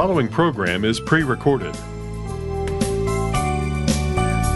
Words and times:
following 0.00 0.28
program 0.28 0.82
is 0.82 0.98
pre 0.98 1.22
recorded. 1.22 1.76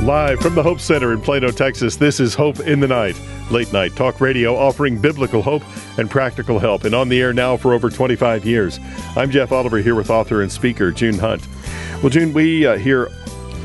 Live 0.02 0.40
from 0.40 0.54
the 0.54 0.62
Hope 0.62 0.80
Center 0.80 1.12
in 1.12 1.20
Plano, 1.20 1.50
Texas, 1.50 1.96
this 1.96 2.18
is 2.18 2.34
Hope 2.34 2.60
in 2.60 2.80
the 2.80 2.88
Night, 2.88 3.20
late 3.50 3.70
night 3.70 3.94
talk 3.94 4.22
radio 4.22 4.56
offering 4.56 4.98
biblical 4.98 5.42
hope 5.42 5.62
and 5.98 6.10
practical 6.10 6.58
help, 6.58 6.84
and 6.84 6.94
on 6.94 7.10
the 7.10 7.20
air 7.20 7.34
now 7.34 7.58
for 7.58 7.74
over 7.74 7.90
25 7.90 8.46
years. 8.46 8.80
I'm 9.16 9.30
Jeff 9.30 9.52
Oliver 9.52 9.76
here 9.76 9.94
with 9.94 10.08
author 10.08 10.40
and 10.40 10.50
speaker 10.50 10.90
June 10.90 11.18
Hunt. 11.18 11.46
Well, 12.02 12.08
June, 12.08 12.32
we 12.32 12.66
uh, 12.66 12.78
hear 12.78 13.10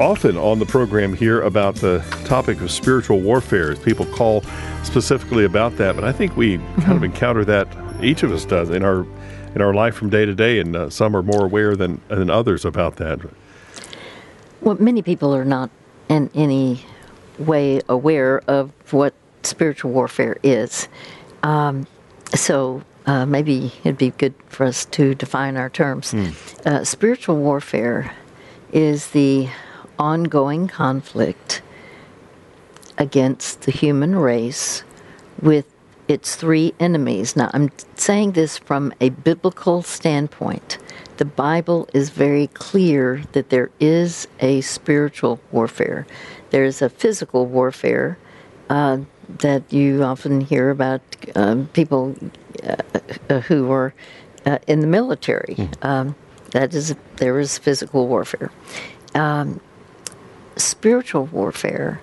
often 0.02 0.36
on 0.36 0.60
the 0.60 0.66
program 0.66 1.14
here 1.14 1.40
about 1.44 1.76
the 1.76 2.00
topic 2.26 2.60
of 2.60 2.72
spiritual 2.72 3.22
warfare 3.22 3.72
as 3.72 3.80
people 3.80 4.06
call 4.06 4.42
specifically 4.84 5.46
about 5.46 5.78
that, 5.78 5.96
but 5.96 6.04
I 6.04 6.12
think 6.12 6.36
we 6.36 6.58
mm-hmm. 6.58 6.82
kind 6.82 6.98
of 6.98 7.06
encounter 7.06 7.46
that, 7.46 7.70
each 8.04 8.24
of 8.24 8.34
us 8.34 8.44
does 8.44 8.70
in 8.70 8.84
our 8.84 9.06
in 9.56 9.62
our 9.62 9.74
life 9.74 9.96
from 9.96 10.10
day 10.10 10.26
to 10.26 10.36
day, 10.36 10.60
and 10.60 10.76
uh, 10.76 10.90
some 10.90 11.16
are 11.16 11.24
more 11.24 11.46
aware 11.46 11.76
than, 11.76 12.02
than 12.08 12.30
others 12.30 12.66
about 12.66 12.98
that. 12.98 13.20
Well, 14.62 14.76
many 14.80 15.02
people 15.02 15.34
are 15.36 15.46
not 15.46 15.70
in 16.10 16.30
any 16.34 16.86
way 17.38 17.82
aware 17.88 18.42
of 18.48 18.72
what 18.92 19.14
spiritual 19.44 19.92
warfare 19.92 20.38
is. 20.44 20.88
Um, 21.44 21.88
so 22.36 22.84
uh, 23.06 23.26
maybe 23.26 23.72
it'd 23.84 23.98
be 23.98 24.12
good 24.12 24.34
for 24.48 24.66
us 24.66 24.86
to 24.86 25.16
define 25.16 25.58
our 25.58 25.70
terms. 25.70 26.14
Mm. 26.14 26.66
Uh, 26.66 26.84
spiritual 26.84 27.38
warfare 27.38 28.14
is 28.72 29.08
the 29.12 29.50
ongoing 29.98 30.68
conflict 30.68 31.62
against 32.98 33.62
the 33.62 33.72
human 33.72 34.16
race 34.16 34.84
with 35.42 35.66
its 36.10 36.36
three 36.36 36.74
enemies. 36.80 37.36
Now, 37.36 37.52
I'm 37.54 37.70
saying 37.96 38.32
this 38.32 38.58
from 38.58 38.92
a 39.00 39.10
biblical 39.10 39.84
standpoint. 39.84 40.80
The 41.18 41.26
Bible 41.26 41.88
is 41.94 42.10
very 42.10 42.48
clear 42.48 43.24
that 43.34 43.50
there 43.50 43.70
is 43.80 44.28
a 44.40 44.62
spiritual 44.62 45.40
warfare. 45.52 46.08
There's 46.50 46.82
a 46.82 46.90
physical 46.90 47.46
warfare 47.46 48.18
uh, 48.70 48.98
that 49.38 49.72
you 49.72 50.04
often 50.04 50.42
hear 50.42 50.72
about 50.72 51.02
um, 51.36 51.68
people 51.74 52.16
uh, 52.64 52.76
uh, 53.30 53.42
who 53.42 53.72
are 53.72 53.94
uh, 54.48 54.58
in 54.66 54.80
the 54.80 54.88
military. 54.88 55.56
Mm. 55.56 55.86
Um, 55.86 56.16
that 56.52 56.74
is, 56.74 56.96
there 57.18 57.40
is 57.40 57.60
physical 57.60 58.08
warfare. 58.08 58.52
Um, 59.14 59.62
spiritual 60.56 61.26
warfare 61.26 62.02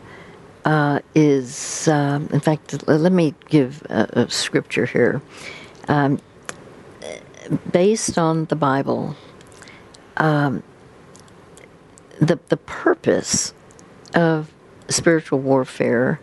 uh, 0.66 0.98
is, 1.14 1.86
um, 1.86 2.28
in 2.32 2.40
fact, 2.40 2.86
let 2.88 3.12
me 3.12 3.34
give 3.48 3.82
a, 3.88 4.08
a 4.12 4.30
scripture 4.30 4.84
here. 4.84 5.22
Um, 5.86 6.20
based 7.72 8.18
on 8.18 8.46
the 8.46 8.56
Bible, 8.56 9.14
um, 10.16 10.64
the 12.20 12.40
the 12.48 12.56
purpose 12.56 13.54
of 14.14 14.52
spiritual 14.88 15.38
warfare 15.38 16.18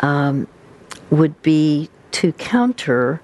um, 0.00 0.48
would 1.10 1.40
be 1.42 1.88
to 2.10 2.32
counter 2.32 3.20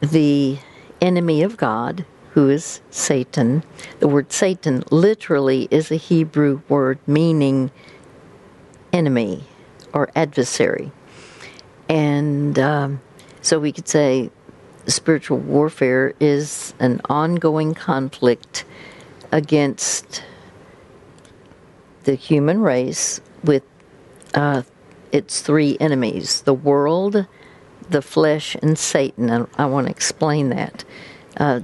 the 0.00 0.58
enemy 1.00 1.42
of 1.42 1.56
God, 1.56 2.04
who 2.34 2.48
is 2.48 2.80
Satan. 2.90 3.64
The 3.98 4.06
word 4.06 4.32
Satan 4.32 4.84
literally 4.92 5.66
is 5.72 5.90
a 5.90 5.96
Hebrew 5.96 6.62
word 6.68 7.00
meaning 7.06 7.72
enemy 8.92 9.44
or 9.92 10.10
adversary. 10.14 10.90
And 11.88 12.58
um, 12.58 13.00
so 13.40 13.58
we 13.58 13.72
could 13.72 13.88
say 13.88 14.30
spiritual 14.86 15.38
warfare 15.38 16.14
is 16.20 16.74
an 16.78 17.00
ongoing 17.08 17.74
conflict 17.74 18.64
against 19.32 20.22
the 22.04 22.14
human 22.14 22.60
race 22.60 23.20
with 23.44 23.62
uh, 24.34 24.62
its 25.12 25.40
three 25.40 25.76
enemies 25.80 26.42
the 26.42 26.54
world, 26.54 27.26
the 27.90 28.02
flesh, 28.02 28.56
and 28.62 28.78
Satan. 28.78 29.30
And 29.30 29.46
I 29.56 29.66
want 29.66 29.86
to 29.86 29.90
explain 29.90 30.50
that. 30.50 30.84
Uh, 31.36 31.60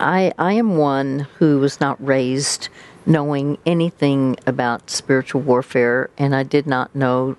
I, 0.00 0.32
I 0.38 0.54
am 0.54 0.76
one 0.76 1.20
who 1.38 1.58
was 1.58 1.80
not 1.80 2.04
raised 2.04 2.68
knowing 3.06 3.56
anything 3.64 4.36
about 4.46 4.90
spiritual 4.90 5.40
warfare, 5.40 6.10
and 6.18 6.34
I 6.34 6.42
did 6.42 6.66
not 6.66 6.94
know 6.94 7.36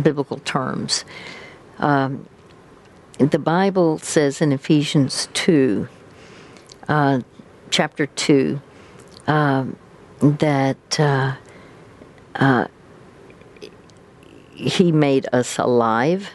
biblical 0.00 0.38
terms. 0.38 1.04
Um, 1.78 2.28
the 3.18 3.38
Bible 3.38 3.98
says 3.98 4.40
in 4.40 4.52
Ephesians 4.52 5.28
2, 5.34 5.88
uh, 6.88 7.20
chapter 7.70 8.06
2, 8.06 8.60
uh, 9.26 9.66
that 10.20 11.00
uh, 11.00 11.34
uh, 12.36 12.68
He 14.54 14.92
made 14.92 15.28
us 15.32 15.58
alive. 15.58 16.30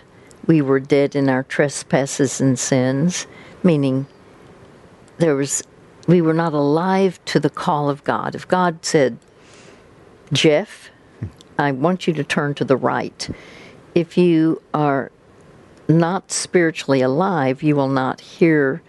We 0.45 0.61
were 0.61 0.81
dead 0.81 1.15
in 1.15 1.29
our 1.29 1.43
trespasses 1.43 2.41
and 2.41 2.59
sins, 2.59 3.27
meaning 3.63 4.07
there 5.19 5.35
was 5.35 5.63
we 6.07 6.21
were 6.21 6.33
not 6.33 6.53
alive 6.53 7.23
to 7.25 7.39
the 7.39 7.49
call 7.49 7.89
of 7.89 8.03
God. 8.03 8.35
If 8.35 8.47
God 8.47 8.83
said, 8.83 9.17
Jeff, 10.31 10.89
I 11.57 11.71
want 11.71 12.07
you 12.07 12.13
to 12.13 12.23
turn 12.23 12.53
to 12.55 12.65
the 12.65 12.77
right, 12.77 13.29
if 13.95 14.17
you 14.17 14.61
are 14.73 15.11
not 15.87 16.31
spiritually 16.31 17.01
alive, 17.01 17.61
you 17.61 17.75
will 17.75 17.89
not 17.89 18.21
hear 18.21 18.81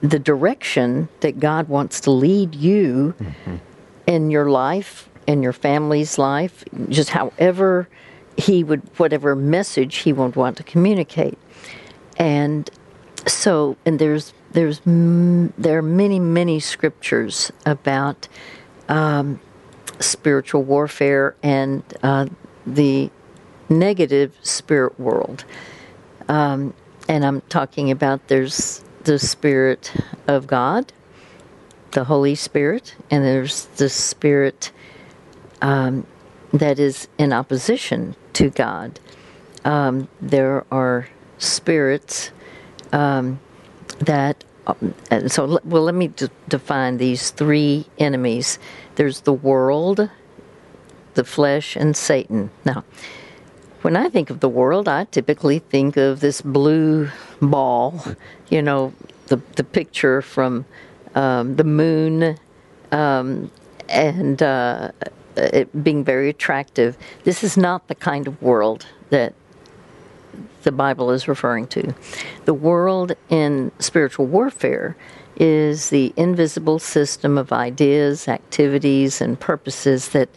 the 0.00 0.18
direction 0.18 1.08
that 1.20 1.38
God 1.38 1.68
wants 1.68 2.00
to 2.00 2.10
lead 2.10 2.54
you 2.54 3.14
mm-hmm. 3.18 3.56
in 4.06 4.30
your 4.30 4.50
life, 4.50 5.08
in 5.26 5.42
your 5.42 5.52
family's 5.52 6.18
life, 6.18 6.64
just 6.88 7.10
however 7.10 7.88
He 8.36 8.64
would, 8.64 8.80
whatever 8.98 9.36
message 9.36 9.96
He 9.96 10.12
would 10.12 10.34
want 10.34 10.56
to 10.56 10.64
communicate. 10.64 11.38
And 12.16 12.68
so, 13.26 13.76
and 13.86 13.98
there's 13.98 14.32
there's 14.52 14.80
there 14.84 15.78
are 15.78 15.82
many 15.82 16.20
many 16.20 16.60
scriptures 16.60 17.50
about 17.64 18.28
um, 18.88 19.40
spiritual 19.98 20.62
warfare 20.62 21.34
and 21.42 21.82
uh, 22.02 22.26
the 22.66 23.10
negative 23.68 24.36
spirit 24.42 24.98
world, 25.00 25.44
um, 26.28 26.74
and 27.08 27.24
I'm 27.24 27.40
talking 27.42 27.90
about 27.90 28.28
there's 28.28 28.84
the 29.04 29.18
spirit 29.18 29.92
of 30.28 30.46
God, 30.46 30.92
the 31.92 32.04
Holy 32.04 32.34
Spirit, 32.34 32.94
and 33.10 33.24
there's 33.24 33.66
the 33.76 33.88
spirit 33.88 34.70
um, 35.60 36.06
that 36.52 36.78
is 36.78 37.08
in 37.18 37.32
opposition 37.32 38.14
to 38.34 38.50
God. 38.50 39.00
Um, 39.64 40.08
there 40.20 40.64
are 40.70 41.08
spirits 41.38 42.30
um, 42.92 43.40
that 44.00 44.44
um, 44.66 44.94
so 45.26 45.58
well 45.64 45.82
let 45.82 45.94
me 45.94 46.08
d- 46.08 46.28
define 46.48 46.98
these 46.98 47.30
three 47.30 47.86
enemies. 47.98 48.58
There's 48.94 49.20
the 49.22 49.32
world 49.32 50.08
the 51.14 51.24
flesh 51.24 51.76
and 51.76 51.96
satan. 51.96 52.50
Now 52.64 52.84
when 53.82 53.96
i 53.96 54.08
think 54.08 54.30
of 54.30 54.38
the 54.38 54.48
world 54.48 54.86
i 54.86 55.04
typically 55.04 55.58
think 55.58 55.96
of 55.96 56.20
this 56.20 56.40
blue 56.40 57.10
ball 57.40 58.04
you 58.48 58.62
know 58.62 58.94
the, 59.26 59.38
the 59.56 59.64
picture 59.64 60.22
from 60.22 60.64
um, 61.16 61.56
the 61.56 61.64
moon 61.64 62.38
um, 62.92 63.50
and 63.88 64.42
uh, 64.42 64.92
it 65.36 65.84
being 65.84 66.04
very 66.04 66.28
attractive. 66.28 66.96
This 67.24 67.42
is 67.42 67.56
not 67.56 67.88
the 67.88 67.94
kind 67.94 68.26
of 68.26 68.40
world 68.42 68.86
that 69.10 69.34
the 70.62 70.72
Bible 70.72 71.10
is 71.10 71.28
referring 71.28 71.66
to. 71.68 71.94
The 72.44 72.54
world 72.54 73.12
in 73.28 73.72
spiritual 73.78 74.26
warfare 74.26 74.96
is 75.36 75.90
the 75.90 76.12
invisible 76.16 76.78
system 76.78 77.38
of 77.38 77.52
ideas, 77.52 78.28
activities, 78.28 79.20
and 79.20 79.38
purposes 79.38 80.10
that 80.10 80.28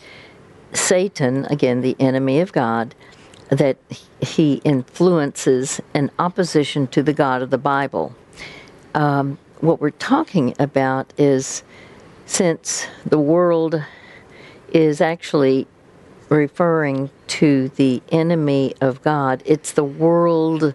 Satan, 0.73 1.45
again, 1.45 1.81
the 1.81 1.95
enemy 1.99 2.39
of 2.39 2.51
God, 2.51 2.95
that 3.49 3.77
he 4.21 4.55
influences 4.63 5.79
in 5.93 6.09
opposition 6.17 6.87
to 6.87 7.03
the 7.03 7.13
God 7.13 7.41
of 7.41 7.49
the 7.49 7.57
Bible. 7.57 8.15
Um, 8.93 9.37
what 9.61 9.79
we're 9.79 9.91
talking 9.91 10.55
about 10.59 11.13
is 11.17 11.63
since 12.25 12.87
the 13.05 13.19
world 13.19 13.83
is 14.73 14.99
actually 14.99 15.67
referring 16.29 17.09
to 17.27 17.69
the 17.69 18.01
enemy 18.11 18.73
of 18.81 19.01
God. 19.01 19.43
It's 19.45 19.71
the 19.71 19.83
world, 19.83 20.73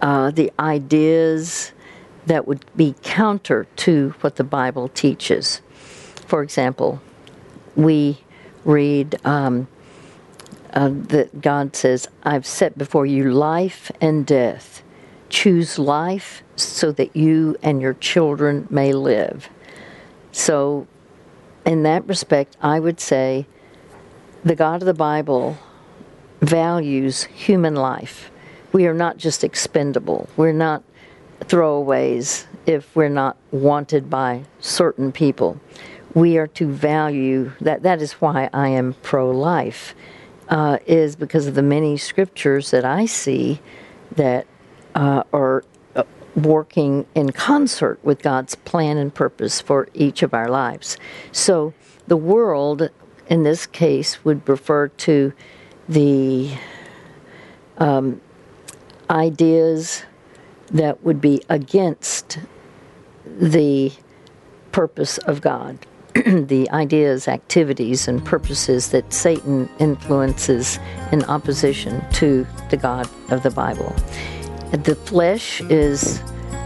uh, 0.00 0.30
the 0.30 0.52
ideas 0.58 1.72
that 2.26 2.46
would 2.46 2.64
be 2.76 2.94
counter 3.02 3.66
to 3.76 4.14
what 4.20 4.36
the 4.36 4.44
Bible 4.44 4.88
teaches. 4.88 5.60
For 6.26 6.42
example, 6.42 7.00
we 7.74 8.18
read 8.64 9.18
um, 9.24 9.66
uh, 10.72 10.90
that 10.92 11.40
God 11.40 11.74
says, 11.76 12.08
I've 12.22 12.46
set 12.46 12.78
before 12.78 13.06
you 13.06 13.32
life 13.32 13.90
and 14.00 14.24
death. 14.24 14.82
Choose 15.28 15.78
life 15.78 16.42
so 16.56 16.92
that 16.92 17.16
you 17.16 17.56
and 17.62 17.80
your 17.80 17.94
children 17.94 18.66
may 18.70 18.92
live. 18.92 19.48
So, 20.30 20.86
in 21.64 21.82
that 21.84 22.06
respect, 22.06 22.56
I 22.60 22.80
would 22.80 23.00
say 23.00 23.46
the 24.44 24.56
God 24.56 24.82
of 24.82 24.86
the 24.86 24.94
Bible 24.94 25.56
values 26.40 27.24
human 27.24 27.76
life. 27.76 28.30
We 28.72 28.86
are 28.86 28.94
not 28.94 29.16
just 29.16 29.44
expendable, 29.44 30.28
we're 30.36 30.52
not 30.52 30.82
throwaways 31.40 32.46
if 32.66 32.94
we're 32.94 33.08
not 33.08 33.36
wanted 33.50 34.08
by 34.08 34.44
certain 34.60 35.12
people. 35.12 35.60
We 36.14 36.38
are 36.38 36.46
to 36.48 36.66
value 36.70 37.52
that. 37.60 37.82
That 37.82 38.02
is 38.02 38.12
why 38.14 38.50
I 38.52 38.68
am 38.68 38.94
pro 39.02 39.30
life, 39.30 39.94
uh, 40.48 40.78
is 40.86 41.16
because 41.16 41.46
of 41.46 41.54
the 41.54 41.62
many 41.62 41.96
scriptures 41.96 42.70
that 42.70 42.84
I 42.84 43.06
see 43.06 43.60
that 44.16 44.46
uh, 44.94 45.24
are 45.32 45.64
uh, 45.96 46.04
working 46.36 47.06
in 47.14 47.32
concert 47.32 47.98
with 48.02 48.22
God's 48.22 48.54
plan 48.54 48.96
and 48.98 49.12
purpose 49.12 49.60
for 49.60 49.88
each 49.94 50.22
of 50.22 50.34
our 50.34 50.48
lives. 50.48 50.98
So 51.32 51.72
the 52.06 52.16
world, 52.16 52.90
in 53.32 53.44
this 53.44 53.64
case, 53.64 54.22
would 54.26 54.46
refer 54.46 54.88
to 54.88 55.32
the 55.88 56.50
um, 57.78 58.20
ideas 59.08 60.04
that 60.70 61.02
would 61.02 61.18
be 61.18 61.42
against 61.48 62.38
the 63.24 63.90
purpose 64.70 65.16
of 65.16 65.40
God, 65.40 65.78
the 66.14 66.68
ideas, 66.72 67.26
activities, 67.26 68.06
and 68.06 68.22
purposes 68.22 68.90
that 68.90 69.10
Satan 69.14 69.66
influences 69.78 70.78
in 71.10 71.24
opposition 71.24 72.04
to 72.12 72.46
the 72.68 72.76
God 72.76 73.08
of 73.30 73.42
the 73.42 73.50
Bible. 73.50 73.96
The 74.72 74.94
flesh 74.94 75.62
is, 75.62 76.20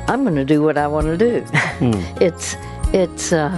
I'm 0.08 0.24
going 0.24 0.34
to 0.34 0.44
do 0.44 0.64
what 0.64 0.76
I 0.76 0.88
want 0.88 1.06
to 1.06 1.16
do. 1.16 1.46
Mm. 1.76 2.22
it's 2.22 2.56
it's 2.94 3.34
uh, 3.34 3.52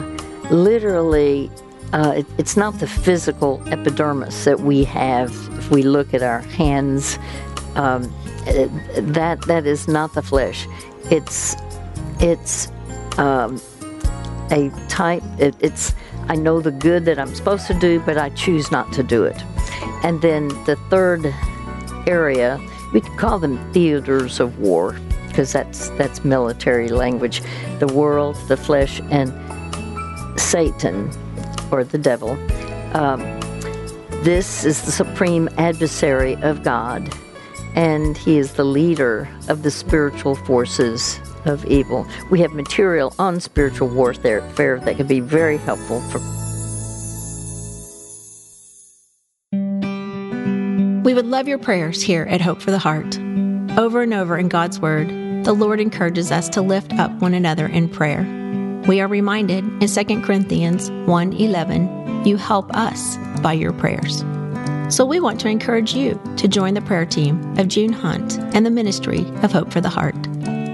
literally 0.51 1.49
uh, 1.93 2.15
it, 2.17 2.27
it's 2.39 2.57
not 2.57 2.79
the 2.79 2.87
physical 2.87 3.63
epidermis 3.69 4.45
that 4.45 4.61
we 4.61 4.85
have 4.85 5.31
if 5.59 5.71
we 5.71 5.83
look 5.83 6.15
at 6.15 6.23
our 6.23 6.41
hands. 6.41 7.19
Um, 7.75 8.13
it, 8.47 8.71
that 9.15 9.43
that 9.43 9.67
is 9.67 9.89
not 9.89 10.15
the 10.15 10.23
flesh. 10.23 10.67
It's 11.11 11.57
it's 12.21 12.69
um, 13.19 13.61
a 14.51 14.71
type. 14.89 15.23
It, 15.39 15.55
it's 15.61 15.95
I 16.29 16.35
know 16.35 16.61
the 16.61 16.71
good 16.71 17.05
that 17.07 17.19
I'm 17.19 17.35
supposed 17.35 17.67
to 17.69 17.75
do, 17.75 18.01
but 18.01 18.19
I 18.19 18.31
choose 18.31 18.71
not 18.71 18.93
to 18.95 19.03
do 19.03 19.25
it. 19.25 19.41
And 20.03 20.21
then 20.21 20.49
the 20.65 20.77
third 20.91 21.35
area, 22.07 22.61
we 22.93 23.01
could 23.01 23.17
call 23.19 23.39
them 23.39 23.73
theaters 23.73 24.41
of 24.41 24.59
war, 24.59 24.97
because 25.29 25.53
that's 25.53 25.91
that's 25.91 26.25
military 26.25 26.89
language. 26.89 27.43
The 27.79 27.87
world, 27.87 28.37
the 28.49 28.57
flesh, 28.57 29.01
and 29.11 29.33
Satan 30.39 31.11
or 31.71 31.85
the 31.85 31.99
devil. 31.99 32.33
Um, 32.95 33.21
this 34.23 34.65
is 34.65 34.83
the 34.83 34.93
supreme 34.93 35.49
adversary 35.59 36.35
of 36.43 36.63
God, 36.63 37.09
and 37.75 38.17
he 38.17 38.39
is 38.39 38.55
the 38.55 38.65
leader 38.65 39.29
of 39.49 39.63
the 39.63 39.71
spiritual 39.71 40.35
forces 40.35 41.21
of 41.45 41.65
evil. 41.67 42.07
We 42.31 42.41
have 42.41 42.53
material 42.53 43.15
on 43.19 43.41
spiritual 43.41 43.89
warfare 43.89 44.41
that 44.81 44.97
can 44.97 45.07
be 45.07 45.21
very 45.21 45.59
helpful 45.59 46.01
for. 46.11 46.21
We 51.05 51.15
would 51.15 51.27
love 51.27 51.49
your 51.49 51.59
prayers 51.59 52.03
here 52.03 52.25
at 52.25 52.41
Hope 52.41 52.61
for 52.61 52.71
the 52.71 52.79
Heart. 52.79 53.19
Over 53.79 54.03
and 54.03 54.13
over 54.13 54.37
in 54.37 54.49
God's 54.49 54.81
Word, 54.81 55.09
the 55.45 55.55
Lord 55.55 55.81
encourages 55.81 56.31
us 56.33 56.49
to 56.51 56.61
lift 56.61 56.93
up 56.95 57.13
one 57.23 57.33
another 57.33 57.67
in 57.67 57.89
prayer. 57.89 58.38
We 58.89 59.01
are 59.03 59.07
reminded 59.07 59.65
in 59.83 59.87
2 59.87 60.23
Corinthians 60.23 60.91
1:11, 61.05 62.25
you 62.25 62.39
help 62.39 62.75
us 62.75 63.19
by 63.43 63.53
your 63.53 63.75
prayers. 63.75 64.25
So 64.89 65.05
we 65.05 65.21
want 65.21 65.39
to 65.41 65.51
encourage 65.51 65.95
you 65.95 66.19
to 66.39 66.49
join 66.49 66.73
the 66.73 66.81
prayer 66.81 67.05
team 67.05 67.39
of 67.59 67.69
June 67.69 67.93
Hunt 67.93 68.39
and 68.55 68.65
the 68.65 68.71
ministry 68.71 69.27
of 69.43 69.53
Hope 69.53 69.71
for 69.71 69.83
the 69.83 69.91
Heart. 69.91 70.17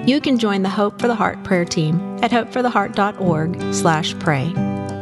You 0.06 0.20
can 0.20 0.38
join 0.38 0.62
the 0.62 0.68
Hope 0.68 1.00
for 1.00 1.08
the 1.08 1.16
Heart 1.16 1.42
prayer 1.42 1.64
team 1.64 2.00
at 2.22 2.30
hopefortheheart.org/pray. 2.30 4.46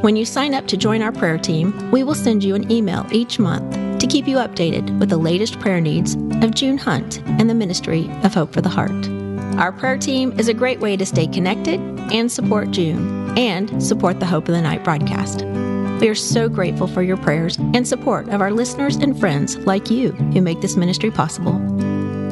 When 0.01 0.17
you 0.17 0.25
sign 0.25 0.55
up 0.55 0.67
to 0.69 0.79
join 0.79 1.03
our 1.03 1.13
prayer 1.13 1.37
team, 1.37 1.75
we 1.91 2.03
will 2.03 2.15
send 2.15 2.43
you 2.43 2.55
an 2.55 2.73
email 2.73 3.05
each 3.13 3.39
month 3.39 3.77
to 3.99 4.07
keep 4.07 4.27
you 4.27 4.39
updated 4.39 4.99
with 4.99 5.11
the 5.11 5.19
latest 5.19 5.61
prayer 5.61 5.83
needs 5.83 6.17
of 6.41 6.55
June 6.55 6.79
Hunt 6.79 7.21
and 7.27 7.51
the 7.51 7.55
ministry 7.55 8.11
of 8.25 8.33
Hope 8.33 8.55
for 8.55 8.63
the 8.63 8.71
Heart. 8.71 9.11
Our 9.59 9.71
prayer 9.71 9.99
team 9.99 10.33
is 10.39 10.49
a 10.49 10.55
great 10.55 10.81
way 10.81 10.97
to 10.97 11.05
stay 11.05 11.27
connected 11.27 11.79
and 12.11 12.31
support 12.31 12.71
June 12.71 13.37
and 13.39 13.83
support 13.83 14.21
the 14.21 14.27
Hope 14.27 14.49
of 14.49 14.55
the 14.55 14.63
Night 14.63 14.83
broadcast. 14.83 15.45
We 16.01 16.09
are 16.09 16.15
so 16.15 16.49
grateful 16.49 16.89
for 16.89 17.03
your 17.03 17.17
prayers 17.17 17.57
and 17.59 17.87
support 17.87 18.29
of 18.31 18.41
our 18.41 18.51
listeners 18.51 18.97
and 18.97 19.19
friends 19.19 19.57
like 19.59 19.91
you 19.91 20.11
who 20.11 20.41
make 20.41 20.61
this 20.61 20.77
ministry 20.77 21.13
possible. 21.13 21.61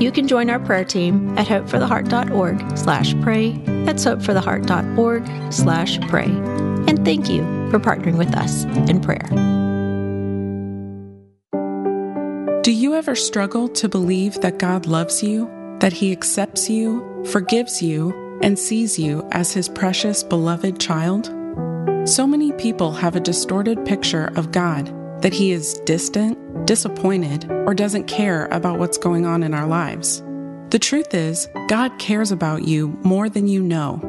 You 0.02 0.11
can 0.11 0.26
join 0.26 0.50
our 0.50 0.58
prayer 0.58 0.84
team 0.84 1.38
at 1.38 1.46
hopefortheheart.org 1.46 2.76
slash 2.76 3.14
pray. 3.22 3.52
That's 3.84 4.05
hopefortheheart.org 4.05 5.52
slash 5.52 6.00
pray. 6.08 6.25
And 6.25 7.05
thank 7.05 7.28
you 7.28 7.43
for 7.70 7.78
partnering 7.78 8.16
with 8.19 8.34
us 8.34 8.64
in 8.88 9.00
prayer. 9.00 9.28
Do 12.62 12.73
you 12.73 12.94
ever 12.94 13.14
struggle 13.14 13.69
to 13.69 13.88
believe 13.88 14.40
that 14.40 14.58
God 14.58 14.87
loves 14.87 15.23
you, 15.23 15.49
that 15.81 15.93
He 15.93 16.12
accepts 16.12 16.69
you, 16.69 17.25
forgives 17.26 17.81
you, 17.81 18.12
and 18.40 18.58
sees 18.58 18.98
you 18.98 19.26
as 19.32 19.52
his 19.52 19.69
precious, 19.69 20.22
beloved 20.22 20.81
child? 20.81 21.26
So 22.06 22.26
many 22.26 22.52
people 22.52 22.92
have 22.92 23.16
a 23.16 23.20
distorted 23.20 23.84
picture 23.84 24.32
of 24.37 24.52
God 24.52 24.94
that 25.22 25.32
he 25.32 25.52
is 25.52 25.75
distant, 25.81 26.66
disappointed, 26.66 27.50
or 27.50 27.75
doesn't 27.75 28.06
care 28.06 28.46
about 28.46 28.78
what's 28.78 28.98
going 28.98 29.26
on 29.26 29.42
in 29.42 29.52
our 29.52 29.66
lives. 29.66 30.22
The 30.70 30.78
truth 30.78 31.14
is, 31.14 31.48
God 31.69 31.98
cares 31.98 32.32
about 32.32 32.64
you 32.64 32.98
more 33.02 33.28
than 33.28 33.48
you 33.48 33.62
know. 33.62 34.00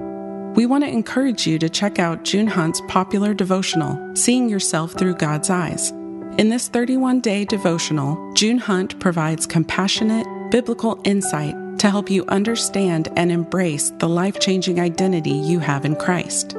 We 0.55 0.65
want 0.65 0.83
to 0.83 0.89
encourage 0.89 1.47
you 1.47 1.57
to 1.59 1.69
check 1.69 1.99
out 1.99 2.23
June 2.23 2.47
Hunt's 2.47 2.81
popular 2.87 3.33
devotional, 3.33 4.15
Seeing 4.15 4.49
Yourself 4.49 4.93
Through 4.93 5.15
God's 5.15 5.49
Eyes. 5.49 5.91
In 6.37 6.49
this 6.49 6.67
31 6.69 7.19
day 7.19 7.45
devotional, 7.45 8.33
June 8.33 8.57
Hunt 8.57 8.99
provides 8.99 9.45
compassionate, 9.45 10.25
biblical 10.49 11.01
insight 11.03 11.55
to 11.81 11.89
help 11.89 12.11
you 12.11 12.23
understand 12.27 13.11
and 13.15 13.31
embrace 13.31 13.89
the 13.97 14.07
life 14.07 14.39
changing 14.39 14.79
identity 14.79 15.31
you 15.31 15.57
have 15.57 15.83
in 15.83 15.95
Christ. 15.95 16.55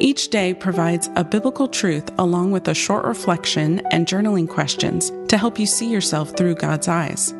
Each 0.00 0.30
day 0.30 0.52
provides 0.52 1.08
a 1.14 1.22
biblical 1.22 1.68
truth 1.68 2.10
along 2.18 2.50
with 2.50 2.66
a 2.66 2.74
short 2.74 3.04
reflection 3.04 3.80
and 3.92 4.04
journaling 4.04 4.48
questions 4.48 5.12
to 5.28 5.38
help 5.38 5.60
you 5.60 5.66
see 5.66 5.88
yourself 5.88 6.36
through 6.36 6.56
God's 6.56 6.88
eyes. 6.88 7.32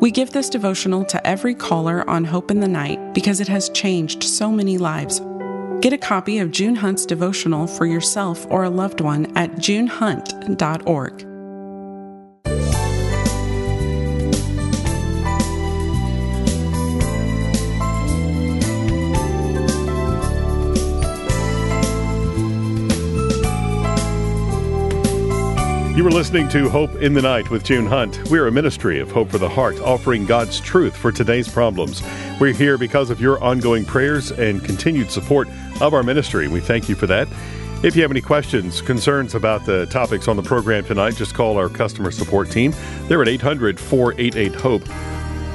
We 0.00 0.10
give 0.10 0.32
this 0.32 0.50
devotional 0.50 1.04
to 1.04 1.24
every 1.24 1.54
caller 1.54 2.08
on 2.10 2.24
Hope 2.24 2.50
in 2.50 2.58
the 2.58 2.66
Night 2.66 3.14
because 3.14 3.40
it 3.40 3.46
has 3.46 3.70
changed 3.70 4.24
so 4.24 4.50
many 4.50 4.76
lives. 4.76 5.20
Get 5.82 5.92
a 5.92 5.98
copy 5.98 6.38
of 6.40 6.50
June 6.50 6.74
Hunt's 6.74 7.06
devotional 7.06 7.68
for 7.68 7.86
yourself 7.86 8.44
or 8.50 8.64
a 8.64 8.70
loved 8.70 9.00
one 9.00 9.26
at 9.36 9.52
junehunt.org. 9.52 11.29
You 26.00 26.04
were 26.04 26.10
listening 26.10 26.48
to 26.48 26.70
Hope 26.70 26.94
in 27.02 27.12
the 27.12 27.20
Night 27.20 27.50
with 27.50 27.62
June 27.62 27.84
Hunt. 27.84 28.30
We're 28.30 28.46
a 28.46 28.50
ministry 28.50 29.00
of 29.00 29.10
Hope 29.10 29.28
for 29.28 29.36
the 29.36 29.50
Heart, 29.50 29.80
offering 29.80 30.24
God's 30.24 30.58
truth 30.58 30.96
for 30.96 31.12
today's 31.12 31.46
problems. 31.46 32.02
We're 32.40 32.54
here 32.54 32.78
because 32.78 33.10
of 33.10 33.20
your 33.20 33.38
ongoing 33.44 33.84
prayers 33.84 34.30
and 34.30 34.64
continued 34.64 35.10
support 35.10 35.46
of 35.82 35.92
our 35.92 36.02
ministry. 36.02 36.48
We 36.48 36.60
thank 36.60 36.88
you 36.88 36.94
for 36.94 37.06
that. 37.08 37.28
If 37.84 37.96
you 37.96 38.00
have 38.00 38.10
any 38.10 38.22
questions, 38.22 38.80
concerns 38.80 39.34
about 39.34 39.66
the 39.66 39.84
topics 39.88 40.26
on 40.26 40.36
the 40.36 40.42
program 40.42 40.86
tonight, 40.86 41.16
just 41.16 41.34
call 41.34 41.58
our 41.58 41.68
customer 41.68 42.10
support 42.10 42.50
team. 42.50 42.72
They're 43.08 43.20
at 43.20 43.28
800 43.28 43.78
488 43.78 44.54
HOPE. 44.54 44.88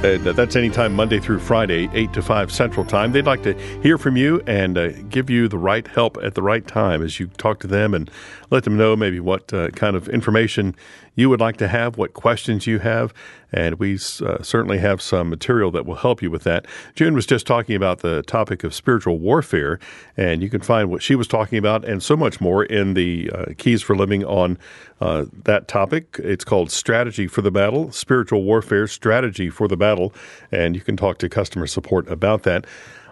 Uh, 0.06 0.20
that's 0.34 0.56
anytime 0.56 0.94
Monday 0.94 1.20
through 1.20 1.40
Friday, 1.40 1.90
8 1.92 2.14
to 2.14 2.22
5 2.22 2.52
Central 2.52 2.86
Time. 2.86 3.12
They'd 3.12 3.26
like 3.26 3.42
to 3.42 3.56
hear 3.82 3.98
from 3.98 4.16
you 4.16 4.40
and 4.46 4.78
uh, 4.78 4.92
give 5.10 5.32
you 5.32 5.48
the 5.48 5.58
right 5.58 5.88
help 5.88 6.20
at 6.22 6.36
the 6.36 6.44
right 6.44 6.66
time 6.68 7.02
as 7.02 7.20
you 7.20 7.26
talk 7.26 7.60
to 7.62 7.68
them 7.68 7.96
and 7.96 8.12
let 8.52 8.66
them 8.66 8.78
know 8.78 8.96
maybe 8.96 9.20
what 9.20 9.52
uh, 9.52 9.72
kind 9.72 9.96
of 9.96 10.08
information 10.08 10.76
you 11.16 11.30
would 11.30 11.40
like 11.40 11.58
to 11.58 11.68
have, 11.68 11.98
what 11.98 12.14
questions 12.14 12.68
you 12.68 12.80
have, 12.80 13.14
and 13.52 13.80
we 13.80 13.96
uh, 13.96 14.42
certainly 14.42 14.80
have 14.80 15.02
some 15.02 15.30
material 15.30 15.72
that 15.72 15.86
will 15.86 15.96
help 15.96 16.22
you 16.22 16.30
with 16.30 16.44
that. 16.44 16.66
June 16.94 17.14
was 17.14 17.26
just 17.26 17.48
talking 17.48 17.76
about 17.76 18.00
the 18.00 18.22
topic 18.24 18.64
of 18.64 18.74
spiritual 18.74 19.18
warfare, 19.18 19.80
and 20.18 20.44
you 20.44 20.50
can 20.50 20.62
find 20.62 20.90
what 20.90 21.02
she 21.02 21.16
was 21.16 21.28
talking 21.28 21.58
about 21.58 21.86
and 21.86 22.04
so 22.04 22.18
much 22.18 22.42
more 22.42 22.66
in 22.66 22.94
the 22.94 23.32
uh, 23.34 23.46
Keys 23.58 23.82
for 23.82 23.96
Living 23.96 24.26
on 24.26 24.58
uh, 25.00 25.26
that 25.44 25.68
topic. 25.68 26.18
It's 26.20 26.44
called 26.44 26.70
Strategy 26.72 27.28
for 27.28 27.42
the 27.42 27.52
Battle, 27.52 27.92
Spiritual 27.92 28.44
Warfare 28.44 28.88
Strategy 28.88 29.50
for 29.50 29.68
the 29.68 29.78
Battle, 29.78 30.14
and 30.52 30.76
you 30.76 30.82
can 30.82 30.98
talk 30.98 31.18
to 31.20 31.30
customer 31.30 31.68
support 31.68 32.10
about 32.10 32.44
that. 32.44 32.66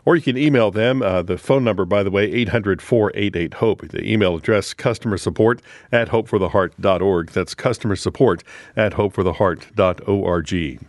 Or 0.05 0.15
you 0.15 0.21
can 0.21 0.37
email 0.37 0.71
them. 0.71 1.01
Uh, 1.01 1.21
the 1.21 1.37
phone 1.37 1.63
number, 1.63 1.85
by 1.85 2.03
the 2.03 2.11
way, 2.11 2.25
800 2.31 2.81
488 2.81 3.55
HOPE. 3.55 3.87
The 3.89 4.11
email 4.11 4.35
address, 4.35 4.73
customer 4.73 5.17
support 5.17 5.61
at 5.91 6.09
hopefortheheart.org. 6.09 7.31
That's 7.31 7.55
customer 7.55 7.95
support 7.95 8.43
at 8.75 8.93
hopefortheheart.org. 8.93 10.79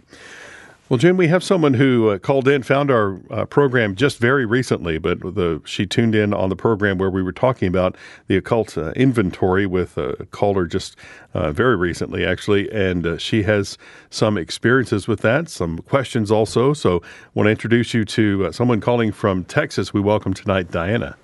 Well, 0.91 0.99
June, 0.99 1.17
we 1.17 1.29
have 1.29 1.43
someone 1.43 1.73
who 1.73 2.11
uh, 2.11 2.19
called 2.19 2.47
in, 2.47 2.62
found 2.62 2.91
our 2.91 3.19
uh, 3.31 3.47
program 3.47 3.95
just 3.95 4.19
very 4.19 4.45
recently, 4.45 4.99
but 4.99 5.19
the, 5.21 5.62
she 5.64 5.87
tuned 5.87 6.14
in 6.14 6.35
on 6.35 6.50
the 6.50 6.57
program 6.57 6.99
where 6.99 7.09
we 7.09 7.23
were 7.23 7.33
talking 7.33 7.69
about 7.69 7.97
the 8.26 8.37
occult 8.37 8.76
uh, 8.76 8.91
inventory 8.91 9.64
with 9.64 9.97
a 9.97 10.26
caller 10.31 10.67
just 10.67 10.95
uh, 11.33 11.53
very 11.53 11.75
recently, 11.75 12.26
actually, 12.26 12.71
and 12.71 13.07
uh, 13.07 13.17
she 13.17 13.45
has 13.45 13.79
some 14.11 14.37
experiences 14.37 15.09
with 15.09 15.21
that, 15.21 15.49
some 15.49 15.79
questions 15.79 16.31
also. 16.31 16.75
So, 16.75 16.99
I 16.99 17.29
want 17.33 17.47
to 17.47 17.50
introduce 17.50 17.95
you 17.95 18.05
to 18.05 18.47
uh, 18.49 18.53
someone 18.53 18.83
calling 18.83 19.11
from 19.11 19.45
Texas. 19.45 19.95
We 19.95 20.03
welcome 20.03 20.35
tonight 20.35 20.71
Diana. 20.71 21.17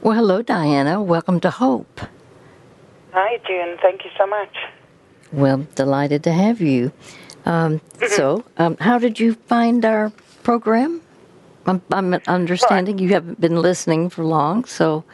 Well, 0.00 0.14
hello, 0.14 0.42
Diana. 0.42 1.02
Welcome 1.02 1.40
to 1.40 1.50
Hope. 1.50 2.00
Hi, 3.14 3.40
June. 3.48 3.78
Thank 3.82 4.04
you 4.04 4.10
so 4.16 4.28
much. 4.28 4.56
Well, 5.32 5.66
delighted 5.74 6.22
to 6.22 6.32
have 6.32 6.60
you. 6.60 6.92
Um, 7.46 7.80
so, 8.08 8.44
um, 8.58 8.76
how 8.78 8.98
did 8.98 9.18
you 9.18 9.34
find 9.34 9.84
our 9.84 10.10
program? 10.42 11.00
I'm, 11.66 11.82
I'm 11.92 12.14
understanding 12.26 12.98
you 12.98 13.08
haven't 13.10 13.40
been 13.40 13.56
listening 13.56 14.10
for 14.10 14.24
long, 14.24 14.64
so. 14.64 15.04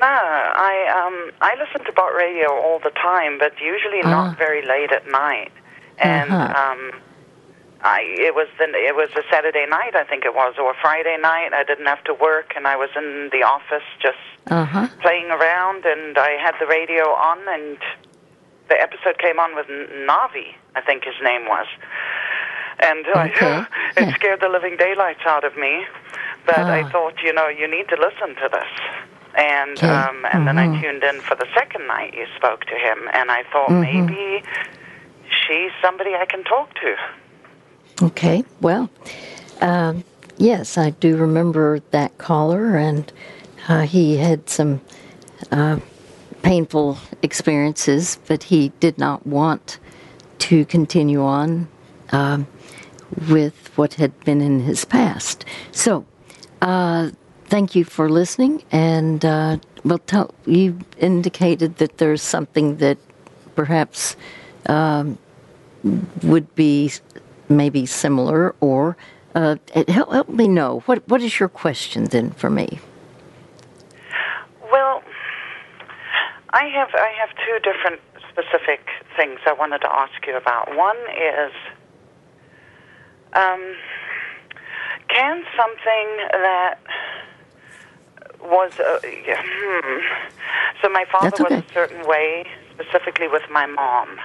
No, 0.00 0.06
I 0.06 0.74
um, 1.06 1.32
I 1.40 1.56
listen 1.58 1.84
to 1.86 1.92
bot 1.92 2.14
radio 2.14 2.50
all 2.52 2.78
the 2.78 2.90
time, 2.90 3.38
but 3.38 3.52
usually 3.60 4.00
not 4.02 4.34
Ah. 4.34 4.36
very 4.38 4.62
late 4.64 4.92
at 4.92 5.06
night. 5.10 5.50
And 5.98 6.30
Uh-huh. 6.30 6.70
um, 6.70 6.92
I 7.82 8.02
it 8.02 8.34
was 8.34 8.46
the 8.58 8.66
it 8.74 8.94
was 8.94 9.10
a 9.16 9.22
Saturday 9.30 9.66
night, 9.66 9.94
I 9.96 10.04
think 10.04 10.24
it 10.24 10.34
was, 10.34 10.54
or 10.58 10.74
Friday 10.80 11.16
night. 11.16 11.52
I 11.52 11.64
didn't 11.64 11.86
have 11.86 12.04
to 12.04 12.14
work, 12.14 12.52
and 12.56 12.66
I 12.68 12.76
was 12.76 12.90
in 12.94 13.30
the 13.32 13.42
office 13.42 13.82
just 14.00 14.18
Uh 14.48 14.64
huh. 14.64 14.86
playing 15.00 15.30
around, 15.30 15.84
and 15.84 16.16
I 16.16 16.30
had 16.44 16.54
the 16.60 16.66
radio 16.66 17.04
on, 17.14 17.38
and 17.48 17.78
the 18.68 18.80
episode 18.80 19.18
came 19.18 19.38
on 19.38 19.54
with 19.54 19.66
Navi, 19.66 20.54
I 20.74 20.80
think 20.80 21.04
his 21.04 21.14
name 21.22 21.46
was, 21.46 21.66
and 22.80 23.06
Okay. 23.06 23.66
I, 23.66 23.66
it 23.96 24.08
scared 24.14 24.40
the 24.40 24.48
living 24.48 24.76
daylights 24.76 25.24
out 25.26 25.44
of 25.44 25.56
me. 25.56 25.84
But 26.46 26.68
I 26.70 26.82
Ah. 26.84 26.88
thought, 26.90 27.22
you 27.22 27.32
know, 27.32 27.48
you 27.48 27.68
need 27.68 27.88
to 27.90 27.96
listen 27.96 28.34
to 28.36 28.48
this, 28.50 28.72
and 29.36 29.78
Okay. 29.78 29.88
um, 29.88 30.24
and 30.32 30.46
then 30.46 30.56
I 30.58 30.66
Mhm. 30.68 30.80
tuned 30.80 31.04
in 31.04 31.20
for 31.20 31.34
the 31.34 31.46
second 31.54 31.86
night 31.86 32.14
you 32.14 32.26
spoke 32.36 32.64
to 32.64 32.74
him, 32.74 33.08
and 33.12 33.30
I 33.30 33.42
thought 33.52 33.70
Mhm. 33.70 33.80
maybe 33.82 34.42
she's 35.28 35.72
somebody 35.82 36.14
I 36.14 36.24
can 36.24 36.42
talk 36.44 36.72
to. 36.74 36.96
Okay, 38.02 38.44
well, 38.60 38.88
um, 39.60 40.04
yes, 40.38 40.78
I 40.78 40.90
do 40.90 41.16
remember 41.16 41.80
that 41.90 42.16
caller, 42.16 42.76
and 42.76 43.12
uh, 43.68 43.82
he 43.82 44.16
had 44.16 44.48
some 44.48 44.80
uh, 45.50 45.78
painful 46.48 46.96
experiences, 47.22 48.18
but 48.26 48.44
he 48.44 48.70
did 48.80 48.96
not 48.96 49.26
want 49.26 49.78
to 50.38 50.64
continue 50.64 51.22
on 51.22 51.68
um, 52.10 52.46
with 53.28 53.70
what 53.76 53.92
had 53.94 54.18
been 54.20 54.40
in 54.40 54.60
his 54.60 54.82
past. 54.86 55.44
So, 55.72 56.06
uh, 56.62 57.10
thank 57.44 57.74
you 57.74 57.84
for 57.84 58.08
listening, 58.08 58.64
and 58.72 59.22
uh, 59.26 59.58
well, 59.84 59.98
tell, 59.98 60.34
you 60.46 60.78
indicated 60.96 61.76
that 61.76 61.98
there's 61.98 62.22
something 62.22 62.78
that 62.78 62.96
perhaps 63.54 64.16
would 66.22 66.54
be 66.54 66.90
maybe 67.50 67.84
similar 67.84 68.54
or 68.60 68.96
uh, 69.34 69.56
help, 69.86 70.12
help 70.12 70.28
me 70.30 70.48
know 70.48 70.82
what 70.86 71.06
what 71.08 71.20
is 71.22 71.38
your 71.38 71.48
question 71.48 72.04
then 72.04 72.30
for 72.30 72.50
me 72.50 72.78
Well, 74.72 75.02
I 76.50 76.64
have 76.68 76.88
I 76.94 77.12
have 77.20 77.30
two 77.36 77.58
different 77.62 78.00
specific 78.30 78.80
things 79.16 79.40
I 79.46 79.52
wanted 79.52 79.80
to 79.80 79.92
ask 79.92 80.26
you 80.26 80.36
about. 80.36 80.74
One 80.76 80.96
is, 80.96 81.52
um, 83.34 83.74
can 85.08 85.44
something 85.56 86.08
that 86.30 86.78
was 88.40 88.72
uh, 88.78 89.00
yeah, 89.26 89.42
hmm. 89.44 90.00
so 90.80 90.88
my 90.88 91.04
father 91.12 91.30
That's 91.30 91.40
was 91.40 91.52
a 91.52 91.72
certain 91.72 92.06
way, 92.06 92.46
specifically 92.74 93.28
with 93.28 93.42
my 93.50 93.66
mom, 93.66 94.18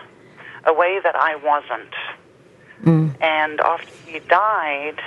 a 0.65 0.73
way 0.73 0.99
that 1.03 1.15
I 1.15 1.35
wasn't, 1.35 1.93
and 3.21 3.59
after 3.61 3.95
he 4.05 4.19
died. 4.19 4.99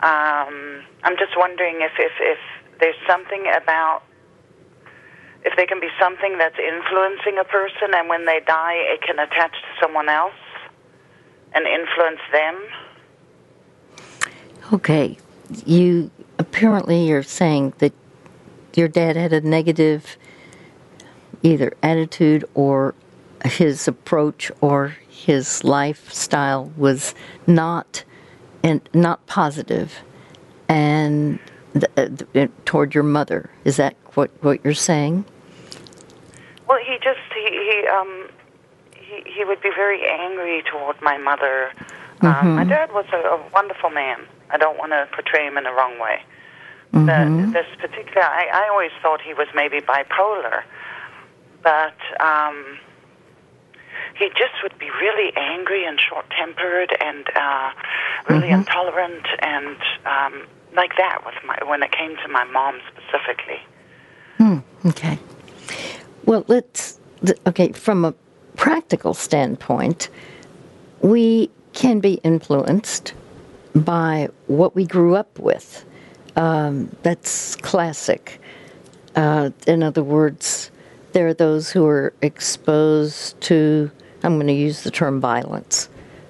Um, 0.00 0.82
I'm 1.04 1.16
just 1.16 1.38
wondering 1.38 1.80
if, 1.80 1.92
if, 1.98 2.12
if 2.20 2.38
there's 2.80 2.96
something 3.08 3.44
about 3.56 4.02
if 5.46 5.54
there 5.54 5.66
can 5.66 5.78
be 5.78 5.88
something 5.98 6.36
that's 6.38 6.58
influencing 6.58 7.38
a 7.38 7.44
person, 7.44 7.94
and 7.94 8.08
when 8.08 8.26
they 8.26 8.40
die, 8.46 8.74
it 8.74 9.00
can 9.00 9.20
attach 9.20 9.52
to 9.52 9.68
someone 9.80 10.08
else 10.08 10.34
and 11.54 11.64
influence 11.66 12.20
them. 12.32 12.60
okay. 14.72 15.16
You 15.64 16.10
apparently 16.40 17.06
you're 17.06 17.22
saying 17.22 17.74
that 17.78 17.92
your 18.74 18.88
dad 18.88 19.14
had 19.14 19.32
a 19.32 19.40
negative 19.40 20.16
either 21.44 21.72
attitude 21.84 22.44
or 22.54 22.96
his 23.44 23.86
approach 23.86 24.50
or 24.60 24.96
his 25.08 25.62
lifestyle 25.62 26.72
was 26.76 27.14
not 27.46 28.02
and 28.64 28.80
not 28.92 29.24
positive 29.28 30.00
and 30.68 31.38
uh, 31.96 32.08
toward 32.64 32.92
your 32.92 33.04
mother. 33.04 33.48
Is 33.64 33.76
that 33.76 33.94
what 34.14 34.32
what 34.42 34.64
you're 34.64 34.74
saying 34.74 35.24
Well, 36.68 36.78
he 36.84 36.98
just 37.02 37.20
he 37.34 37.44
he 37.44 37.86
um 37.86 38.28
he 38.94 39.22
he 39.30 39.44
would 39.44 39.60
be 39.60 39.70
very 39.70 40.06
angry 40.08 40.62
toward 40.70 41.00
my 41.02 41.16
mother. 41.16 41.72
Um, 42.22 42.56
my 42.56 42.64
dad 42.64 42.92
was 42.92 43.04
a, 43.12 43.18
a 43.18 43.50
wonderful 43.52 43.90
man. 43.90 44.26
I 44.50 44.56
don't 44.56 44.78
want 44.78 44.92
to 44.92 45.06
portray 45.12 45.46
him 45.46 45.58
in 45.58 45.64
the 45.64 45.72
wrong 45.72 45.98
way. 46.00 46.22
But 46.92 47.52
this 47.52 47.66
particular, 47.78 48.22
I, 48.22 48.48
I 48.52 48.68
always 48.70 48.90
thought 49.02 49.20
he 49.20 49.34
was 49.34 49.48
maybe 49.54 49.80
bipolar, 49.80 50.62
but 51.62 51.98
um, 52.20 52.78
he 54.18 54.28
just 54.30 54.54
would 54.62 54.78
be 54.78 54.88
really 54.88 55.32
angry 55.36 55.84
and 55.84 56.00
short-tempered 56.00 56.96
and 57.00 57.26
uh, 57.36 57.72
really 58.30 58.48
intolerant 58.48 59.26
and 59.40 59.76
um, 60.06 60.46
like 60.74 60.96
that 60.96 61.22
with 61.26 61.34
my 61.44 61.58
when 61.68 61.82
it 61.82 61.92
came 61.92 62.16
to 62.16 62.28
my 62.28 62.44
mom 62.44 62.80
specifically. 62.90 63.60
Okay. 64.86 65.18
Well, 66.26 66.44
let's. 66.48 67.00
Okay, 67.46 67.72
from 67.72 68.04
a 68.04 68.14
practical 68.56 69.14
standpoint, 69.14 70.10
we 71.00 71.50
can 71.72 72.00
be 72.00 72.14
influenced 72.22 73.14
by 73.74 74.28
what 74.46 74.74
we 74.74 74.84
grew 74.84 75.14
up 75.16 75.38
with. 75.38 75.84
Um, 76.36 76.94
that's 77.02 77.56
classic. 77.56 78.40
Uh, 79.14 79.50
in 79.66 79.82
other 79.82 80.02
words, 80.02 80.70
there 81.12 81.26
are 81.28 81.34
those 81.34 81.70
who 81.70 81.86
are 81.86 82.12
exposed 82.20 83.40
to, 83.42 83.90
I'm 84.22 84.36
going 84.36 84.46
to 84.48 84.52
use 84.52 84.82
the 84.82 84.90
term 84.90 85.20
violence. 85.20 85.88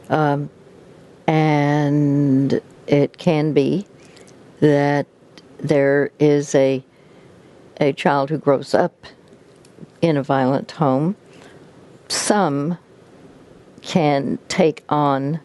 Um, 0.09 0.51
and 1.27 2.61
it 2.87 3.19
can 3.19 3.53
be 3.53 3.87
that 4.61 5.07
there 5.59 6.11
is 6.21 6.55
a 6.55 6.85
a 7.79 7.93
child 7.93 8.31
who 8.31 8.39
grows 8.39 8.73
up 8.73 9.07
in 10.07 10.17
a 10.17 10.23
violent 10.23 10.73
home, 10.73 11.17
some 12.09 12.79
can 13.83 14.39
take 14.49 14.85
on 14.89 15.41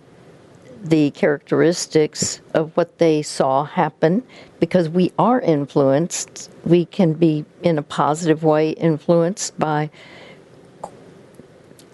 the 0.83 1.11
characteristics 1.11 2.41
of 2.53 2.75
what 2.77 2.97
they 2.99 3.21
saw 3.21 3.63
happen 3.65 4.23
because 4.59 4.89
we 4.89 5.11
are 5.19 5.41
influenced. 5.41 6.51
We 6.65 6.85
can 6.85 7.13
be, 7.13 7.45
in 7.63 7.77
a 7.77 7.83
positive 7.83 8.43
way, 8.43 8.71
influenced 8.71 9.57
by 9.59 9.89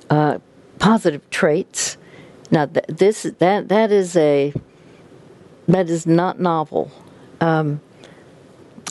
uh, 0.09 0.39
positive 0.79 1.29
traits. 1.29 1.97
Now, 2.51 2.65
th- 2.65 2.86
this 2.88 3.24
that 3.39 3.67
that 3.67 3.91
is 3.91 4.15
a 4.15 4.53
that 5.67 5.89
is 5.89 6.07
not 6.07 6.39
novel. 6.39 6.91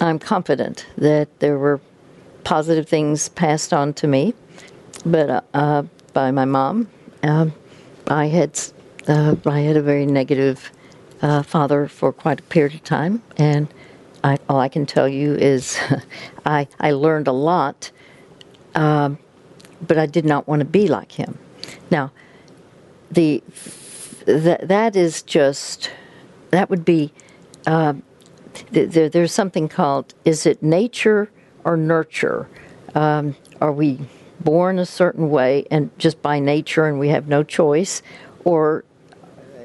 I'm 0.01 0.19
confident 0.19 0.87
that 0.99 1.41
there 1.41 1.59
were 1.59 1.81
positive 2.47 2.89
things 2.89 3.29
passed 3.31 3.73
on 3.73 3.93
to 3.93 4.07
me, 4.07 4.33
but 5.05 5.29
uh, 5.29 5.41
uh, 5.53 5.83
by 6.13 6.31
my 6.31 6.45
mom, 6.45 6.89
um, 7.25 7.53
I 8.07 8.27
had 8.27 8.57
uh, 9.09 9.35
I 9.45 9.61
had 9.63 9.77
a 9.77 9.83
very 9.83 10.07
negative 10.07 10.71
uh, 11.23 11.43
father 11.43 11.89
for 11.89 12.13
quite 12.13 12.39
a 12.39 12.45
period 12.45 12.75
of 12.75 12.85
time, 12.85 13.21
and 13.37 13.67
I, 14.23 14.39
all 14.49 14.61
I 14.61 14.69
can 14.69 14.87
tell 14.87 15.09
you 15.09 15.35
is 15.35 15.77
I 16.47 16.69
I 16.79 16.93
learned 16.93 17.27
a 17.27 17.33
lot, 17.33 17.91
um, 18.77 19.19
but 19.85 19.99
I 19.99 20.07
did 20.07 20.25
not 20.25 20.47
want 20.47 20.61
to 20.61 20.67
be 20.67 20.87
like 20.87 21.11
him. 21.11 21.37
Now, 21.91 22.13
the 23.11 23.43
that 24.25 24.69
that 24.69 24.95
is 24.95 25.23
just 25.23 25.91
that 26.53 26.71
would 26.71 26.85
be 26.85 27.13
uh, 27.67 27.95
th- 28.73 29.11
there's 29.11 29.33
something 29.33 29.69
called 29.69 30.15
is 30.25 30.47
it 30.47 30.63
nature 30.63 31.29
or 31.67 31.77
nurture? 31.77 32.49
Um, 32.95 33.37
are 33.61 33.73
we 33.73 33.99
born 34.41 34.79
a 34.79 34.87
certain 34.87 35.29
way 35.29 35.67
and 35.71 35.91
just 35.99 36.23
by 36.23 36.39
nature 36.39 36.87
and 36.87 36.99
we 36.99 37.09
have 37.09 37.29
no 37.29 37.43
choice? 37.43 38.01
Or 38.45 38.85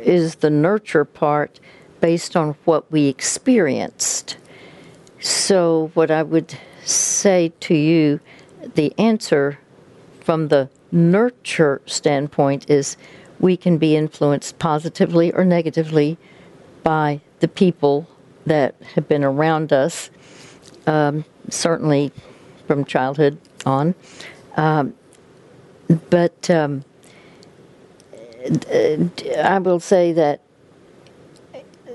is 0.01 0.35
the 0.35 0.49
nurture 0.49 1.05
part 1.05 1.59
based 2.01 2.35
on 2.35 2.55
what 2.65 2.91
we 2.91 3.07
experienced? 3.07 4.37
So, 5.19 5.91
what 5.93 6.09
I 6.09 6.23
would 6.23 6.57
say 6.83 7.53
to 7.61 7.75
you, 7.75 8.19
the 8.73 8.91
answer 8.97 9.59
from 10.19 10.47
the 10.47 10.67
nurture 10.91 11.81
standpoint 11.85 12.69
is 12.69 12.97
we 13.39 13.55
can 13.55 13.77
be 13.77 13.95
influenced 13.95 14.57
positively 14.57 15.31
or 15.33 15.45
negatively 15.45 16.17
by 16.83 17.21
the 17.39 17.47
people 17.47 18.07
that 18.45 18.75
have 18.95 19.07
been 19.07 19.23
around 19.23 19.71
us, 19.71 20.09
um, 20.87 21.23
certainly 21.51 22.11
from 22.67 22.85
childhood 22.85 23.37
on. 23.65 23.95
Um, 24.57 24.93
but 26.09 26.49
um, 26.49 26.83
I 28.43 29.59
will 29.59 29.79
say 29.79 30.13
that 30.13 30.41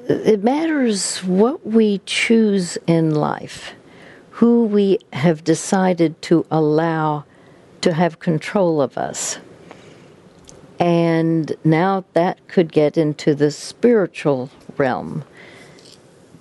it 0.09 0.45
matters 0.45 1.19
what 1.25 1.67
we 1.67 2.01
choose 2.07 2.79
in 2.87 3.15
life, 3.15 3.73
who 4.31 4.65
we 4.65 4.99
have 5.13 5.43
decided 5.43 6.21
to 6.23 6.47
allow 6.51 7.25
to 7.81 7.93
have 7.93 8.19
control 8.19 8.81
of 8.81 8.97
us. 8.99 9.39
And 10.79 11.55
now 11.65 12.05
that 12.13 12.47
could 12.49 12.71
get 12.71 12.97
into 12.97 13.35
the 13.35 13.51
spiritual 13.51 14.51
realm 14.77 15.25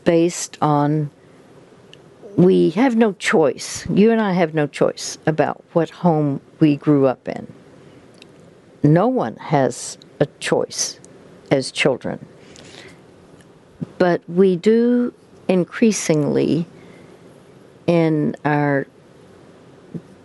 based 0.03 0.57
on 0.61 1.09
we 2.37 2.71
have 2.71 2.95
no 2.95 3.13
choice. 3.13 3.87
You 3.89 4.11
and 4.11 4.19
I 4.19 4.33
have 4.33 4.53
no 4.53 4.67
choice 4.67 5.17
about 5.25 5.63
what 5.73 5.89
home 5.89 6.41
we 6.59 6.75
grew 6.75 7.05
up 7.05 7.27
in. 7.27 7.51
No 8.83 9.07
one 9.07 9.35
has 9.37 9.97
a 10.19 10.25
choice 10.39 10.99
as 11.49 11.71
children. 11.71 12.25
But 13.97 14.21
we 14.29 14.55
do 14.55 15.13
increasingly 15.47 16.65
in 17.87 18.35
our 18.43 18.87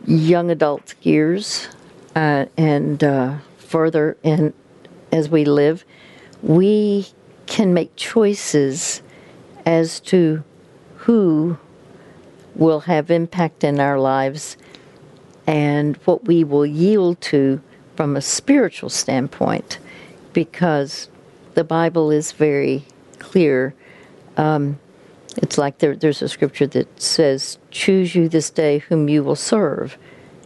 young 0.06 0.50
adult 0.50 0.94
years 1.02 1.68
uh, 2.16 2.46
and 2.56 3.04
uh, 3.04 3.36
further 3.58 4.16
in 4.22 4.52
as 5.12 5.28
we 5.28 5.44
live, 5.44 5.84
we 6.42 7.06
can 7.46 7.74
make 7.74 7.94
choices 7.96 9.02
as 9.66 10.00
to 10.00 10.42
who 10.96 11.58
will 12.60 12.80
have 12.80 13.10
impact 13.10 13.64
in 13.64 13.80
our 13.80 13.98
lives 13.98 14.56
and 15.46 15.96
what 16.04 16.26
we 16.26 16.44
will 16.44 16.66
yield 16.66 17.20
to 17.22 17.60
from 17.96 18.16
a 18.16 18.20
spiritual 18.20 18.90
standpoint 18.90 19.78
because 20.32 21.08
the 21.54 21.64
Bible 21.64 22.10
is 22.12 22.32
very 22.32 22.84
clear. 23.18 23.74
Um, 24.36 24.78
it's 25.38 25.58
like 25.58 25.78
there, 25.78 25.96
there's 25.96 26.22
a 26.22 26.28
scripture 26.28 26.66
that 26.68 27.00
says, 27.00 27.58
Choose 27.70 28.14
you 28.14 28.28
this 28.28 28.50
day 28.50 28.78
whom 28.78 29.08
you 29.08 29.24
will 29.24 29.36
serve. 29.36 29.98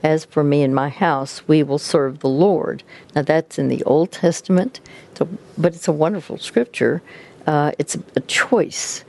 As 0.03 0.25
for 0.25 0.45
me 0.45 0.63
and 0.63 0.75
my 0.75 0.91
house, 0.91 1.47
we 1.49 1.63
will 1.63 1.79
serve 1.79 2.21
the 2.21 2.29
Lord. 2.29 2.83
Now, 3.15 3.23
that's 3.23 3.59
in 3.59 3.69
the 3.69 3.83
Old 3.85 4.13
Testament, 4.13 4.81
but 5.57 5.75
it's 5.75 5.89
a 5.89 5.93
wonderful 5.93 6.39
scripture. 6.39 7.03
Uh, 7.47 7.73
it's 7.79 7.97
a 8.15 8.21
choice 8.21 9.05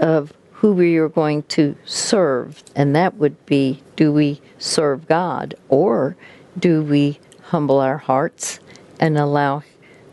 of 0.00 0.32
who 0.64 0.72
we 0.72 0.96
are 0.96 1.10
going 1.10 1.42
to 1.42 1.76
serve, 1.84 2.64
and 2.74 2.96
that 2.96 3.16
would 3.16 3.44
be 3.44 3.82
do 3.96 4.10
we 4.10 4.40
serve 4.56 5.06
God 5.06 5.54
or 5.68 6.16
do 6.58 6.82
we 6.82 7.20
humble 7.42 7.80
our 7.80 7.98
hearts 7.98 8.60
and 8.98 9.18
allow 9.18 9.62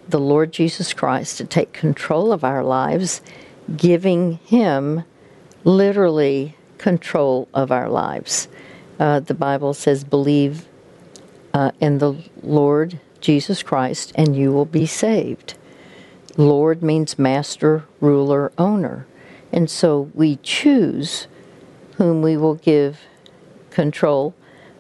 the 0.10 0.20
Lord 0.20 0.52
Jesus 0.52 0.92
Christ 0.92 1.38
to 1.38 1.46
take 1.46 1.72
control 1.72 2.34
of 2.34 2.44
our 2.44 2.66
lives, 2.66 3.22
giving 3.78 4.40
Him 4.44 5.06
literally 5.64 6.58
control 6.78 7.48
of 7.54 7.72
our 7.72 7.88
lives. 7.88 8.50
Uh, 9.00 9.22
the 9.22 9.34
Bible 9.34 9.74
says, 9.74 10.04
believe 10.04 10.68
uh, 11.54 11.72
in 11.80 12.00
the 12.00 12.14
Lord 12.44 13.00
Jesus 13.22 13.64
Christ 13.64 14.12
and 14.16 14.36
you 14.36 14.52
will 14.52 14.66
be 14.66 14.86
saved. 14.86 15.54
Lord 16.36 16.84
means 16.84 17.18
master, 17.18 17.86
ruler, 18.02 18.52
owner. 18.58 19.08
And 19.52 19.70
so 19.70 20.10
we 20.14 20.38
choose 20.38 21.28
whom 21.98 22.22
we 22.22 22.38
will 22.38 22.56
give 22.56 23.02
control 23.70 24.34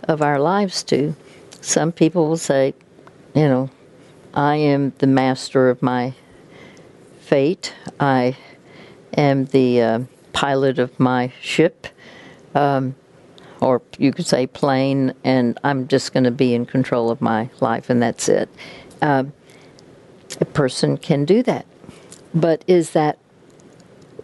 of 0.04 0.22
our 0.22 0.40
lives 0.40 0.84
to. 0.84 1.16
Some 1.62 1.92
people 1.92 2.28
will 2.28 2.38
say, 2.38 2.74
you 3.36 3.48
know, 3.48 3.70
I 4.34 4.56
am 4.56 4.94
the 5.00 5.08
master 5.08 5.70
of 5.70 5.82
my 5.82 6.14
fate. 7.20 7.74
I 8.00 8.38
am 9.18 9.46
the 9.46 9.82
uh, 9.82 10.00
pilot 10.34 10.80
of 10.80 11.00
my 11.00 11.34
ship, 11.42 11.88
um, 12.56 12.96
or 13.60 13.82
you 13.98 14.12
could 14.12 14.26
say 14.26 14.48
plane, 14.48 15.14
and 15.24 15.60
I'm 15.64 15.88
just 15.88 16.14
going 16.14 16.24
to 16.24 16.32
be 16.32 16.54
in 16.54 16.66
control 16.66 17.12
of 17.12 17.22
my 17.22 17.50
life, 17.60 17.90
and 17.90 18.02
that's 18.02 18.28
it. 18.28 18.50
Uh, 19.02 19.26
a 20.40 20.46
person 20.46 20.98
can 20.98 21.26
do 21.26 21.44
that. 21.44 21.66
But 22.34 22.64
is 22.68 22.92
that 22.92 23.20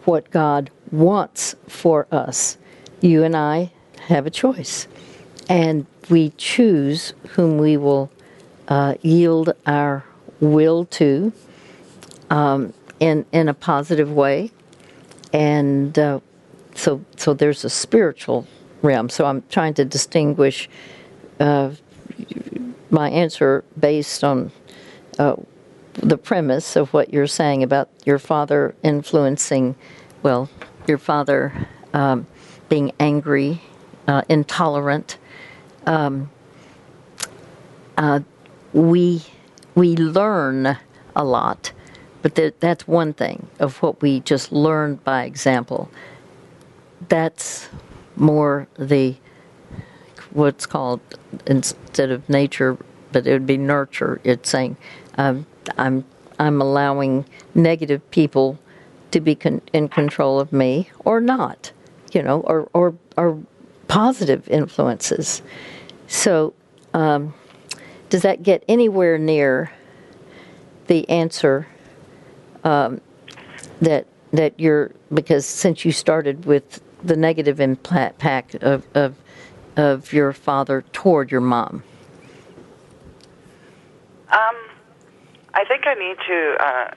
what 0.04 0.30
God 0.30 0.70
wants 0.90 1.54
for 1.66 2.06
us? 2.10 2.58
You 3.00 3.24
and 3.24 3.36
I 3.36 3.72
have 4.08 4.26
a 4.26 4.30
choice. 4.30 4.88
And 5.48 5.86
we 6.10 6.30
choose 6.36 7.12
whom 7.30 7.58
we 7.58 7.76
will 7.76 8.10
uh, 8.68 8.94
yield 9.02 9.52
our 9.66 10.04
will 10.40 10.84
to 10.86 11.32
um, 12.30 12.72
in, 13.00 13.24
in 13.32 13.48
a 13.48 13.54
positive 13.54 14.12
way. 14.12 14.50
And 15.32 15.98
uh, 15.98 16.20
so, 16.74 17.04
so 17.16 17.34
there's 17.34 17.64
a 17.64 17.70
spiritual 17.70 18.46
realm. 18.82 19.08
So 19.08 19.26
I'm 19.26 19.42
trying 19.50 19.74
to 19.74 19.84
distinguish 19.84 20.68
uh, 21.40 21.70
my 22.90 23.10
answer 23.10 23.64
based 23.78 24.24
on 24.24 24.50
uh, 25.18 25.36
the 26.02 26.18
premise 26.18 26.76
of 26.76 26.92
what 26.92 27.12
you're 27.12 27.26
saying 27.26 27.62
about 27.62 27.88
your 28.04 28.18
father 28.18 28.74
influencing, 28.82 29.74
well, 30.22 30.48
your 30.86 30.98
father 30.98 31.52
um, 31.92 32.26
being 32.68 32.92
angry, 33.00 33.62
uh, 34.06 34.22
intolerant. 34.28 35.18
Um, 35.86 36.30
uh, 37.96 38.20
we 38.72 39.24
we 39.74 39.96
learn 39.96 40.78
a 41.16 41.24
lot, 41.24 41.72
but 42.22 42.34
th- 42.34 42.54
that's 42.60 42.86
one 42.86 43.12
thing 43.12 43.48
of 43.58 43.82
what 43.82 44.00
we 44.00 44.20
just 44.20 44.52
learned 44.52 45.02
by 45.04 45.24
example. 45.24 45.90
That's 47.08 47.68
more 48.16 48.68
the 48.78 49.16
what's 50.32 50.66
called 50.66 51.00
instead 51.46 52.10
of 52.10 52.28
nature, 52.28 52.76
but 53.12 53.26
it 53.26 53.32
would 53.32 53.46
be 53.46 53.56
nurture. 53.56 54.20
It's 54.24 54.50
saying 54.50 54.76
um, 55.16 55.46
I'm 55.76 56.04
I'm 56.38 56.60
allowing 56.60 57.24
negative 57.54 58.08
people 58.10 58.58
to 59.10 59.20
be 59.20 59.34
con- 59.34 59.62
in 59.72 59.88
control 59.88 60.38
of 60.38 60.52
me 60.52 60.90
or 61.04 61.20
not, 61.20 61.72
you 62.12 62.22
know, 62.22 62.40
or 62.40 62.68
or, 62.72 62.94
or 63.16 63.38
positive 63.88 64.48
influences. 64.48 65.42
So, 66.06 66.54
um, 66.94 67.34
does 68.08 68.22
that 68.22 68.42
get 68.42 68.64
anywhere 68.68 69.18
near 69.18 69.72
the 70.86 71.08
answer 71.08 71.66
um, 72.64 73.00
that 73.80 74.06
that 74.32 74.58
you're 74.58 74.92
because 75.12 75.46
since 75.46 75.84
you 75.84 75.92
started 75.92 76.44
with 76.44 76.80
the 77.02 77.16
negative 77.16 77.60
impact 77.60 78.54
of 78.56 78.86
of, 78.94 79.16
of 79.76 80.12
your 80.12 80.32
father 80.32 80.82
toward 80.92 81.30
your 81.30 81.40
mom? 81.40 81.82
Um, 84.30 84.56
I 85.58 85.64
think 85.64 85.88
I 85.88 85.94
need 85.94 86.16
to 86.28 86.56
uh, 86.60 86.90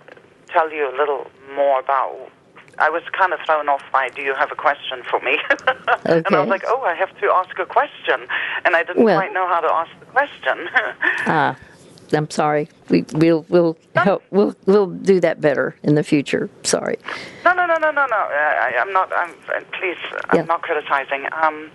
tell 0.49 0.71
you 0.71 0.87
a 0.87 0.95
little 0.95 1.25
more 1.55 1.79
about. 1.79 2.29
I 2.77 2.91
was 2.91 3.01
kind 3.11 3.33
of 3.33 3.39
thrown 3.43 3.67
off 3.67 3.81
by, 3.91 4.09
"Do 4.09 4.21
you 4.21 4.35
have 4.35 4.51
a 4.51 4.55
question 4.55 5.01
for 5.09 5.19
me?" 5.21 5.39
okay. 5.51 6.21
and 6.25 6.35
I 6.35 6.39
was 6.39 6.47
like, 6.47 6.63
"Oh, 6.67 6.83
I 6.83 6.93
have 6.93 7.09
to 7.21 7.25
ask 7.31 7.57
a 7.57 7.65
question," 7.65 8.27
and 8.63 8.75
I 8.75 8.83
didn't 8.83 9.03
well, 9.03 9.17
quite 9.17 9.33
know 9.33 9.47
how 9.47 9.61
to 9.61 9.67
ask 9.67 9.89
the 9.99 10.05
question. 10.05 10.69
ah, 11.25 11.57
I'm 12.13 12.29
sorry. 12.29 12.69
We 12.89 13.03
we'll 13.13 13.47
we'll 13.49 13.77
help, 13.95 14.21
we'll 14.29 14.55
we'll 14.67 14.87
do 14.87 15.19
that 15.21 15.41
better 15.41 15.75
in 15.81 15.95
the 15.95 16.03
future. 16.03 16.47
Sorry. 16.61 16.99
No, 17.43 17.53
no, 17.53 17.65
no, 17.65 17.77
no, 17.77 17.89
no, 17.89 18.05
no. 18.05 18.15
I, 18.15 18.75
I'm 18.79 18.93
not. 18.93 19.11
I'm 19.11 19.33
please. 19.71 19.97
I'm 20.29 20.37
Yeah. 20.41 20.45
not 20.45 20.61
criticizing. 20.61 21.25
Um, 21.31 21.71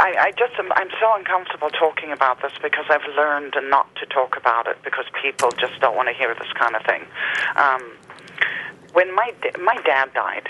I, 0.00 0.28
I 0.28 0.32
just 0.38 0.54
am, 0.58 0.70
I'm 0.72 0.90
so 1.00 1.12
uncomfortable 1.16 1.70
talking 1.70 2.12
about 2.12 2.40
this 2.42 2.52
because 2.62 2.84
I've 2.88 3.06
learned 3.16 3.54
not 3.64 3.92
to 3.96 4.06
talk 4.06 4.36
about 4.36 4.66
it 4.68 4.76
because 4.84 5.04
people 5.20 5.50
just 5.58 5.80
don't 5.80 5.96
want 5.96 6.08
to 6.08 6.14
hear 6.14 6.34
this 6.34 6.52
kind 6.54 6.76
of 6.76 6.82
thing. 6.84 7.02
Um, 7.56 7.82
when 8.92 9.14
my 9.14 9.32
my 9.62 9.76
dad 9.84 10.12
died 10.14 10.48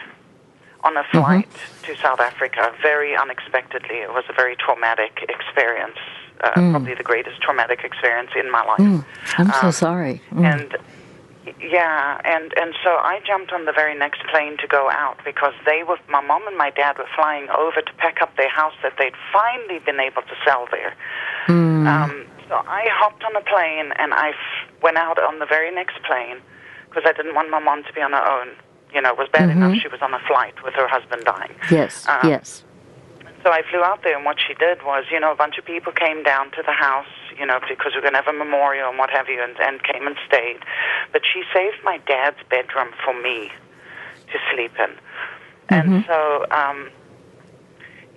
on 0.85 0.97
a 0.97 1.03
Mm-hmm. 1.03 1.19
flight 1.19 1.49
to 1.85 1.97
South 1.97 2.21
Africa, 2.21 2.73
very 2.83 3.17
unexpectedly, 3.17 3.97
it 3.97 4.11
was 4.11 4.25
a 4.29 4.33
very 4.35 4.55
traumatic 4.57 5.25
experience. 5.29 5.99
Uh, 6.45 6.51
Probably 6.71 6.95
the 6.95 7.03
greatest 7.03 7.41
traumatic 7.41 7.81
experience 7.83 8.31
in 8.39 8.51
my 8.53 8.63
life. 8.63 8.79
Mm. 8.79 9.05
I'm 9.39 9.51
so 9.53 9.67
Um, 9.69 9.73
sorry. 9.73 10.21
Mm. 10.33 10.45
and 10.53 10.77
yeah 11.61 12.21
and 12.25 12.53
and 12.61 12.75
so 12.83 12.91
i 12.91 13.21
jumped 13.27 13.53
on 13.53 13.65
the 13.65 13.73
very 13.73 13.97
next 13.97 14.21
plane 14.31 14.57
to 14.59 14.67
go 14.67 14.91
out 14.91 15.17
because 15.25 15.55
they 15.65 15.83
were 15.83 15.97
my 16.09 16.21
mom 16.21 16.47
and 16.47 16.57
my 16.57 16.71
dad 16.71 16.99
were 16.99 17.09
flying 17.15 17.49
over 17.51 17.81
to 17.81 17.93
pack 17.99 18.21
up 18.21 18.37
their 18.37 18.49
house 18.49 18.75
that 18.83 18.95
they'd 18.99 19.15
finally 19.33 19.79
been 19.81 20.01
able 20.01 20.23
to 20.23 20.35
sell 20.45 20.67
there. 20.71 20.95
Um, 21.87 22.27
so 22.49 22.55
i 22.67 22.87
hopped 22.91 23.23
on 23.25 23.35
a 23.37 23.41
plane 23.43 23.93
and 23.97 24.13
i 24.15 24.31
f- 24.31 24.83
went 24.83 24.97
out 24.97 25.19
on 25.23 25.39
the 25.39 25.47
very 25.47 25.73
next 25.75 26.03
plane 26.03 26.39
because 26.89 27.05
i 27.07 27.13
didn't 27.13 27.35
want 27.35 27.51
my 27.51 27.61
mom 27.61 27.85
to 27.85 27.93
be 27.93 28.01
on 28.01 28.13
her 28.13 28.27
own. 28.27 28.49
You 28.93 29.01
know 29.03 29.11
it 29.11 29.19
was 29.19 29.29
bad 29.33 29.51
enough 29.51 29.77
she 29.81 29.89
was 29.89 30.01
on 30.03 30.15
a 30.15 30.21
flight 30.27 30.55
with 30.65 30.75
her 30.75 30.89
husband 30.89 31.25
dying. 31.25 31.55
Yes, 31.71 32.07
um, 32.09 32.29
yes. 32.29 32.65
So 33.47 33.53
I 33.53 33.63
flew 33.71 33.85
out 33.85 34.03
there, 34.03 34.17
and 34.17 34.25
what 34.25 34.39
she 34.45 34.55
did 34.55 34.83
was, 34.83 35.05
you 35.09 35.21
know, 35.21 35.31
a 35.31 35.37
bunch 35.37 35.57
of 35.57 35.65
people 35.65 35.93
came 35.93 36.25
down 36.25 36.51
to 36.59 36.65
the 36.67 36.73
house, 36.73 37.07
you 37.39 37.47
know, 37.47 37.61
because 37.61 37.93
we 37.95 37.99
are 37.99 38.01
going 38.01 38.15
to 38.15 38.19
have 38.19 38.27
a 38.27 38.37
memorial 38.37 38.89
and 38.89 38.99
what 38.99 39.09
have 39.11 39.29
you, 39.29 39.41
and, 39.41 39.57
and 39.61 39.81
came 39.85 40.05
and 40.05 40.17
stayed. 40.27 40.59
But 41.13 41.23
she 41.33 41.45
saved 41.55 41.77
my 41.85 41.99
dad's 42.09 42.43
bedroom 42.51 42.89
for 43.05 43.15
me 43.15 43.53
to 44.33 44.39
sleep 44.53 44.73
in. 44.81 44.91
And 45.69 46.05
so, 46.07 46.45
um, 46.51 46.91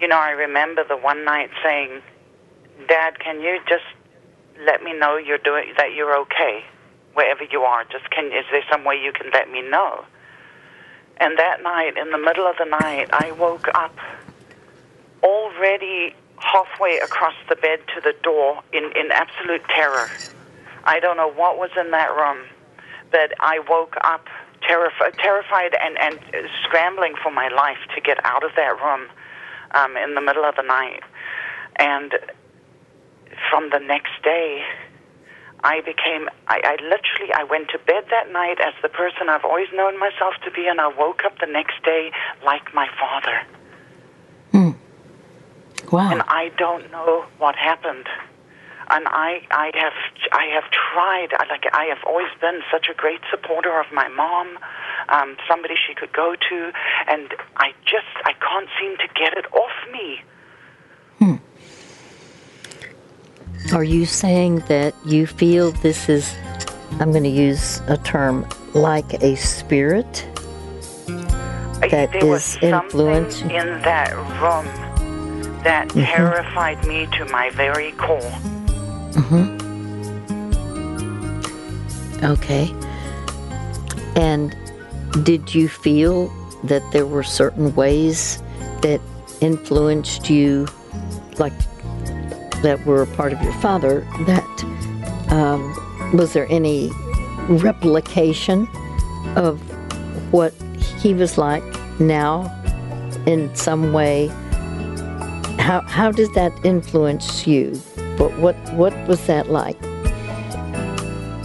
you 0.01 0.07
know, 0.07 0.17
I 0.17 0.31
remember 0.31 0.83
the 0.83 0.97
one 0.97 1.23
night 1.25 1.51
saying, 1.63 2.01
Dad, 2.87 3.19
can 3.19 3.39
you 3.39 3.59
just 3.69 3.85
let 4.65 4.81
me 4.81 4.97
know 4.97 5.17
you're 5.17 5.37
doing 5.37 5.73
that 5.77 5.93
you're 5.93 6.17
okay 6.21 6.65
wherever 7.13 7.43
you 7.43 7.61
are? 7.61 7.83
Just 7.91 8.09
can 8.09 8.25
is 8.31 8.45
there 8.49 8.63
some 8.71 8.83
way 8.83 8.95
you 8.95 9.11
can 9.11 9.29
let 9.31 9.51
me 9.51 9.61
know? 9.61 10.05
And 11.17 11.37
that 11.37 11.61
night, 11.61 11.97
in 11.97 12.09
the 12.09 12.17
middle 12.17 12.47
of 12.47 12.55
the 12.57 12.65
night, 12.65 13.09
I 13.13 13.31
woke 13.33 13.67
up 13.75 13.95
already 15.23 16.15
halfway 16.37 16.97
across 16.97 17.35
the 17.49 17.55
bed 17.55 17.79
to 17.95 18.01
the 18.01 18.13
door 18.23 18.61
in, 18.73 18.85
in 18.95 19.11
absolute 19.11 19.63
terror. 19.69 20.09
I 20.85 20.99
don't 20.99 21.17
know 21.17 21.31
what 21.31 21.57
was 21.57 21.71
in 21.79 21.91
that 21.91 22.15
room, 22.15 22.47
but 23.11 23.33
I 23.39 23.59
woke 23.69 23.95
up 24.03 24.25
terrified, 24.61 25.17
terrified 25.17 25.75
and, 25.79 25.97
and 25.99 26.19
scrambling 26.63 27.15
for 27.21 27.31
my 27.31 27.49
life 27.49 27.77
to 27.95 28.01
get 28.01 28.23
out 28.25 28.43
of 28.43 28.51
that 28.55 28.79
room 28.81 29.07
um, 29.71 29.97
in 29.97 30.15
the 30.15 30.21
middle 30.21 30.45
of 30.45 30.55
the 30.55 30.63
night. 30.63 31.01
And 31.75 32.13
from 33.49 33.69
the 33.71 33.79
next 33.79 34.21
day, 34.23 34.63
I 35.63 35.81
became, 35.81 36.29
I, 36.47 36.61
I 36.63 36.73
literally, 36.81 37.33
I 37.33 37.43
went 37.43 37.69
to 37.69 37.79
bed 37.79 38.05
that 38.09 38.31
night 38.31 38.59
as 38.61 38.73
the 38.81 38.89
person 38.89 39.27
I've 39.29 39.43
always 39.43 39.67
known 39.73 39.99
myself 39.99 40.35
to 40.45 40.51
be, 40.51 40.67
and 40.67 40.79
I 40.79 40.87
woke 40.87 41.25
up 41.25 41.39
the 41.39 41.47
next 41.47 41.83
day 41.83 42.11
like 42.45 42.73
my 42.73 42.87
father. 42.99 43.58
Wow. 45.91 46.11
and 46.11 46.21
I 46.27 46.51
don't 46.57 46.91
know 46.91 47.25
what 47.37 47.55
happened. 47.55 48.07
And 48.91 49.05
I, 49.07 49.41
I 49.51 49.71
have, 49.75 49.93
I 50.33 50.45
have 50.53 50.63
tried. 50.71 51.27
I 51.39 51.45
Like 51.49 51.65
I 51.73 51.85
have 51.85 51.99
always 52.07 52.29
been 52.41 52.61
such 52.71 52.87
a 52.89 52.95
great 52.95 53.21
supporter 53.29 53.79
of 53.79 53.85
my 53.93 54.07
mom, 54.07 54.57
um, 55.09 55.37
somebody 55.47 55.75
she 55.87 55.93
could 55.93 56.11
go 56.11 56.35
to, 56.49 56.71
and 57.07 57.33
I 57.57 57.73
just, 57.85 58.07
I 58.25 58.33
can't 58.33 58.67
seem 58.79 58.97
to 58.97 59.07
get 59.13 59.37
it 59.37 59.45
off 59.53 59.71
me. 59.91 60.21
Hmm. 61.19 61.35
Are 63.75 63.83
you 63.83 64.05
saying 64.05 64.63
that 64.67 64.95
you 65.05 65.27
feel 65.27 65.71
this 65.71 66.09
is, 66.09 66.33
I'm 66.99 67.11
going 67.11 67.23
to 67.23 67.29
use 67.29 67.81
a 67.87 67.97
term, 67.97 68.47
like 68.73 69.21
a 69.21 69.35
spirit? 69.35 70.25
I- 71.81 71.87
That 71.89 72.11
there 72.11 72.25
was 72.25 72.57
is 72.57 72.63
in 72.63 73.81
that 73.83 74.15
room 74.41 74.88
that 75.63 75.87
Mm-hmm. 75.89 76.01
terrified 76.05 76.85
me 76.87 77.07
to 77.17 77.25
my 77.25 77.49
very 77.51 77.91
core. 77.93 78.19
Mhm. 79.11 79.57
Okay. 82.23 82.73
And 84.15 84.55
did 85.23 85.53
you 85.55 85.67
feel 85.69 86.27
that 86.65 86.83
there 86.91 87.05
were 87.05 87.23
certain 87.23 87.73
ways 87.75 88.41
that 88.81 88.99
influenced 89.41 90.29
you, 90.29 90.67
like 91.37 91.53
that 92.61 92.83
were 92.85 93.01
a 93.03 93.07
part 93.07 93.31
of 93.33 93.41
your 93.41 93.53
father? 93.53 94.01
That 94.27 94.45
um, 95.31 95.61
was 96.13 96.33
there 96.33 96.47
any 96.49 96.89
replication 97.47 98.67
of 99.35 99.59
what 100.33 100.53
he 100.99 101.13
was 101.13 101.37
like 101.37 101.63
now 101.99 102.51
in 103.25 103.53
some 103.55 103.93
way? 103.93 104.29
How 105.69 105.81
how 105.81 106.11
did 106.11 106.33
that 106.33 106.51
influence 106.65 107.45
you? 107.45 107.79
But 108.17 108.35
what 108.39 108.55
what 108.73 108.91
was 109.07 109.27
that 109.27 109.51
like? 109.51 109.79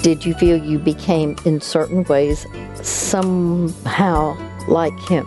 did 0.00 0.24
you 0.24 0.32
feel 0.34 0.56
you 0.56 0.78
became 0.78 1.34
in 1.46 1.60
certain 1.62 2.04
ways 2.04 2.46
somehow 2.74 4.37
like 4.68 4.98
him 5.08 5.26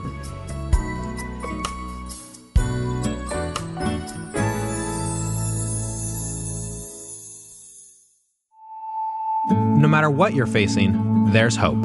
No 9.77 9.87
matter 9.87 10.09
what 10.09 10.33
you're 10.33 10.47
facing, 10.47 11.31
there's 11.31 11.55
hope. 11.55 11.83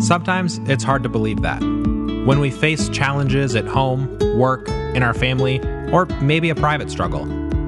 Sometimes 0.00 0.58
it's 0.64 0.84
hard 0.84 1.02
to 1.04 1.08
believe 1.08 1.40
that. 1.40 1.60
When 1.60 2.38
we 2.38 2.50
face 2.50 2.88
challenges 2.90 3.56
at 3.56 3.66
home, 3.66 4.18
work, 4.38 4.68
in 4.94 5.02
our 5.02 5.14
family, 5.14 5.60
or 5.92 6.06
maybe 6.20 6.50
a 6.50 6.54
private 6.54 6.90
struggle, 6.90 7.24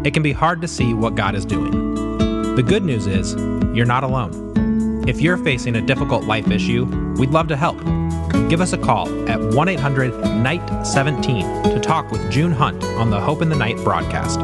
it 0.07 0.15
can 0.15 0.23
be 0.23 0.33
hard 0.33 0.61
to 0.61 0.69
see 0.69 0.95
what 0.95 1.15
God 1.15 1.35
is 1.35 1.45
doing. 1.45 1.71
The 2.57 2.63
good 2.63 2.85
news 2.85 3.07
is, 3.07 3.35
you're 3.75 3.87
not 3.87 4.05
alone. 4.05 5.05
If 5.09 5.21
you're 5.21 5.39
facing 5.39 5.77
a 5.77 5.81
difficult 5.81 6.25
life 6.25 6.51
issue, 6.51 6.85
we'd 7.19 7.31
love 7.31 7.49
to 7.49 7.57
help. 7.57 7.79
Give 8.49 8.61
us 8.61 8.73
a 8.73 8.79
call 8.79 9.09
at 9.29 9.41
1 9.41 9.69
800 9.69 10.13
NIGHT 10.13 10.87
17 10.87 11.63
to 11.65 11.81
talk 11.81 12.11
with 12.11 12.31
June 12.31 12.53
Hunt 12.53 12.85
on 12.85 13.11
the 13.11 13.21
Hope 13.21 13.43
in 13.43 13.49
the 13.49 13.57
Night 13.57 13.77
broadcast. 13.79 14.39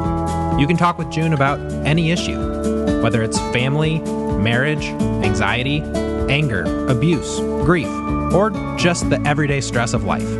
You 0.59 0.67
can 0.67 0.77
talk 0.77 0.99
with 0.99 1.11
June 1.11 1.33
about 1.33 1.61
any 1.87 2.11
issue, 2.11 3.03
whether 3.03 3.23
it's 3.23 3.39
family, 3.53 4.01
marriage, 4.01 4.87
anxiety, 5.25 5.81
anger, 6.31 6.65
abuse, 6.89 7.39
grief, 7.65 7.89
or 8.33 8.51
just 8.77 9.09
the 9.11 9.21
everyday 9.27 9.61
stress 9.61 9.93
of 9.95 10.05
life. 10.05 10.38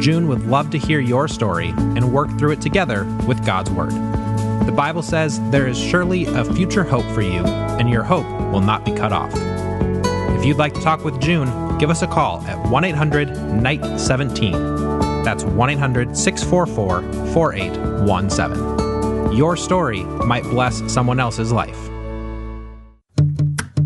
June 0.00 0.28
would 0.28 0.46
love 0.46 0.70
to 0.70 0.78
hear 0.78 1.00
your 1.00 1.28
story 1.28 1.70
and 1.76 2.12
work 2.12 2.28
through 2.38 2.52
it 2.52 2.60
together 2.60 3.04
with 3.26 3.44
God's 3.44 3.70
Word. 3.70 3.92
The 4.66 4.72
Bible 4.72 5.02
says 5.02 5.40
there 5.50 5.66
is 5.66 5.78
surely 5.78 6.26
a 6.26 6.44
future 6.44 6.84
hope 6.84 7.04
for 7.14 7.22
you, 7.22 7.44
and 7.44 7.88
your 7.88 8.02
hope 8.02 8.26
will 8.52 8.60
not 8.60 8.84
be 8.84 8.92
cut 8.92 9.12
off. 9.12 9.32
If 10.36 10.44
you'd 10.44 10.56
like 10.56 10.74
to 10.74 10.80
talk 10.80 11.04
with 11.04 11.20
June, 11.20 11.78
give 11.78 11.90
us 11.90 12.02
a 12.02 12.06
call 12.06 12.40
at 12.42 12.58
1 12.68 12.84
800 12.84 13.28
NIGHT 13.28 13.98
17. 13.98 15.22
That's 15.22 15.44
1 15.44 15.70
800 15.70 16.16
644 16.16 17.32
4817. 17.32 19.36
Your 19.36 19.56
story 19.56 20.04
might 20.04 20.44
bless 20.44 20.82
someone 20.92 21.20
else's 21.20 21.52
life. 21.52 21.78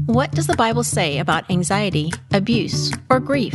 What 0.07 0.33
does 0.33 0.47
the 0.47 0.57
Bible 0.57 0.83
say 0.83 1.19
about 1.19 1.49
anxiety, 1.51 2.13
abuse, 2.33 2.93
or 3.11 3.21
grief? 3.21 3.55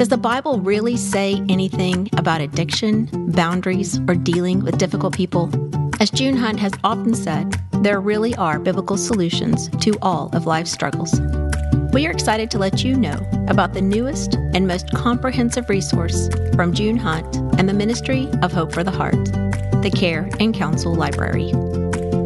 Does 0.00 0.08
the 0.08 0.16
Bible 0.16 0.60
really 0.60 0.96
say 0.96 1.44
anything 1.50 2.08
about 2.16 2.40
addiction, 2.40 3.10
boundaries, 3.32 4.00
or 4.08 4.14
dealing 4.14 4.64
with 4.64 4.78
difficult 4.78 5.12
people? 5.14 5.50
As 6.00 6.10
June 6.10 6.38
Hunt 6.38 6.58
has 6.58 6.72
often 6.82 7.14
said, 7.14 7.54
there 7.82 8.00
really 8.00 8.34
are 8.36 8.58
biblical 8.58 8.96
solutions 8.96 9.68
to 9.82 9.92
all 10.00 10.34
of 10.34 10.46
life's 10.46 10.70
struggles. 10.70 11.20
We 11.92 12.06
are 12.06 12.12
excited 12.12 12.50
to 12.52 12.58
let 12.58 12.82
you 12.82 12.96
know 12.96 13.20
about 13.48 13.74
the 13.74 13.82
newest 13.82 14.36
and 14.36 14.66
most 14.66 14.90
comprehensive 14.94 15.68
resource 15.68 16.30
from 16.54 16.72
June 16.72 16.96
Hunt 16.96 17.36
and 17.58 17.68
the 17.68 17.74
Ministry 17.74 18.26
of 18.40 18.52
Hope 18.52 18.72
for 18.72 18.82
the 18.82 18.90
Heart, 18.90 19.22
the 19.82 19.92
Care 19.94 20.30
and 20.40 20.54
Counsel 20.54 20.94
Library. 20.94 21.52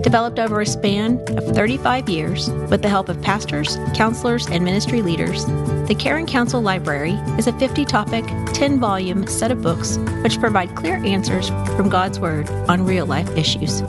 Developed 0.04 0.38
over 0.38 0.60
a 0.60 0.66
span 0.66 1.18
of 1.28 1.56
35 1.56 2.10
years 2.10 2.50
with 2.50 2.82
the 2.82 2.90
help 2.90 3.08
of 3.08 3.22
pastors, 3.22 3.78
counselors, 3.94 4.46
and 4.48 4.62
ministry 4.62 5.00
leaders, 5.00 5.46
the 5.88 5.96
Care 5.98 6.18
and 6.18 6.28
Counsel 6.28 6.60
Library 6.60 7.12
is 7.38 7.46
a 7.46 7.58
50 7.58 7.86
topic, 7.86 8.26
10 8.52 8.78
volume 8.78 9.26
set 9.26 9.50
of 9.50 9.62
books 9.62 9.96
which 10.22 10.38
provide 10.38 10.76
clear 10.76 10.96
answers 11.06 11.48
from 11.74 11.88
God's 11.88 12.20
Word 12.20 12.50
on 12.68 12.84
real 12.84 13.06
life 13.06 13.34
issues. 13.34 13.80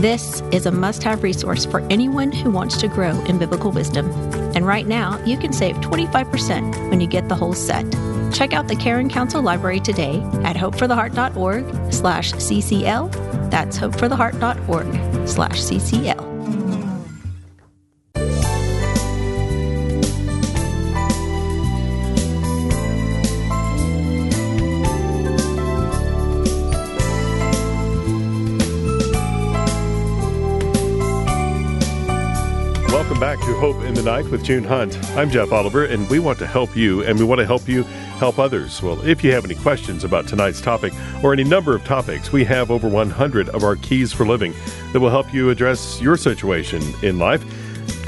This 0.00 0.40
is 0.52 0.66
a 0.66 0.70
must 0.70 1.02
have 1.02 1.24
resource 1.24 1.66
for 1.66 1.80
anyone 1.90 2.30
who 2.30 2.52
wants 2.52 2.76
to 2.76 2.86
grow 2.86 3.20
in 3.24 3.36
biblical 3.36 3.72
wisdom. 3.72 4.08
And 4.54 4.64
right 4.64 4.86
now, 4.86 5.20
you 5.24 5.36
can 5.36 5.52
save 5.52 5.74
25% 5.78 6.90
when 6.90 7.00
you 7.00 7.08
get 7.08 7.28
the 7.28 7.34
whole 7.34 7.54
set. 7.54 7.84
Check 8.32 8.52
out 8.52 8.68
the 8.68 8.76
Care 8.76 9.00
and 9.00 9.10
Counsel 9.10 9.42
Library 9.42 9.80
today 9.80 10.20
at 10.44 10.54
hopefortheheart.org 10.54 11.92
slash 11.92 12.32
CCL. 12.34 13.50
That's 13.50 13.76
hopefortheheart.org 13.76 15.09
slash 15.30 15.60
CCL. 15.60 16.30
Welcome 32.90 33.20
back 33.20 33.38
to 33.40 33.54
Hope 33.54 33.82
in 33.84 33.94
the 33.94 34.02
Night 34.02 34.24
with 34.30 34.44
June 34.44 34.64
Hunt. 34.64 34.98
I'm 35.16 35.30
Jeff 35.30 35.52
Oliver, 35.52 35.84
and 35.84 36.08
we 36.10 36.18
want 36.18 36.38
to 36.40 36.46
help 36.46 36.76
you, 36.76 37.02
and 37.04 37.18
we 37.18 37.24
want 37.24 37.38
to 37.38 37.46
help 37.46 37.68
you 37.68 37.84
help 38.20 38.38
others. 38.38 38.82
Well, 38.82 39.00
if 39.00 39.24
you 39.24 39.32
have 39.32 39.46
any 39.46 39.54
questions 39.54 40.04
about 40.04 40.28
tonight's 40.28 40.60
topic 40.60 40.92
or 41.24 41.32
any 41.32 41.42
number 41.42 41.74
of 41.74 41.82
topics, 41.84 42.30
we 42.30 42.44
have 42.44 42.70
over 42.70 42.86
100 42.86 43.48
of 43.48 43.64
our 43.64 43.76
keys 43.76 44.12
for 44.12 44.26
living 44.26 44.52
that 44.92 45.00
will 45.00 45.08
help 45.08 45.32
you 45.32 45.48
address 45.48 45.98
your 46.02 46.18
situation 46.18 46.82
in 47.02 47.18
life. 47.18 47.42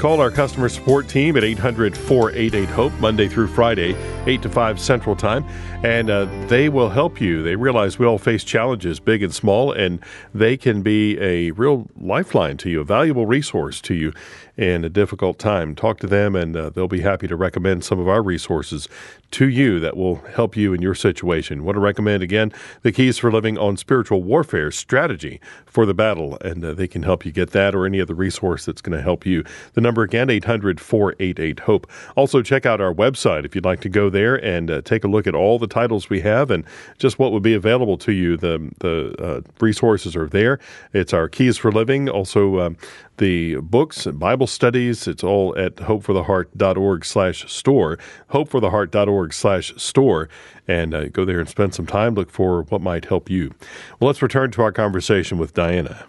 Call 0.03 0.19
our 0.19 0.31
customer 0.31 0.67
support 0.67 1.07
team 1.07 1.37
at 1.37 1.45
800 1.45 1.95
488 1.95 2.67
HOPE 2.67 2.91
Monday 2.99 3.29
through 3.29 3.47
Friday, 3.47 3.95
8 4.25 4.41
to 4.41 4.49
5 4.49 4.77
Central 4.77 5.15
Time, 5.15 5.45
and 5.81 6.09
uh, 6.09 6.25
they 6.47 6.67
will 6.67 6.89
help 6.89 7.21
you. 7.21 7.41
They 7.41 7.55
realize 7.55 7.97
we 7.97 8.05
all 8.05 8.17
face 8.17 8.43
challenges, 8.43 8.99
big 8.99 9.23
and 9.23 9.33
small, 9.33 9.71
and 9.71 10.01
they 10.33 10.57
can 10.57 10.81
be 10.81 11.17
a 11.21 11.51
real 11.51 11.87
lifeline 11.97 12.57
to 12.57 12.69
you, 12.69 12.81
a 12.81 12.83
valuable 12.83 13.25
resource 13.25 13.79
to 13.79 13.93
you 13.93 14.11
in 14.57 14.85
a 14.85 14.89
difficult 14.89 15.39
time. 15.39 15.73
Talk 15.73 15.99
to 15.99 16.07
them, 16.07 16.35
and 16.35 16.55
uh, 16.55 16.69
they'll 16.69 16.87
be 16.87 17.01
happy 17.01 17.27
to 17.27 17.35
recommend 17.35 17.83
some 17.83 17.99
of 17.99 18.07
our 18.07 18.21
resources 18.21 18.87
to 19.31 19.47
you 19.49 19.79
that 19.79 19.97
will 19.97 20.17
help 20.35 20.55
you 20.55 20.73
in 20.73 20.81
your 20.81 20.93
situation. 20.93 21.63
Want 21.63 21.75
to 21.75 21.79
recommend 21.79 22.21
again 22.21 22.51
the 22.83 22.91
Keys 22.91 23.17
for 23.17 23.31
Living 23.31 23.57
on 23.57 23.77
Spiritual 23.77 24.21
Warfare 24.21 24.69
Strategy 24.69 25.41
for 25.65 25.85
the 25.85 25.93
Battle, 25.93 26.37
and 26.41 26.63
uh, 26.63 26.73
they 26.73 26.87
can 26.87 27.03
help 27.03 27.25
you 27.25 27.31
get 27.31 27.49
that 27.51 27.73
or 27.73 27.85
any 27.85 27.99
other 27.99 28.13
resource 28.13 28.65
that's 28.65 28.81
going 28.81 28.95
to 28.95 29.03
help 29.03 29.25
you. 29.25 29.43
The 29.73 29.81
number 29.81 29.92
again, 30.01 30.31
800 30.31 30.79
488 30.81 31.59
HOPE. 31.59 31.89
Also, 32.15 32.41
check 32.41 32.65
out 32.65 32.81
our 32.81 32.93
website 32.93 33.45
if 33.45 33.53
you'd 33.53 33.65
like 33.65 33.81
to 33.81 33.89
go 33.89 34.09
there 34.09 34.35
and 34.43 34.71
uh, 34.71 34.81
take 34.81 35.03
a 35.03 35.07
look 35.07 35.27
at 35.27 35.35
all 35.35 35.59
the 35.59 35.67
titles 35.67 36.09
we 36.09 36.21
have 36.21 36.49
and 36.49 36.65
just 36.97 37.19
what 37.19 37.31
would 37.31 37.43
be 37.43 37.53
available 37.53 37.97
to 37.99 38.11
you. 38.11 38.35
The, 38.37 38.71
the 38.79 39.15
uh, 39.23 39.41
resources 39.59 40.15
are 40.15 40.27
there. 40.27 40.59
It's 40.93 41.13
our 41.13 41.29
Keys 41.29 41.57
for 41.57 41.71
Living, 41.71 42.09
also 42.09 42.59
um, 42.59 42.77
the 43.17 43.57
books 43.57 44.05
and 44.05 44.19
Bible 44.19 44.47
studies. 44.47 45.07
It's 45.07 45.23
all 45.23 45.57
at 45.57 45.75
hopefortheheart.org 45.75 47.05
slash 47.05 47.51
store, 47.51 47.99
hopefortheheart.org 48.31 49.33
slash 49.33 49.73
store, 49.77 50.29
and 50.67 50.93
uh, 50.93 51.09
go 51.09 51.25
there 51.25 51.39
and 51.39 51.49
spend 51.49 51.75
some 51.75 51.85
time. 51.85 52.15
Look 52.15 52.31
for 52.31 52.63
what 52.63 52.81
might 52.81 53.05
help 53.05 53.29
you. 53.29 53.53
Well, 53.99 54.07
let's 54.07 54.21
return 54.21 54.51
to 54.51 54.61
our 54.63 54.71
conversation 54.71 55.37
with 55.37 55.53
Diana. 55.53 56.05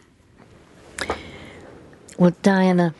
Well, 2.18 2.34
Diana, 2.42 2.94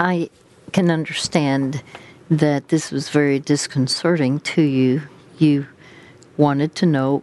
I 0.00 0.30
can 0.72 0.90
understand 0.90 1.82
that 2.30 2.68
this 2.68 2.90
was 2.90 3.10
very 3.10 3.38
disconcerting 3.38 4.40
to 4.40 4.62
you. 4.62 5.02
You 5.38 5.66
wanted 6.38 6.74
to 6.76 6.86
know 6.86 7.22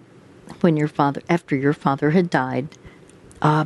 when 0.61 0.77
your 0.77 0.87
father, 0.87 1.21
after 1.27 1.55
your 1.55 1.73
father 1.73 2.11
had 2.11 2.29
died, 2.29 2.67
uh, 3.41 3.65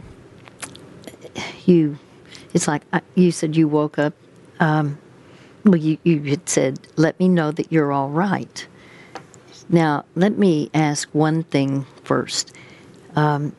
you 1.65 1.99
it's 2.53 2.67
like 2.67 2.83
uh, 2.93 3.01
you 3.15 3.31
said 3.31 3.55
you 3.55 3.67
woke 3.67 3.99
up. 3.99 4.13
Um, 4.59 4.97
well, 5.65 5.77
you, 5.77 5.97
you 6.03 6.21
had 6.23 6.47
said, 6.49 6.79
let 6.95 7.19
me 7.19 7.27
know 7.27 7.51
that 7.51 7.71
you're 7.71 7.91
all 7.91 8.09
right. 8.09 8.67
Now, 9.69 10.05
let 10.15 10.37
me 10.37 10.69
ask 10.73 11.07
one 11.13 11.43
thing 11.43 11.85
first. 12.03 12.53
Um, 13.15 13.55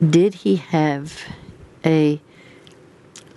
did 0.00 0.34
he 0.34 0.56
have 0.56 1.20
a 1.84 2.20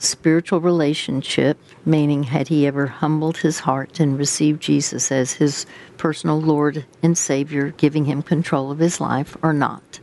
spiritual 0.08 0.62
relationship, 0.62 1.58
meaning 1.86 2.24
had 2.24 2.48
he 2.48 2.66
ever 2.68 2.88
humbled 2.88 3.38
his 3.38 3.60
heart 3.60 4.00
and 4.00 4.18
received 4.18 4.62
Jesus 4.62 5.12
as 5.12 5.34
his 5.34 5.66
personal 5.98 6.40
Lord 6.40 6.86
and 7.04 7.18
Savior, 7.18 7.72
giving 7.72 8.06
him 8.06 8.22
control 8.22 8.72
of 8.72 8.80
his 8.80 9.02
life, 9.02 9.36
or 9.42 9.54
not? 9.54 10.00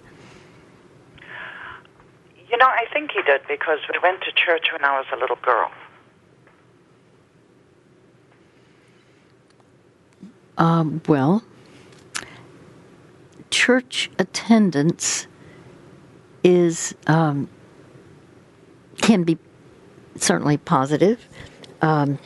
You 2.50 2.58
know, 2.58 2.66
I 2.66 2.84
think 2.92 3.12
he 3.12 3.22
did 3.22 3.40
because 3.48 3.78
we 3.92 3.98
went 4.02 4.20
to 4.22 4.32
church 4.32 4.66
when 4.72 4.84
I 4.84 4.98
was 4.98 5.06
a 5.12 5.16
little 5.16 5.38
girl. 5.42 5.70
Um, 10.58 11.00
well, 11.08 11.42
church 13.50 14.10
attendance 14.18 15.26
is 16.44 16.94
um, 17.06 17.48
can 19.00 19.22
be 19.22 19.38
certainly 20.16 20.56
positive. 20.56 21.26
Um, 21.80 22.18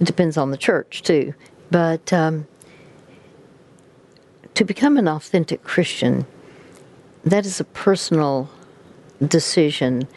it 0.00 0.04
depends 0.04 0.36
on 0.36 0.50
the 0.50 0.56
church 0.56 1.02
too, 1.02 1.34
but 1.70 2.12
um, 2.12 2.46
to 4.54 4.64
become 4.64 4.96
an 4.96 5.08
authentic 5.08 5.62
Christian, 5.64 6.26
that 7.24 7.46
is 7.46 7.60
a 7.60 7.64
personal 7.64 8.50
decision. 9.26 10.08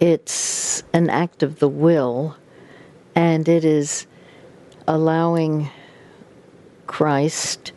It's 0.00 0.82
an 0.92 1.10
act 1.10 1.42
of 1.42 1.58
the 1.58 1.68
will, 1.68 2.36
and 3.14 3.48
it 3.48 3.64
is 3.64 4.06
allowing 4.86 5.70
Christ 6.86 7.72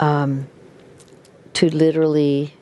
um, 0.00 0.48
to 1.54 1.68
literally 1.68 2.54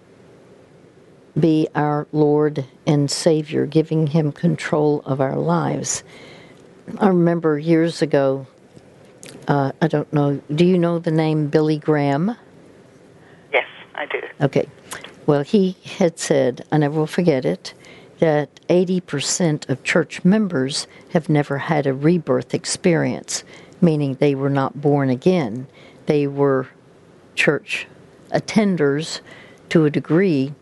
be 1.38 1.68
our 1.74 2.06
Lord 2.12 2.64
and 2.86 3.10
Savior, 3.10 3.66
giving 3.66 4.06
Him 4.06 4.32
control 4.32 5.02
of 5.04 5.20
our 5.20 5.36
lives. 5.36 6.02
I 6.98 7.08
remember 7.08 7.58
years 7.58 8.00
ago, 8.02 8.46
uh, 9.48 9.72
I 9.82 9.88
don't 9.88 10.10
know, 10.12 10.40
do 10.54 10.64
you 10.64 10.78
know 10.78 10.98
the 10.98 11.10
name 11.10 11.48
Billy 11.48 11.78
Graham? 11.78 12.36
Yes, 13.52 13.66
I 13.94 14.06
do. 14.06 14.20
Okay. 14.40 14.68
Well, 15.26 15.42
he 15.42 15.76
had 15.98 16.18
said, 16.18 16.64
I 16.70 16.78
never 16.78 17.00
will 17.00 17.06
forget 17.06 17.44
it, 17.44 17.74
that 18.18 18.60
80% 18.68 19.68
of 19.68 19.82
church 19.82 20.24
members 20.24 20.86
have 21.10 21.28
never 21.28 21.58
had 21.58 21.86
a 21.86 21.92
rebirth 21.92 22.54
experience, 22.54 23.44
meaning 23.80 24.14
they 24.14 24.34
were 24.34 24.50
not 24.50 24.80
born 24.80 25.10
again. 25.10 25.66
They 26.06 26.26
were 26.26 26.68
church 27.34 27.86
attenders 28.30 29.20
to 29.70 29.84
a 29.84 29.90
degree, 29.90 30.54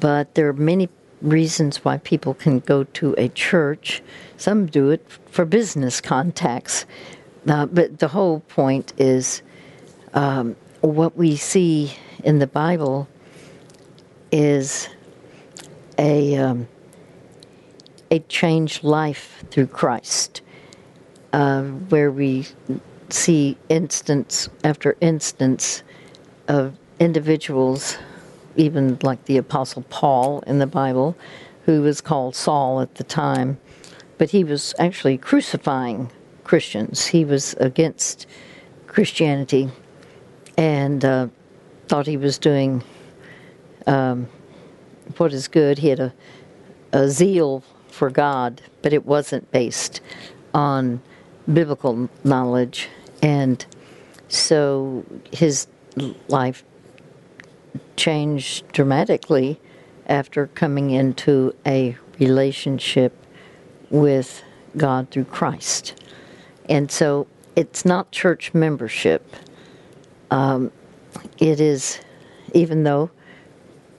but 0.00 0.34
there 0.34 0.48
are 0.48 0.52
many 0.52 0.88
reasons 1.22 1.84
why 1.84 1.98
people 1.98 2.34
can 2.34 2.60
go 2.60 2.84
to 2.84 3.14
a 3.16 3.28
church. 3.28 4.02
Some 4.36 4.66
do 4.66 4.90
it 4.90 5.06
for 5.30 5.44
business 5.44 6.00
contacts. 6.00 6.84
Uh, 7.48 7.66
but 7.66 7.98
the 7.98 8.08
whole 8.08 8.40
point 8.40 8.92
is 8.98 9.42
um, 10.14 10.56
what 10.80 11.16
we 11.16 11.36
see 11.36 11.94
in 12.22 12.38
the 12.38 12.46
Bible 12.46 13.08
is 14.32 14.88
a 15.98 16.36
um, 16.36 16.68
a 18.10 18.18
changed 18.20 18.84
life 18.84 19.44
through 19.50 19.66
Christ, 19.66 20.42
uh, 21.32 21.62
where 21.62 22.10
we 22.10 22.46
see 23.10 23.56
instance 23.68 24.48
after 24.62 24.96
instance 25.00 25.82
of 26.48 26.76
individuals, 27.00 27.98
even 28.56 28.98
like 29.02 29.24
the 29.24 29.36
Apostle 29.36 29.82
Paul 29.88 30.42
in 30.46 30.58
the 30.58 30.66
Bible, 30.66 31.16
who 31.64 31.82
was 31.82 32.00
called 32.00 32.34
Saul 32.36 32.80
at 32.80 32.94
the 32.96 33.04
time, 33.04 33.58
but 34.18 34.30
he 34.30 34.44
was 34.44 34.74
actually 34.78 35.18
crucifying 35.18 36.10
Christians. 36.44 37.06
He 37.06 37.24
was 37.24 37.54
against 37.54 38.26
Christianity 38.86 39.70
and 40.56 41.04
uh, 41.04 41.28
thought 41.88 42.06
he 42.06 42.16
was 42.16 42.38
doing 42.38 42.82
um, 43.86 44.28
what 45.16 45.32
is 45.32 45.48
good. 45.48 45.78
He 45.78 45.88
had 45.88 46.00
a, 46.00 46.14
a 46.92 47.08
zeal 47.08 47.64
for 47.88 48.10
God, 48.10 48.60
but 48.82 48.92
it 48.92 49.04
wasn't 49.04 49.50
based 49.50 50.00
on 50.52 51.00
biblical 51.52 52.08
knowledge. 52.22 52.88
And 53.22 53.64
so 54.28 55.04
his 55.32 55.66
life 56.28 56.64
changed 57.96 58.66
dramatically 58.68 59.60
after 60.06 60.48
coming 60.48 60.90
into 60.90 61.54
a 61.66 61.96
relationship 62.18 63.16
with 63.90 64.42
God 64.76 65.10
through 65.10 65.24
Christ. 65.24 66.02
And 66.68 66.90
so 66.90 67.26
it's 67.56 67.84
not 67.84 68.10
church 68.10 68.52
membership. 68.54 69.36
Um, 70.30 70.72
it 71.38 71.60
is, 71.60 72.00
even 72.52 72.84
though 72.84 73.10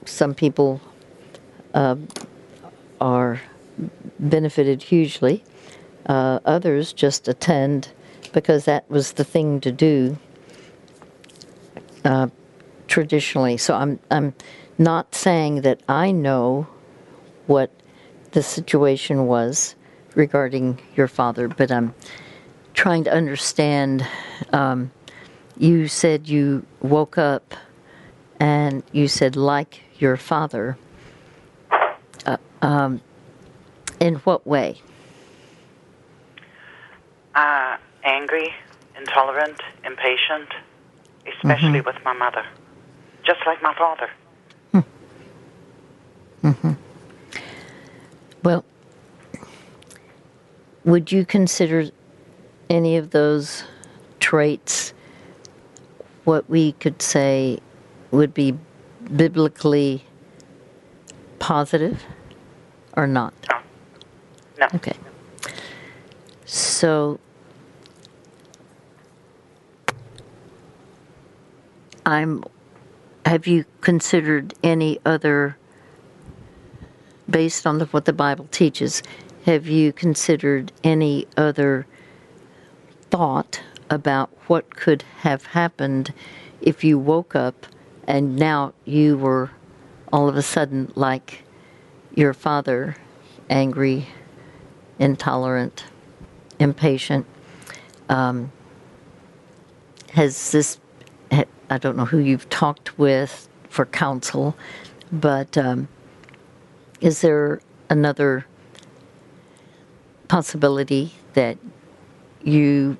some 0.05 0.33
people 0.33 0.81
uh, 1.73 1.95
are 3.01 3.41
benefited 4.19 4.83
hugely. 4.83 5.43
Uh, 6.05 6.39
others 6.45 6.93
just 6.93 7.27
attend 7.27 7.89
because 8.31 8.65
that 8.65 8.89
was 8.89 9.13
the 9.13 9.23
thing 9.23 9.59
to 9.61 9.71
do 9.71 10.17
uh, 12.03 12.27
traditionally. 12.95 13.58
So 13.58 13.75
I'm 13.75 13.99
I'm 14.10 14.34
not 14.77 15.13
saying 15.13 15.63
that 15.63 15.81
I 15.89 16.13
know 16.13 16.65
what 17.45 17.69
the 18.31 18.41
situation 18.41 19.27
was 19.27 19.75
regarding 20.15 20.79
your 20.95 21.10
father, 21.10 21.49
but 21.49 21.71
I'm 21.71 21.93
trying 22.73 23.03
to 23.03 23.12
understand. 23.12 24.08
Um, 24.53 24.91
you 25.58 25.89
said 25.89 26.29
you 26.29 26.65
woke 26.81 27.17
up 27.17 27.53
and 28.39 28.81
you 28.93 29.10
said 29.10 29.36
like 29.36 29.81
your 29.99 30.15
father. 30.15 30.77
Uh, 32.25 32.38
um, 32.62 33.01
in 33.99 34.15
what 34.23 34.47
way? 34.47 34.81
Uh, 37.36 37.75
angry, 38.05 38.53
intolerant, 38.97 39.60
impatient, 39.84 40.49
especially 41.27 41.81
with 41.81 41.97
my 42.05 42.13
mother, 42.13 42.45
just 43.25 43.39
like 43.45 43.61
my 43.61 43.73
father. 43.73 44.09
Mm. 44.73 44.83
Hmm. 46.53 46.71
Well, 48.43 48.63
would 50.83 51.11
you 51.11 51.25
consider 51.25 51.89
any 52.69 52.97
of 52.97 53.09
those 53.11 53.63
traits 54.19 54.93
what 56.25 56.47
we 56.49 56.73
could 56.73 57.01
say 57.01 57.59
would 58.11 58.33
be 58.33 58.55
biblically 59.15 60.03
positive 61.39 62.03
or 62.95 63.07
not? 63.07 63.33
No. 63.49 63.57
No. 64.59 64.67
Okay. 64.75 64.95
So 66.45 67.19
I'm 72.05 72.43
have 73.25 73.47
you 73.47 73.65
considered 73.81 74.53
any 74.63 74.99
other 75.05 75.57
based 77.29 77.65
on 77.65 77.79
the, 77.79 77.85
what 77.88 78.05
the 78.05 78.13
Bible 78.13 78.47
teaches, 78.51 79.01
have 79.45 79.67
you 79.67 79.91
considered 79.91 80.71
any 80.83 81.27
other 81.38 81.85
thought 83.09 83.61
about 83.89 84.29
what 84.47 84.75
could 84.75 85.03
have 85.19 85.45
happened 85.47 86.13
if 86.61 86.83
you 86.83 86.97
woke 86.99 87.35
up 87.35 87.65
and 88.07 88.35
now 88.35 88.73
you 88.85 89.17
were 89.17 89.49
all 90.13 90.29
of 90.29 90.38
a 90.38 90.41
sudden 90.41 90.91
like 90.95 91.43
your 92.13 92.33
father, 92.33 92.95
angry, 93.49 94.07
intolerant, 94.99 95.85
impatient? 96.59 97.25
Um, 98.07 98.51
has 100.11 100.51
this, 100.51 100.79
I 101.69 101.78
don't 101.78 101.97
know 101.97 102.06
who 102.06 102.19
you've 102.19 102.49
talked 102.49 102.97
with 102.97 103.49
for 103.69 103.86
counsel, 103.86 104.56
but 105.12 105.58
um, 105.58 105.88
is 107.01 107.21
there 107.21 107.62
another 107.89 108.45
possibility 110.28 111.13
that 111.34 111.58
you 112.43 112.97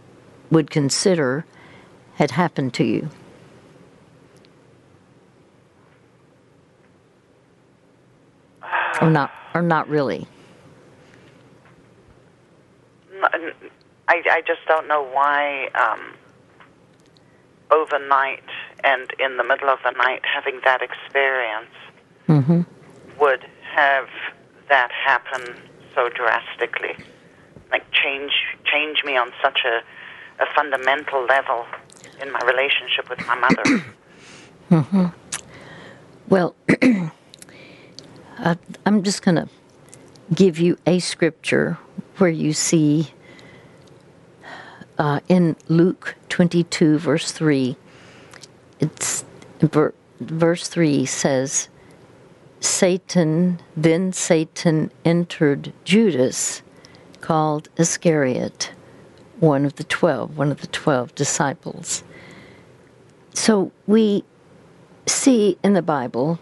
would 0.52 0.70
consider 0.70 1.46
had 2.16 2.32
happened 2.32 2.74
to 2.76 2.84
you? 2.84 3.10
Or 9.02 9.10
not, 9.10 9.32
or 9.54 9.62
not 9.62 9.88
really? 9.90 10.28
i, 14.08 14.22
I 14.30 14.42
just 14.42 14.62
don't 14.68 14.88
know 14.88 15.04
why 15.04 15.68
um, 15.76 16.14
overnight 17.72 18.44
and 18.84 19.12
in 19.20 19.38
the 19.38 19.44
middle 19.44 19.70
of 19.70 19.80
the 19.84 19.92
night 19.92 20.22
having 20.24 20.60
that 20.64 20.82
experience 20.82 21.72
Mm-hmm. 22.28 22.62
would 23.20 23.46
have 23.76 24.08
that 24.68 24.90
happen 24.92 25.56
so 25.94 26.10
drastically, 26.10 26.96
like 27.72 27.84
change 27.92 28.32
change 28.66 29.04
me 29.06 29.16
on 29.16 29.32
such 29.44 29.60
a, 29.64 30.42
a 30.42 30.46
fundamental 30.56 31.24
level 31.26 31.66
in 32.20 32.32
my 32.32 32.40
relationship 32.46 33.10
with 33.10 33.20
my 33.28 33.36
mother. 33.36 33.86
Well, 36.28 36.56
I, 38.40 38.58
I'm 38.88 39.04
just 39.04 39.22
going 39.22 39.36
to 39.36 39.48
give 40.34 40.58
you 40.58 40.80
a 40.88 40.98
scripture 40.98 41.78
where 42.18 42.32
you 42.32 42.54
see 42.54 43.12
uh, 44.98 45.20
in 45.28 45.56
Luke 45.68 46.16
22, 46.30 46.98
verse 47.00 47.32
3, 47.32 47.76
it's 48.80 49.26
ver, 49.60 49.94
verse 50.20 50.68
3 50.68 51.06
says, 51.06 51.70
Satan, 52.60 53.60
then 53.78 54.12
Satan 54.12 54.92
entered 55.04 55.72
Judas, 55.84 56.62
called 57.22 57.70
Iscariot, 57.78 58.72
one 59.40 59.66
of 59.66 59.76
the 59.76 59.84
twelve, 59.84 60.38
one 60.38 60.52
of 60.52 60.62
the 60.62 60.68
twelve 60.68 61.14
disciples. 61.16 62.04
So 63.34 63.72
we 63.88 64.24
see 65.06 65.58
in 65.64 65.74
the 65.74 65.82
Bible, 65.82 66.40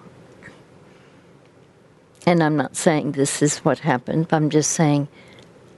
and 2.25 2.43
I'm 2.43 2.55
not 2.55 2.75
saying 2.75 3.13
this 3.13 3.41
is 3.41 3.59
what 3.59 3.79
happened, 3.79 4.27
I'm 4.31 4.49
just 4.49 4.71
saying 4.71 5.07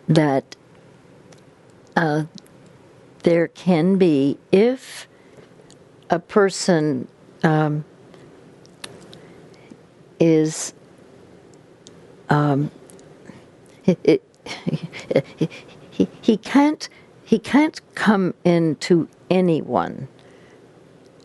that 0.07 0.55
uh, 1.95 2.23
there 3.25 3.47
can 3.47 3.97
be, 3.97 4.37
if 4.51 5.07
a 6.11 6.19
person 6.19 7.07
um, 7.43 7.83
is 10.19 10.75
um, 12.29 12.69
he, 13.81 14.19
he 16.21 16.37
can't 16.37 16.87
he 17.23 17.39
can't 17.39 17.81
come 17.95 18.35
into 18.43 19.07
anyone. 19.31 20.07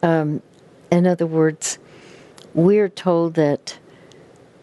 Um, 0.02 0.40
in 0.90 1.06
other 1.06 1.26
words, 1.26 1.78
we're 2.54 2.88
told 2.88 3.34
that 3.34 3.78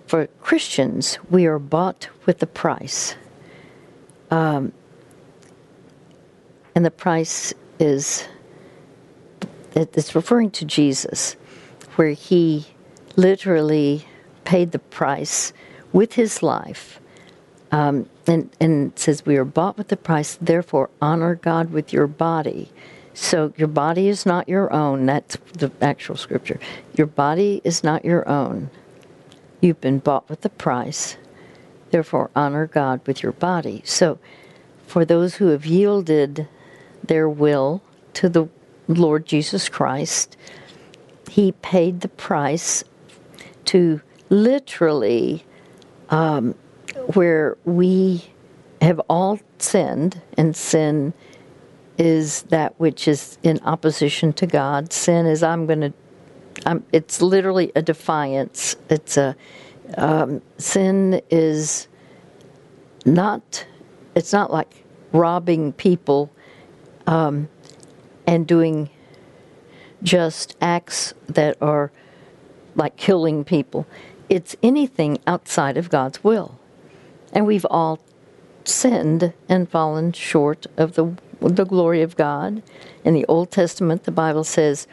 for 0.08 0.26
Christians 0.42 1.20
we 1.30 1.46
are 1.46 1.60
bought 1.60 2.10
with 2.26 2.42
a 2.42 2.48
price, 2.48 3.16
um, 4.32 4.72
and 6.78 6.86
the 6.86 6.92
price 6.92 7.56
is 7.80 8.28
it's 9.74 10.14
referring 10.14 10.52
to 10.52 10.64
Jesus, 10.64 11.36
where 11.96 12.12
he 12.12 12.68
literally 13.16 14.06
paid 14.44 14.74
the 14.74 14.78
price 14.78 15.54
with 15.92 16.14
his 16.14 16.44
life. 16.44 17.00
Um, 17.72 18.08
and, 18.28 18.52
and 18.60 18.92
says, 18.96 19.26
We 19.26 19.38
are 19.38 19.44
bought 19.44 19.80
with 19.80 19.88
the 19.88 19.98
price, 19.98 20.38
therefore 20.40 20.92
honor 21.02 21.34
God 21.34 21.72
with 21.72 21.92
your 21.92 22.06
body. 22.06 22.72
So 23.16 23.54
your 23.58 23.70
body 23.70 24.08
is 24.08 24.28
not 24.28 24.48
your 24.48 24.72
own. 24.72 25.08
That's 25.08 25.36
the 25.54 25.72
actual 25.82 26.16
scripture. 26.16 26.60
Your 26.96 27.08
body 27.08 27.60
is 27.64 27.84
not 27.84 28.06
your 28.06 28.30
own. 28.30 28.70
You've 29.62 29.82
been 29.82 29.98
bought 29.98 30.30
with 30.30 30.42
the 30.42 30.50
price. 30.50 31.18
Therefore, 31.90 32.30
honor 32.36 32.68
God 32.68 33.02
with 33.08 33.24
your 33.24 33.32
body. 33.32 33.82
So, 33.84 34.20
for 34.86 35.06
those 35.06 35.38
who 35.38 35.48
have 35.48 35.66
yielded 35.66 36.48
their 37.08 37.30
will 37.30 37.82
to 38.14 38.30
the 38.30 38.48
Lord 38.88 39.26
Jesus 39.26 39.70
Christ, 39.70 40.38
He 41.30 41.52
paid 41.52 42.02
the 42.02 42.08
price 42.08 42.84
to 43.66 44.02
literally 44.30 45.46
um, 46.10 46.56
where 47.14 47.58
we 47.66 48.24
have 48.82 49.00
all 49.10 49.40
sinned, 49.60 50.22
and 50.38 50.56
sin 50.56 51.14
is 51.98 52.44
that 52.44 52.80
which 52.80 53.08
is 53.08 53.38
in 53.44 53.60
opposition 53.64 54.32
to 54.34 54.46
God. 54.46 54.94
Sin 54.94 55.26
is 55.26 55.44
I'm 55.44 55.66
going 55.66 55.82
to. 55.82 55.94
It's 56.92 57.22
literally 57.22 57.72
a 57.76 57.82
defiance. 57.82 58.76
It's 58.90 59.18
a 59.18 59.36
um, 59.98 60.42
sin 60.58 61.22
is 61.30 61.88
not. 63.06 63.66
It's 64.16 64.34
not 64.34 64.52
like 64.52 64.84
robbing 65.12 65.74
people 65.74 66.32
um, 67.08 67.50
and 68.28 68.46
doing 68.46 68.90
just 70.04 70.56
acts 70.62 71.14
that 71.28 71.58
are 71.62 71.92
like 72.76 72.96
killing 72.98 73.44
people. 73.44 73.88
It's 74.30 74.56
anything 74.62 75.18
outside 75.26 75.78
of 75.78 75.90
God's 75.90 76.24
will. 76.24 76.60
And 77.34 77.48
we've 77.48 77.66
all 77.70 78.00
sinned 78.66 79.34
and 79.50 79.70
fallen 79.70 80.12
short 80.12 80.68
of 80.76 80.94
the, 80.94 81.18
the 81.40 81.66
glory 81.66 82.02
of 82.02 82.16
God. 82.16 82.62
In 83.04 83.14
the 83.14 83.26
Old 83.26 83.52
Testament, 83.52 84.04
the 84.04 84.12
Bible 84.12 84.44
says, 84.44 84.86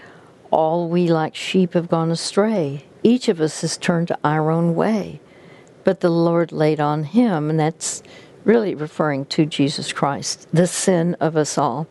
All 0.50 0.88
we 0.88 1.08
like 1.08 1.34
sheep 1.34 1.74
have 1.74 1.88
gone 1.88 2.10
astray. 2.10 2.84
Each 3.02 3.28
of 3.28 3.40
us 3.40 3.60
has 3.60 3.76
turned 3.76 4.08
to 4.08 4.18
our 4.24 4.50
own 4.50 4.74
way. 4.74 5.20
But 5.82 6.00
the 6.00 6.10
Lord 6.10 6.50
laid 6.50 6.80
on 6.80 7.04
him, 7.04 7.50
and 7.50 7.60
that's 7.60 8.02
really 8.44 8.74
referring 8.74 9.24
to 9.26 9.46
Jesus 9.46 9.92
Christ, 9.92 10.46
the 10.52 10.66
sin 10.66 11.16
of 11.20 11.36
us 11.36 11.56
all. 11.56 11.86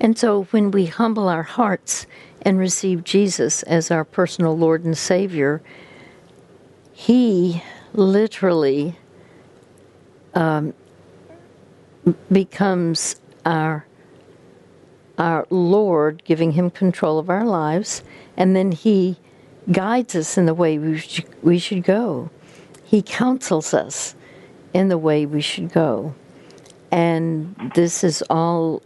And 0.00 0.18
so 0.18 0.44
when 0.44 0.70
we 0.70 0.86
humble 0.86 1.28
our 1.28 1.42
hearts 1.42 2.06
and 2.42 2.58
receive 2.58 3.04
Jesus 3.04 3.62
as 3.64 3.90
our 3.90 4.04
personal 4.04 4.56
Lord 4.56 4.84
and 4.84 4.96
Savior, 4.96 5.60
He 6.92 7.62
literally 7.92 8.96
um, 10.34 10.74
becomes 12.30 13.16
our 13.44 13.84
our 15.18 15.48
Lord, 15.50 16.22
giving 16.24 16.52
Him 16.52 16.70
control 16.70 17.18
of 17.18 17.28
our 17.28 17.44
lives, 17.44 18.04
and 18.36 18.54
then 18.54 18.70
He 18.70 19.16
guides 19.72 20.14
us 20.14 20.38
in 20.38 20.46
the 20.46 20.54
way 20.54 20.78
we 20.78 20.98
should, 20.98 21.26
we 21.42 21.58
should 21.58 21.82
go. 21.82 22.30
He 22.84 23.02
counsels 23.02 23.74
us 23.74 24.14
in 24.72 24.88
the 24.88 24.98
way 24.98 25.26
we 25.26 25.40
should 25.40 25.72
go. 25.72 26.14
And 26.90 27.72
this 27.74 28.02
is 28.02 28.22
all 28.30 28.82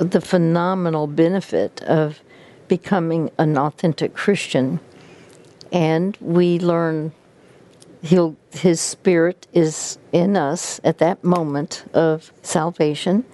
the 0.00 0.20
phenomenal 0.20 1.06
benefit 1.06 1.82
of 1.82 2.20
becoming 2.68 3.30
an 3.38 3.56
authentic 3.56 4.14
Christian. 4.14 4.80
And 5.72 6.16
we 6.20 6.58
learn 6.58 7.12
he'll, 8.02 8.36
his 8.52 8.80
spirit 8.80 9.46
is 9.52 9.98
in 10.12 10.36
us 10.36 10.80
at 10.84 10.98
that 10.98 11.24
moment 11.24 11.84
of 11.94 12.32
salvation. 12.42 13.24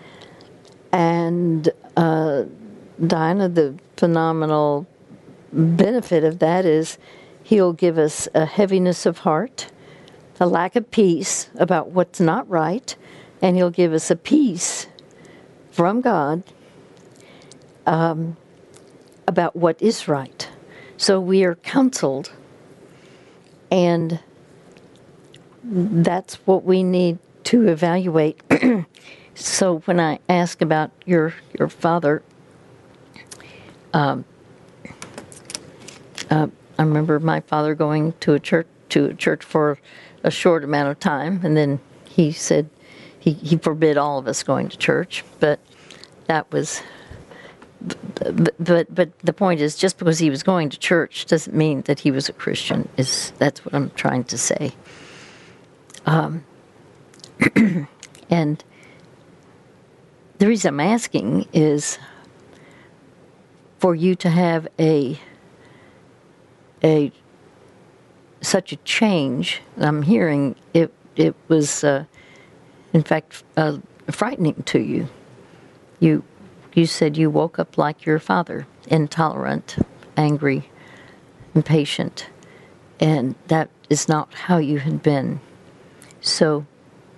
And 0.92 1.70
uh, 1.96 2.44
Diana, 3.04 3.48
the 3.48 3.78
phenomenal 3.96 4.86
benefit 5.52 6.24
of 6.24 6.38
that 6.38 6.64
is 6.64 6.98
he'll 7.42 7.72
give 7.72 7.98
us 7.98 8.28
a 8.34 8.46
heaviness 8.46 9.06
of 9.06 9.18
heart, 9.18 9.70
a 10.40 10.46
lack 10.46 10.74
of 10.74 10.90
peace 10.90 11.50
about 11.56 11.90
what's 11.90 12.18
not 12.18 12.48
right, 12.48 12.96
and 13.42 13.56
he'll 13.56 13.70
give 13.70 13.92
us 13.92 14.10
a 14.10 14.16
peace 14.16 14.86
from 15.70 16.00
God 16.00 16.42
um, 17.86 18.36
about 19.28 19.54
what 19.54 19.80
is 19.82 20.08
right. 20.08 20.48
So 20.96 21.20
we 21.20 21.44
are 21.44 21.56
counseled, 21.56 22.32
and 23.70 24.20
that's 25.62 26.34
what 26.46 26.64
we 26.64 26.82
need 26.82 27.18
to 27.44 27.68
evaluate. 27.68 28.40
so 29.34 29.78
when 29.80 30.00
I 30.00 30.18
ask 30.28 30.62
about 30.62 30.90
your 31.04 31.34
your 31.58 31.68
father, 31.68 32.22
um, 33.92 34.24
uh, 36.30 36.48
I 36.78 36.82
remember 36.82 37.20
my 37.20 37.40
father 37.40 37.74
going 37.74 38.14
to 38.20 38.34
a 38.34 38.40
church 38.40 38.66
to 38.90 39.06
a 39.06 39.14
church 39.14 39.44
for 39.44 39.78
a 40.22 40.30
short 40.30 40.64
amount 40.64 40.88
of 40.88 40.98
time, 41.00 41.40
and 41.44 41.56
then 41.56 41.80
he 42.04 42.32
said 42.32 42.68
he, 43.18 43.32
he 43.32 43.56
forbid 43.56 43.96
all 43.96 44.18
of 44.18 44.26
us 44.26 44.42
going 44.42 44.68
to 44.68 44.76
church. 44.76 45.24
But 45.38 45.60
that 46.26 46.50
was, 46.52 46.82
but, 47.78 48.94
but 48.94 49.18
the 49.20 49.32
point 49.32 49.60
is, 49.60 49.76
just 49.76 49.98
because 49.98 50.18
he 50.18 50.30
was 50.30 50.42
going 50.42 50.70
to 50.70 50.78
church 50.78 51.26
doesn't 51.26 51.56
mean 51.56 51.82
that 51.82 52.00
he 52.00 52.10
was 52.10 52.28
a 52.28 52.32
Christian. 52.32 52.88
Is 52.96 53.32
that's 53.38 53.64
what 53.64 53.74
I'm 53.74 53.90
trying 53.90 54.24
to 54.24 54.38
say. 54.38 54.72
Um, 56.06 56.44
and 58.30 58.64
the 60.38 60.46
reason 60.46 60.74
I'm 60.74 60.80
asking 60.80 61.46
is 61.52 61.98
for 63.78 63.94
you 63.94 64.14
to 64.16 64.30
have 64.30 64.68
a 64.78 65.18
a 66.82 67.12
such 68.40 68.72
a 68.72 68.76
change. 68.76 69.60
I'm 69.78 70.02
hearing 70.02 70.56
it. 70.74 70.92
It 71.16 71.34
was, 71.48 71.84
uh, 71.84 72.04
in 72.92 73.02
fact, 73.02 73.42
uh, 73.56 73.78
frightening 74.10 74.62
to 74.66 74.80
you. 74.80 75.08
You 75.98 76.24
you 76.74 76.86
said 76.86 77.16
you 77.16 77.30
woke 77.30 77.58
up 77.58 77.76
like 77.76 78.06
your 78.06 78.18
father, 78.18 78.66
intolerant, 78.86 79.76
angry, 80.16 80.70
impatient, 81.54 82.28
and 83.00 83.34
that 83.48 83.68
is 83.88 84.08
not 84.08 84.32
how 84.32 84.58
you 84.58 84.78
had 84.78 85.02
been. 85.02 85.40
So, 86.20 86.64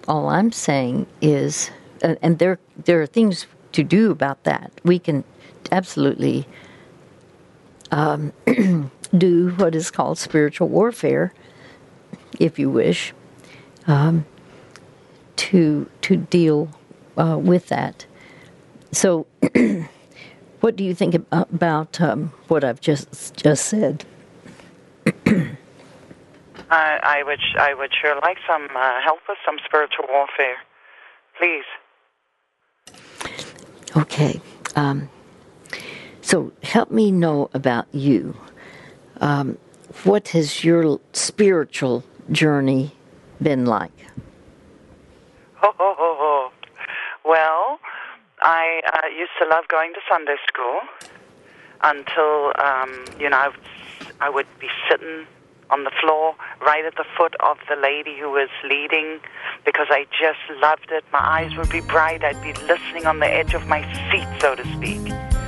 all 0.08 0.28
I'm 0.28 0.52
saying 0.52 1.06
is, 1.20 1.70
uh, 2.02 2.16
and 2.22 2.38
there 2.38 2.58
there 2.84 3.00
are 3.02 3.06
things 3.06 3.46
to 3.72 3.84
do 3.84 4.10
about 4.10 4.44
that. 4.44 4.72
We 4.84 4.98
can 4.98 5.24
absolutely. 5.70 6.46
Um, 7.90 8.32
do 9.16 9.50
what 9.50 9.74
is 9.74 9.90
called 9.90 10.18
spiritual 10.18 10.68
warfare, 10.68 11.32
if 12.38 12.58
you 12.58 12.70
wish, 12.70 13.12
um, 13.86 14.24
to 15.36 15.88
to 16.02 16.16
deal 16.16 16.68
uh, 17.16 17.38
with 17.38 17.68
that. 17.68 18.06
So, 18.92 19.26
what 20.60 20.76
do 20.76 20.84
you 20.84 20.94
think 20.94 21.14
about 21.32 22.00
um, 22.00 22.32
what 22.48 22.64
I've 22.64 22.80
just 22.80 23.34
just 23.34 23.66
said? 23.66 24.04
I, 26.70 27.00
I 27.02 27.22
would 27.24 27.40
I 27.58 27.74
would 27.74 27.92
sure 28.00 28.18
like 28.22 28.38
some 28.46 28.68
uh, 28.74 29.00
help 29.04 29.20
with 29.28 29.38
some 29.44 29.56
spiritual 29.64 30.06
warfare, 30.08 30.56
please. 31.38 31.64
Okay. 33.94 34.40
Um, 34.74 35.10
so 36.22 36.52
help 36.62 36.90
me 36.90 37.10
know 37.10 37.50
about 37.52 37.86
you. 37.92 38.34
Um, 39.22 39.56
what 40.02 40.28
has 40.28 40.64
your 40.64 40.98
spiritual 41.12 42.02
journey 42.32 42.90
been 43.40 43.66
like? 43.66 43.92
Oh. 45.62 46.50
Well, 47.24 47.78
I 48.42 48.82
uh, 48.84 49.06
used 49.16 49.30
to 49.40 49.48
love 49.48 49.68
going 49.68 49.94
to 49.94 50.00
Sunday 50.10 50.34
school 50.48 50.80
until, 51.82 52.52
um, 52.60 53.04
you 53.20 53.30
know, 53.30 53.36
I 53.38 53.48
would, 53.48 54.14
I 54.20 54.28
would 54.28 54.46
be 54.58 54.68
sitting 54.90 55.26
on 55.70 55.84
the 55.84 55.92
floor 56.02 56.34
right 56.60 56.84
at 56.84 56.96
the 56.96 57.04
foot 57.16 57.34
of 57.40 57.58
the 57.68 57.76
lady 57.76 58.18
who 58.18 58.30
was 58.30 58.48
leading 58.64 59.20
because 59.64 59.86
I 59.88 60.06
just 60.10 60.60
loved 60.60 60.90
it. 60.90 61.04
My 61.12 61.20
eyes 61.20 61.56
would 61.56 61.70
be 61.70 61.80
bright. 61.80 62.24
I'd 62.24 62.42
be 62.42 62.52
listening 62.64 63.06
on 63.06 63.20
the 63.20 63.32
edge 63.32 63.54
of 63.54 63.68
my 63.68 63.82
seat, 64.10 64.28
so 64.40 64.56
to 64.56 64.64
speak. 64.76 65.01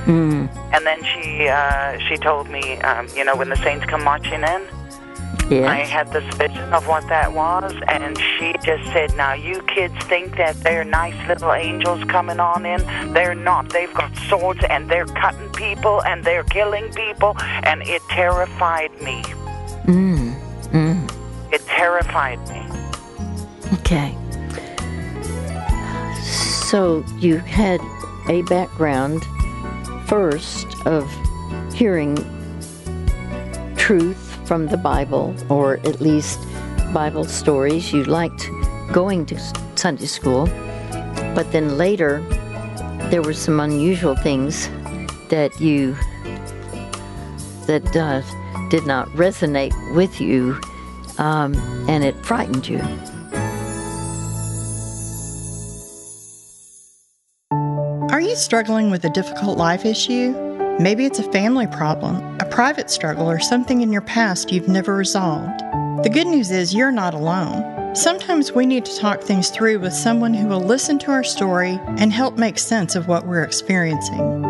Mm. 0.05 0.49
And 0.73 0.85
then 0.85 1.03
she 1.03 1.47
uh, 1.47 1.97
she 2.07 2.17
told 2.17 2.49
me, 2.49 2.77
um, 2.81 3.07
you 3.15 3.23
know, 3.23 3.35
when 3.35 3.49
the 3.49 3.55
saints 3.57 3.85
come 3.85 4.03
marching 4.03 4.43
in, 4.43 4.61
yes. 5.49 5.67
I 5.67 5.77
had 5.77 6.11
this 6.13 6.23
vision 6.35 6.73
of 6.73 6.87
what 6.87 7.07
that 7.09 7.33
was, 7.33 7.73
and 7.87 8.15
she 8.19 8.53
just 8.63 8.85
said, 8.93 9.15
"Now 9.15 9.33
you 9.33 9.61
kids 9.63 9.95
think 10.05 10.37
that 10.37 10.55
they're 10.61 10.83
nice 10.83 11.15
little 11.27 11.53
angels 11.53 12.03
coming 12.03 12.39
on 12.39 12.65
in. 12.67 12.85
They're 13.13 13.33
not. 13.33 13.69
They've 13.69 13.93
got 13.93 14.15
swords 14.29 14.63
and 14.69 14.89
they're 14.89 15.07
cutting 15.07 15.49
people 15.53 16.03
and 16.03 16.23
they're 16.23 16.43
killing 16.43 16.91
people." 16.93 17.35
And 17.63 17.81
it 17.81 18.03
terrified 18.09 18.91
me. 19.01 19.23
Mm. 19.85 20.35
Mm. 20.69 21.11
It 21.51 21.65
terrified 21.65 22.39
me. 22.47 22.61
Okay. 23.79 24.15
So 26.21 27.03
you 27.17 27.37
had 27.37 27.79
a 28.29 28.41
background 28.43 29.23
first 30.07 30.67
of 30.85 31.09
hearing 31.73 32.15
truth 33.75 34.39
from 34.47 34.67
the 34.67 34.77
Bible, 34.77 35.35
or 35.49 35.77
at 35.85 35.99
least 36.01 36.39
Bible 36.93 37.25
stories. 37.25 37.91
You 37.91 38.03
liked 38.03 38.49
going 38.91 39.25
to 39.27 39.39
Sunday 39.75 40.05
school, 40.05 40.47
but 41.35 41.51
then 41.51 41.77
later 41.77 42.21
there 43.09 43.21
were 43.21 43.33
some 43.33 43.59
unusual 43.59 44.15
things 44.15 44.69
that 45.29 45.59
you 45.59 45.95
that 47.67 47.95
uh, 47.95 48.21
did 48.69 48.85
not 48.85 49.07
resonate 49.09 49.73
with 49.95 50.21
you, 50.21 50.59
um, 51.17 51.55
and 51.89 52.03
it 52.03 52.15
frightened 52.25 52.67
you. 52.67 52.79
Struggling 58.35 58.89
with 58.91 59.05
a 59.05 59.09
difficult 59.09 59.57
life 59.57 59.85
issue? 59.85 60.33
Maybe 60.79 61.05
it's 61.05 61.19
a 61.19 61.31
family 61.31 61.67
problem, 61.67 62.37
a 62.39 62.45
private 62.45 62.89
struggle, 62.89 63.29
or 63.29 63.39
something 63.39 63.81
in 63.81 63.91
your 63.91 64.01
past 64.01 64.51
you've 64.51 64.67
never 64.67 64.95
resolved. 64.95 65.59
The 66.03 66.09
good 66.11 66.27
news 66.27 66.51
is 66.51 66.73
you're 66.73 66.91
not 66.91 67.13
alone. 67.13 67.95
Sometimes 67.95 68.51
we 68.51 68.65
need 68.65 68.83
to 68.85 68.97
talk 68.97 69.21
things 69.21 69.49
through 69.49 69.79
with 69.79 69.93
someone 69.93 70.33
who 70.33 70.47
will 70.47 70.59
listen 70.59 70.99
to 70.99 71.11
our 71.11 71.23
story 71.23 71.79
and 71.97 72.11
help 72.11 72.37
make 72.37 72.59
sense 72.59 72.95
of 72.95 73.07
what 73.07 73.25
we're 73.25 73.43
experiencing. 73.43 74.43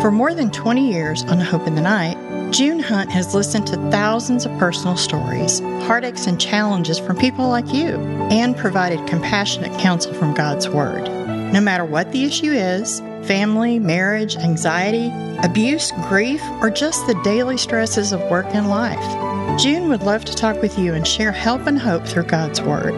For 0.00 0.10
more 0.10 0.34
than 0.34 0.50
20 0.50 0.92
years 0.92 1.22
on 1.24 1.40
Hope 1.40 1.66
in 1.66 1.74
the 1.74 1.80
Night, 1.80 2.18
June 2.52 2.80
Hunt 2.80 3.10
has 3.10 3.34
listened 3.34 3.66
to 3.68 3.90
thousands 3.90 4.44
of 4.44 4.58
personal 4.58 4.96
stories, 4.96 5.60
heartaches, 5.86 6.26
and 6.26 6.40
challenges 6.40 6.98
from 6.98 7.16
people 7.16 7.48
like 7.48 7.72
you, 7.72 7.96
and 8.30 8.56
provided 8.56 9.06
compassionate 9.06 9.78
counsel 9.78 10.12
from 10.12 10.34
God's 10.34 10.68
Word. 10.68 11.04
No 11.52 11.60
matter 11.60 11.84
what 11.84 12.12
the 12.12 12.24
issue 12.24 12.50
is, 12.50 13.00
family, 13.24 13.78
marriage, 13.78 14.36
anxiety, 14.36 15.12
abuse, 15.42 15.92
grief, 16.08 16.42
or 16.60 16.70
just 16.70 17.06
the 17.06 17.20
daily 17.22 17.56
stresses 17.56 18.12
of 18.12 18.20
work 18.30 18.46
and 18.50 18.68
life. 18.68 19.60
June 19.60 19.88
would 19.88 20.02
love 20.02 20.24
to 20.24 20.34
talk 20.34 20.60
with 20.62 20.78
you 20.78 20.94
and 20.94 21.06
share 21.06 21.32
help 21.32 21.66
and 21.66 21.78
hope 21.78 22.06
through 22.06 22.24
God's 22.24 22.62
Word. 22.62 22.94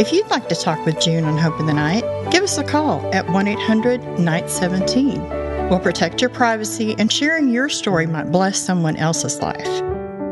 If 0.00 0.12
you'd 0.12 0.30
like 0.30 0.48
to 0.48 0.54
talk 0.54 0.84
with 0.86 1.00
June 1.00 1.24
on 1.24 1.36
Hope 1.36 1.60
in 1.60 1.66
the 1.66 1.74
Night, 1.74 2.04
give 2.30 2.42
us 2.42 2.58
a 2.58 2.64
call 2.64 3.08
at 3.14 3.28
1 3.28 3.48
800 3.48 4.18
Night 4.18 4.48
17. 4.48 5.20
We'll 5.68 5.78
protect 5.78 6.20
your 6.20 6.30
privacy, 6.30 6.96
and 6.98 7.12
sharing 7.12 7.50
your 7.50 7.68
story 7.68 8.06
might 8.06 8.32
bless 8.32 8.58
someone 8.58 8.96
else's 8.96 9.40
life. 9.40 9.82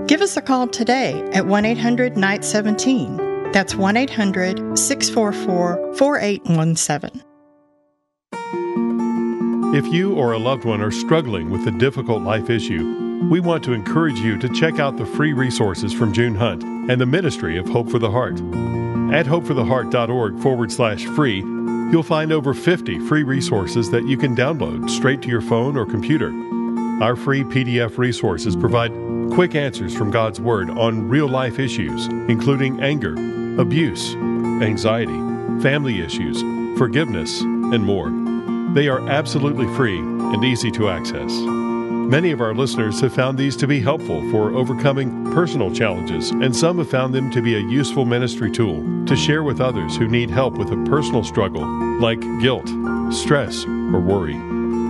Give 0.09 0.22
us 0.22 0.36
a 0.36 0.42
call 0.42 0.68
today 0.68 1.22
at 1.32 1.46
1 1.46 1.64
800 1.64 2.16
Night 2.16 2.44
17. 2.44 3.53
That's 3.53 3.74
1 3.74 3.96
800 3.96 4.78
644 4.78 5.94
4817. 5.96 7.28
If 9.75 9.87
you 9.93 10.14
or 10.14 10.33
a 10.33 10.39
loved 10.39 10.64
one 10.64 10.81
are 10.81 10.91
struggling 10.91 11.51
with 11.51 11.66
a 11.66 11.79
difficult 11.79 12.23
life 12.23 12.51
issue, 12.51 13.29
we 13.31 13.41
want 13.41 13.64
to 13.64 13.73
encourage 13.73 14.19
you 14.19 14.39
to 14.39 14.49
check 14.49 14.79
out 14.79 14.97
the 14.97 15.07
free 15.07 15.33
resources 15.33 15.93
from 15.93 16.12
June 16.12 16.35
Hunt 16.35 16.62
and 16.62 17.01
the 17.01 17.07
Ministry 17.07 17.59
of 17.59 17.69
Hope 17.69 17.91
for 17.91 17.99
the 17.99 18.11
Heart. 18.11 18.41
At 19.12 19.27
hopefortheheart.org 19.27 20.41
forward 20.41 20.73
slash 20.73 21.05
free, 21.05 21.43
You'll 21.91 22.03
find 22.03 22.33
over 22.33 22.53
50 22.53 22.99
free 23.07 23.23
resources 23.23 23.91
that 23.93 24.07
you 24.07 24.19
can 24.19 24.37
download 24.37 24.91
straight 24.91 25.23
to 25.23 25.29
your 25.29 25.41
phone 25.41 25.75
or 25.75 25.87
computer. 25.87 26.29
Our 27.03 27.16
free 27.16 27.45
PDF 27.45 27.97
resources 27.97 28.55
provide 28.55 28.93
quick 29.33 29.55
answers 29.55 29.97
from 29.97 30.11
God's 30.11 30.39
Word 30.39 30.69
on 30.69 31.09
real 31.09 31.29
life 31.29 31.59
issues, 31.59 32.07
including 32.29 32.83
anger, 32.83 33.14
abuse, 33.59 34.14
anxiety, 34.61 35.16
family 35.62 36.03
issues, 36.03 36.43
forgiveness, 36.79 37.41
and 37.41 37.83
more. 37.83 38.09
They 38.75 38.89
are 38.89 39.09
absolutely 39.09 39.66
free 39.75 39.99
and 39.99 40.45
easy 40.45 40.71
to 40.73 40.89
access. 40.89 41.33
Many 42.09 42.31
of 42.31 42.41
our 42.41 42.55
listeners 42.55 43.01
have 43.01 43.12
found 43.14 43.37
these 43.37 43.55
to 43.57 43.66
be 43.66 43.81
helpful 43.81 44.23
for 44.31 44.55
overcoming 44.55 45.31
personal 45.33 45.71
challenges, 45.75 46.31
and 46.31 46.57
some 46.57 46.79
have 46.79 46.89
found 46.89 47.14
them 47.14 47.31
to 47.33 47.43
be 47.43 47.55
a 47.55 47.61
useful 47.61 48.07
ministry 48.07 48.51
tool 48.51 48.83
to 49.05 49.14
share 49.14 49.43
with 49.43 49.61
others 49.61 49.97
who 49.97 50.09
need 50.09 50.31
help 50.31 50.55
with 50.55 50.71
a 50.71 50.85
personal 50.89 51.23
struggle 51.23 51.66
like 52.01 52.21
guilt, 52.41 52.66
stress, 53.12 53.64
or 53.66 54.01
worry. 54.01 54.37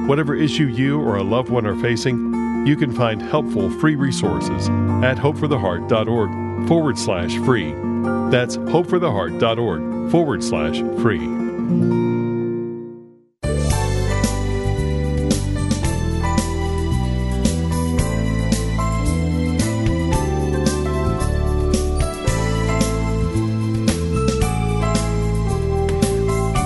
Whatever 0.07 0.35
issue 0.37 0.67
you 0.67 1.01
or 1.01 1.17
a 1.17 1.25
loved 1.25 1.49
one 1.49 1.67
are 1.67 1.81
facing, 1.81 2.67
you 2.67 2.77
can 2.77 2.93
find 2.93 3.21
helpful 3.21 3.69
free 3.81 3.97
resources 3.97 4.69
at 5.03 5.17
hopefortheheart.org 5.17 6.69
forward 6.69 6.99
slash 6.99 7.37
free. 7.39 7.73
That's 8.31 8.57
hopefortheheart.org 8.59 10.11
forward 10.11 10.45
slash 10.45 10.81
free. 11.03 12.18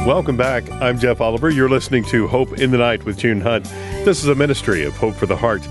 Welcome 0.06 0.36
back. 0.36 0.68
I'm 0.72 0.98
Jeff 0.98 1.20
Oliver. 1.20 1.48
You're 1.48 1.68
listening 1.68 2.02
to 2.06 2.26
Hope 2.26 2.58
in 2.58 2.72
the 2.72 2.78
Night 2.78 3.04
with 3.04 3.18
June 3.18 3.40
Hunt. 3.40 3.66
This 4.04 4.20
is 4.20 4.26
a 4.26 4.34
ministry 4.34 4.84
of 4.84 4.96
Hope 4.96 5.14
for 5.14 5.26
the 5.26 5.36
Heart. 5.36 5.62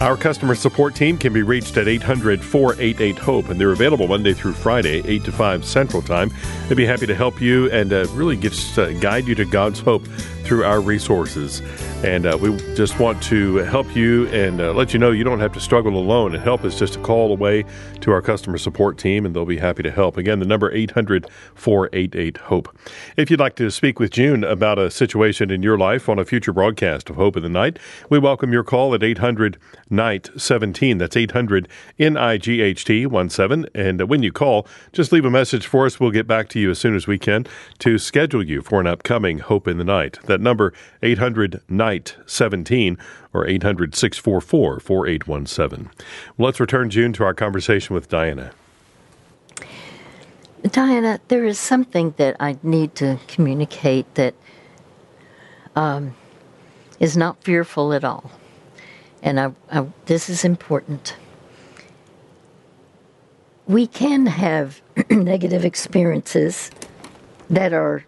Our 0.00 0.16
customer 0.16 0.54
support 0.54 0.94
team 0.94 1.18
can 1.18 1.34
be 1.34 1.42
reached 1.42 1.76
at 1.76 1.86
800 1.86 2.42
488 2.42 3.18
HOPE, 3.18 3.50
and 3.50 3.60
they're 3.60 3.72
available 3.72 4.08
Monday 4.08 4.32
through 4.32 4.54
Friday, 4.54 5.02
8 5.04 5.24
to 5.24 5.32
5 5.32 5.62
Central 5.62 6.00
Time. 6.00 6.30
They'd 6.68 6.76
be 6.76 6.86
happy 6.86 7.06
to 7.06 7.14
help 7.14 7.38
you 7.38 7.70
and 7.70 7.92
uh, 7.92 8.06
really 8.12 8.38
just 8.38 8.78
uh, 8.78 8.94
guide 8.94 9.26
you 9.26 9.34
to 9.34 9.44
God's 9.44 9.78
hope 9.78 10.06
through 10.50 10.64
our 10.64 10.80
resources. 10.80 11.60
And 12.02 12.26
uh, 12.26 12.36
we 12.40 12.56
just 12.74 12.98
want 12.98 13.22
to 13.24 13.58
help 13.58 13.94
you 13.94 14.26
and 14.28 14.60
uh, 14.60 14.72
let 14.72 14.92
you 14.92 14.98
know 14.98 15.10
you 15.10 15.22
don't 15.22 15.38
have 15.38 15.52
to 15.52 15.60
struggle 15.60 15.96
alone. 15.96 16.34
And 16.34 16.42
help 16.42 16.64
is 16.64 16.78
just 16.78 16.96
a 16.96 17.00
call 17.00 17.30
away 17.30 17.64
to 18.00 18.10
our 18.10 18.22
customer 18.22 18.58
support 18.58 18.96
team, 18.98 19.26
and 19.26 19.36
they'll 19.36 19.44
be 19.44 19.58
happy 19.58 19.82
to 19.82 19.90
help. 19.90 20.16
Again, 20.16 20.40
the 20.40 20.46
number 20.46 20.72
800 20.72 21.28
488 21.54 22.38
HOPE. 22.38 22.76
If 23.16 23.30
you'd 23.30 23.38
like 23.38 23.54
to 23.56 23.70
speak 23.70 24.00
with 24.00 24.10
June 24.10 24.44
about 24.44 24.78
a 24.78 24.90
situation 24.90 25.50
in 25.50 25.62
your 25.62 25.78
life 25.78 26.08
on 26.08 26.18
a 26.18 26.24
future 26.24 26.52
broadcast 26.52 27.10
of 27.10 27.16
Hope 27.16 27.36
in 27.36 27.42
the 27.42 27.48
Night, 27.48 27.78
we 28.08 28.18
welcome 28.18 28.52
your 28.52 28.64
call 28.64 28.94
at 28.94 29.02
800 29.02 29.58
Night 29.90 30.30
17. 30.36 30.98
That's 30.98 31.16
800 31.16 31.68
N 31.98 32.16
I 32.16 32.38
G 32.38 32.60
H 32.60 32.84
T 32.84 33.06
17. 33.08 33.66
And 33.74 34.08
when 34.08 34.22
you 34.22 34.32
call, 34.32 34.66
just 34.92 35.12
leave 35.12 35.24
a 35.24 35.30
message 35.30 35.66
for 35.66 35.86
us. 35.86 35.98
We'll 35.98 36.10
get 36.10 36.26
back 36.26 36.48
to 36.50 36.60
you 36.60 36.70
as 36.70 36.78
soon 36.78 36.94
as 36.94 37.06
we 37.06 37.18
can 37.18 37.46
to 37.80 37.98
schedule 37.98 38.42
you 38.42 38.62
for 38.62 38.80
an 38.80 38.86
upcoming 38.86 39.38
Hope 39.38 39.66
in 39.66 39.78
the 39.78 39.84
Night. 39.84 40.18
That 40.24 40.40
number, 40.40 40.72
800 41.02 41.60
Night 41.68 42.16
17 42.26 42.96
or 43.32 43.46
800 43.46 43.94
644 43.94 44.80
4817. 44.80 45.90
Let's 46.38 46.60
return, 46.60 46.90
June, 46.90 47.12
to 47.14 47.24
our 47.24 47.34
conversation 47.34 47.94
with 47.94 48.08
Diana. 48.08 48.52
Diana, 50.62 51.20
there 51.28 51.44
is 51.44 51.58
something 51.58 52.14
that 52.18 52.36
I 52.38 52.58
need 52.62 52.94
to 52.96 53.18
communicate 53.28 54.14
that 54.16 54.34
um, 55.74 56.14
is 56.98 57.16
not 57.16 57.42
fearful 57.42 57.92
at 57.92 58.04
all. 58.04 58.30
And 59.22 59.38
I, 59.38 59.52
I, 59.70 59.86
this 60.06 60.28
is 60.28 60.44
important. 60.44 61.16
We 63.66 63.86
can 63.86 64.26
have 64.26 64.80
negative 65.10 65.64
experiences 65.64 66.70
that 67.48 67.72
are 67.72 68.04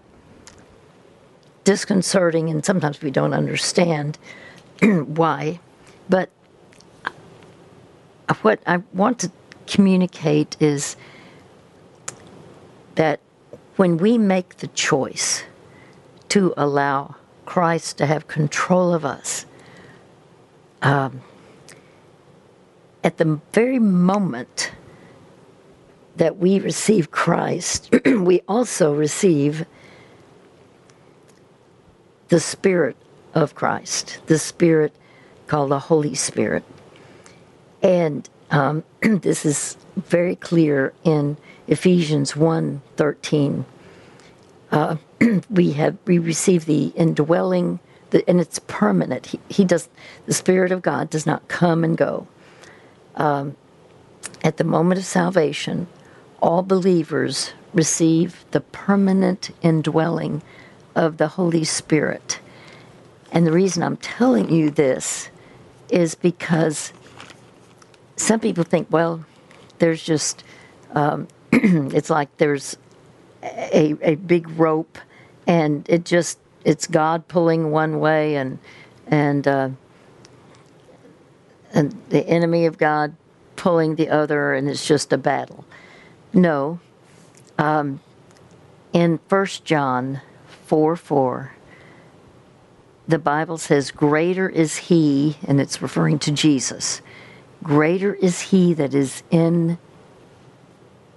disconcerting, 1.65 2.51
and 2.51 2.65
sometimes 2.65 3.01
we 3.03 3.11
don't 3.11 3.35
understand 3.35 4.19
why. 4.83 5.61
But 6.09 6.31
what 8.43 8.61
I 8.67 8.79
want 8.93 9.19
to 9.21 9.31
communicate 9.67 10.57
is 10.61 10.97
that 12.95 13.21
when 13.77 13.97
we 13.97 14.19
make 14.19 14.59
the 14.59 14.67
choice 14.69 15.45
to 16.29 16.53
allow 16.57 17.17
Christ 17.47 17.99
to 17.99 18.07
have 18.07 18.29
control 18.29 18.93
of 18.95 19.05
us, 19.05 19.47
um, 20.83 21.21
at 23.03 23.17
the 23.19 23.41
very 23.53 23.79
moment 23.79 24.73
that 26.17 26.37
we 26.37 26.61
receive 26.61 27.11
Christ, 27.11 27.95
we 28.05 28.43
also 28.47 28.95
receive 28.95 29.65
the 32.29 32.41
Spirit 32.41 32.97
of 33.35 33.55
Christ, 33.55 34.21
the 34.27 34.39
Spirit 34.39 34.95
called 35.47 35.71
the 35.71 35.79
Holy 35.79 36.15
Spirit. 36.15 36.65
And 37.83 38.29
um, 38.51 38.85
this 39.01 39.45
is 39.45 39.77
very 39.97 40.37
clear 40.37 40.93
in 41.05 41.37
Ephesians 41.67 42.37
1 42.37 42.83
13. 42.97 43.65
Uh, 44.71 44.97
we 45.51 45.73
have 45.73 45.97
we 46.07 46.19
receive 46.19 46.65
the 46.67 46.87
indwelling, 46.89 47.81
the, 48.13 48.29
and 48.29 48.41
it's 48.41 48.61
permanent. 48.61 49.27
He, 49.27 49.41
he, 49.49 49.65
does 49.65 49.89
the 50.27 50.35
Spirit 50.35 50.71
of 50.71 50.83
God 50.83 51.11
does 51.11 51.27
not 51.27 51.49
come 51.49 51.83
and 51.83 51.97
go. 51.97 52.29
Um, 53.17 53.57
at 54.45 54.59
the 54.59 54.65
moment 54.65 54.99
of 54.99 55.05
salvation, 55.05 55.89
all 56.41 56.63
believers 56.63 57.53
receive 57.75 58.45
the 58.53 58.61
permanent 58.61 59.51
indwelling 59.63 60.43
of 60.95 61.17
the 61.17 61.29
Holy 61.29 61.65
Spirit. 61.65 62.39
And 63.33 63.47
the 63.47 63.53
reason 63.53 63.83
I'm 63.83 63.97
telling 63.97 64.51
you 64.51 64.71
this 64.71 65.31
is 65.89 66.15
because 66.15 66.93
some 68.17 68.41
people 68.41 68.65
think, 68.65 68.89
well, 68.91 69.25
there's 69.79 70.03
just, 70.03 70.45
um, 70.93 71.29
it's 71.53 72.11
like 72.11 72.37
there's 72.37 72.77
a, 73.43 73.97
a 74.03 74.15
big 74.17 74.49
rope 74.51 74.99
and 75.47 75.89
it 75.89 76.05
just, 76.05 76.39
it's 76.65 76.87
God 76.87 77.29
pulling 77.29 77.71
one 77.71 78.01
way 78.01 78.37
and, 78.37 78.59
and, 79.07 79.47
uh, 79.47 79.71
and 81.73 82.01
the 82.11 82.27
enemy 82.27 82.67
of 82.67 82.79
God 82.79 83.17
pulling 83.57 83.97
the 83.97 84.09
other, 84.09 84.55
and 84.55 84.69
it's 84.69 84.87
just 84.87 85.13
a 85.13 85.19
battle. 85.19 85.65
No. 86.33 86.81
Um, 87.59 88.01
in 88.93 89.19
First 89.29 89.65
John 89.65 90.21
4 90.67 90.97
4, 90.97 91.53
the 93.07 93.19
Bible 93.19 93.59
says, 93.59 93.91
Greater 93.91 94.49
is 94.49 94.77
He, 94.77 95.37
and 95.47 95.61
it's 95.61 95.83
referring 95.83 96.19
to 96.21 96.33
Jesus, 96.33 97.03
greater 97.63 98.15
is 98.15 98.41
He 98.41 98.75
that 98.75 98.95
is 98.95 99.23
in 99.31 99.79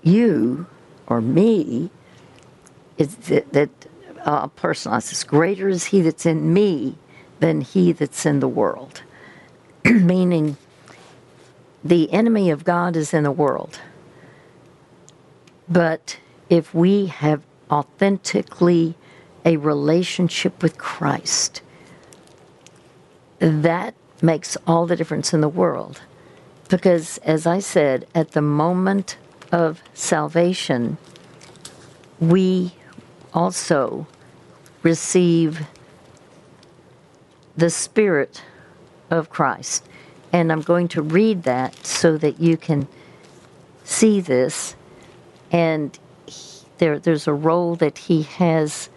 you 0.03 0.67
or 1.07 1.21
me. 1.21 1.89
Is 2.97 3.15
that, 3.15 3.51
that 3.53 3.84
uh, 4.25 4.49
this. 4.57 5.23
Greater 5.23 5.69
is 5.69 5.85
He 5.85 6.01
that's 6.01 6.25
in 6.25 6.53
me 6.53 6.97
than 7.39 7.61
He 7.61 7.91
that's 7.91 8.25
in 8.25 8.39
the 8.39 8.47
world. 8.47 9.03
Meaning, 9.85 10.57
the 11.83 12.11
enemy 12.11 12.49
of 12.49 12.63
God 12.63 12.95
is 12.95 13.13
in 13.13 13.23
the 13.23 13.31
world. 13.31 13.79
But 15.69 16.17
if 16.49 16.73
we 16.73 17.07
have 17.07 17.43
authentically 17.69 18.95
a 19.45 19.57
relationship 19.57 20.61
with 20.63 20.77
Christ, 20.77 21.61
that 23.39 23.93
makes 24.21 24.57
all 24.65 24.87
the 24.87 24.95
difference 24.95 25.33
in 25.33 25.41
the 25.41 25.49
world. 25.49 26.01
Because, 26.69 27.19
as 27.19 27.45
I 27.45 27.59
said, 27.59 28.07
at 28.15 28.31
the 28.31 28.41
moment 28.41 29.17
of 29.51 29.83
salvation, 29.93 30.97
we 32.19 32.73
also 33.33 34.07
receive 34.85 35.65
the 37.57 37.69
Spirit 37.69 38.43
of 39.09 39.29
Christ. 39.29 39.83
And 40.31 40.51
I'm 40.51 40.61
going 40.61 40.87
to 40.89 41.01
read 41.01 41.43
that 41.43 41.85
so 41.85 42.17
that 42.17 42.39
you 42.39 42.55
can 42.55 42.87
see 43.83 44.21
this. 44.21 44.75
And 45.51 45.97
there, 46.77 46.99
there's 46.99 47.27
a 47.27 47.33
role 47.33 47.75
that 47.77 47.97
He 47.97 48.23
has 48.23 48.89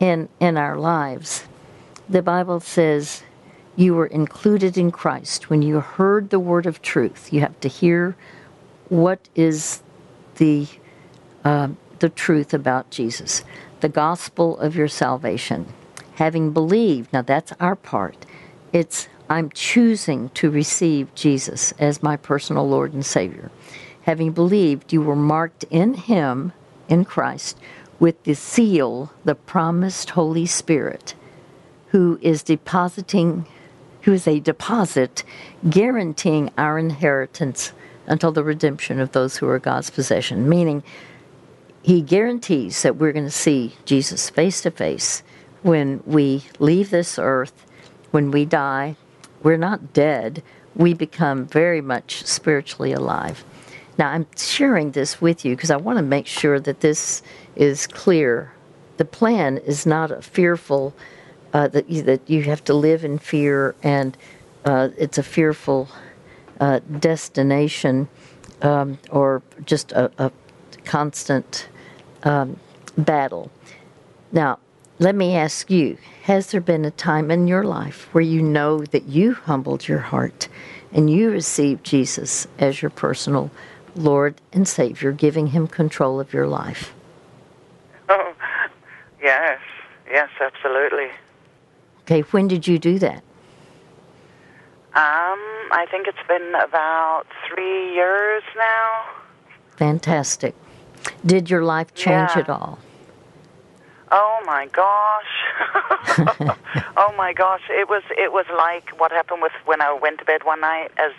in, 0.00 0.28
in 0.40 0.56
our 0.56 0.76
lives. 0.76 1.44
The 2.08 2.22
Bible 2.22 2.60
says 2.60 3.22
you 3.76 3.94
were 3.94 4.06
included 4.06 4.76
in 4.76 4.90
Christ 4.90 5.48
when 5.48 5.62
you 5.62 5.80
heard 5.80 6.30
the 6.30 6.40
word 6.40 6.66
of 6.66 6.82
truth. 6.82 7.32
You 7.32 7.40
have 7.40 7.58
to 7.60 7.68
hear 7.68 8.16
what 8.88 9.28
is 9.34 9.82
the 10.36 10.66
uh, 11.44 11.68
the 11.98 12.08
truth 12.08 12.52
about 12.52 12.90
Jesus. 12.90 13.42
The 13.82 13.88
gospel 13.88 14.58
of 14.58 14.76
your 14.76 14.88
salvation. 14.88 15.66
Having 16.14 16.52
believed, 16.52 17.12
now 17.12 17.22
that's 17.22 17.52
our 17.60 17.76
part. 17.76 18.24
It's 18.72 19.08
I'm 19.28 19.50
choosing 19.50 20.28
to 20.30 20.50
receive 20.50 21.14
Jesus 21.14 21.72
as 21.78 22.02
my 22.02 22.16
personal 22.16 22.68
Lord 22.68 22.92
and 22.92 23.04
Savior. 23.04 23.50
Having 24.02 24.32
believed, 24.32 24.92
you 24.92 25.02
were 25.02 25.16
marked 25.16 25.64
in 25.64 25.94
Him, 25.94 26.52
in 26.88 27.04
Christ, 27.04 27.58
with 27.98 28.22
the 28.22 28.34
seal, 28.34 29.12
the 29.24 29.34
promised 29.34 30.10
Holy 30.10 30.46
Spirit, 30.46 31.14
who 31.88 32.18
is 32.22 32.42
depositing, 32.42 33.46
who 34.02 34.12
is 34.12 34.28
a 34.28 34.40
deposit 34.40 35.24
guaranteeing 35.68 36.50
our 36.56 36.78
inheritance 36.78 37.72
until 38.06 38.32
the 38.32 38.44
redemption 38.44 39.00
of 39.00 39.12
those 39.12 39.36
who 39.36 39.48
are 39.48 39.58
God's 39.58 39.90
possession. 39.90 40.48
Meaning, 40.48 40.82
He 41.82 42.00
guarantees 42.00 42.82
that 42.82 42.96
we're 42.96 43.12
going 43.12 43.24
to 43.24 43.30
see 43.30 43.74
Jesus 43.84 44.30
face 44.30 44.60
to 44.62 44.70
face 44.70 45.22
when 45.62 46.02
we 46.06 46.44
leave 46.58 46.90
this 46.90 47.18
earth, 47.18 47.66
when 48.12 48.30
we 48.30 48.44
die. 48.44 48.96
We're 49.42 49.56
not 49.56 49.92
dead, 49.92 50.42
we 50.76 50.94
become 50.94 51.46
very 51.46 51.80
much 51.80 52.24
spiritually 52.24 52.92
alive. 52.92 53.44
Now, 53.98 54.10
I'm 54.10 54.26
sharing 54.36 54.92
this 54.92 55.20
with 55.20 55.44
you 55.44 55.56
because 55.56 55.70
I 55.70 55.76
want 55.76 55.98
to 55.98 56.02
make 56.02 56.26
sure 56.26 56.60
that 56.60 56.80
this 56.80 57.22
is 57.56 57.86
clear. 57.86 58.52
The 58.96 59.04
plan 59.04 59.58
is 59.58 59.84
not 59.84 60.10
a 60.10 60.22
fearful, 60.22 60.94
uh, 61.52 61.68
that, 61.68 61.90
you, 61.90 62.02
that 62.02 62.28
you 62.30 62.44
have 62.44 62.62
to 62.64 62.74
live 62.74 63.04
in 63.04 63.18
fear 63.18 63.74
and 63.82 64.16
uh, 64.64 64.90
it's 64.96 65.18
a 65.18 65.22
fearful 65.22 65.88
uh, 66.60 66.78
destination 67.00 68.08
um, 68.62 68.98
or 69.10 69.42
just 69.64 69.90
a, 69.92 70.10
a 70.18 70.30
constant 70.84 71.68
um, 72.24 72.58
battle. 72.96 73.50
Now, 74.30 74.58
let 74.98 75.14
me 75.14 75.34
ask 75.34 75.70
you 75.70 75.98
Has 76.24 76.50
there 76.50 76.60
been 76.60 76.84
a 76.84 76.90
time 76.90 77.30
in 77.30 77.48
your 77.48 77.64
life 77.64 78.08
where 78.12 78.22
you 78.22 78.42
know 78.42 78.84
that 78.86 79.04
you 79.04 79.34
humbled 79.34 79.88
your 79.88 79.98
heart 79.98 80.48
and 80.92 81.10
you 81.10 81.30
received 81.30 81.84
Jesus 81.84 82.46
as 82.58 82.82
your 82.82 82.90
personal 82.90 83.50
Lord 83.94 84.40
and 84.52 84.66
Savior, 84.66 85.12
giving 85.12 85.48
Him 85.48 85.66
control 85.66 86.20
of 86.20 86.32
your 86.32 86.46
life? 86.46 86.94
Oh, 88.08 88.34
yes, 89.22 89.58
yes, 90.10 90.28
absolutely. 90.40 91.08
Okay, 92.02 92.20
when 92.30 92.48
did 92.48 92.66
you 92.66 92.78
do 92.78 92.98
that? 92.98 93.22
Um, 94.94 95.38
I 95.72 95.86
think 95.90 96.06
it's 96.06 96.28
been 96.28 96.54
about 96.62 97.24
three 97.48 97.94
years 97.94 98.42
now. 98.56 99.04
Fantastic. 99.76 100.54
Did 101.24 101.50
your 101.50 101.62
life 101.62 101.94
change 101.94 102.36
Yeah. 102.36 102.40
at 102.40 102.48
all? 102.48 102.78
Oh 104.10 104.42
my 104.46 104.66
gosh. 104.66 105.34
oh 106.96 107.14
my 107.16 107.32
gosh. 107.32 107.62
It 107.70 107.88
was 107.88 108.02
it 108.10 108.32
was 108.32 108.46
like 108.56 108.90
what 109.00 109.10
happened 109.10 109.40
with 109.42 109.52
when 109.64 109.80
I 109.80 109.92
went 110.00 110.18
to 110.20 110.24
bed 110.24 110.42
one 110.44 110.60
night 110.60 110.90
as 110.98 111.12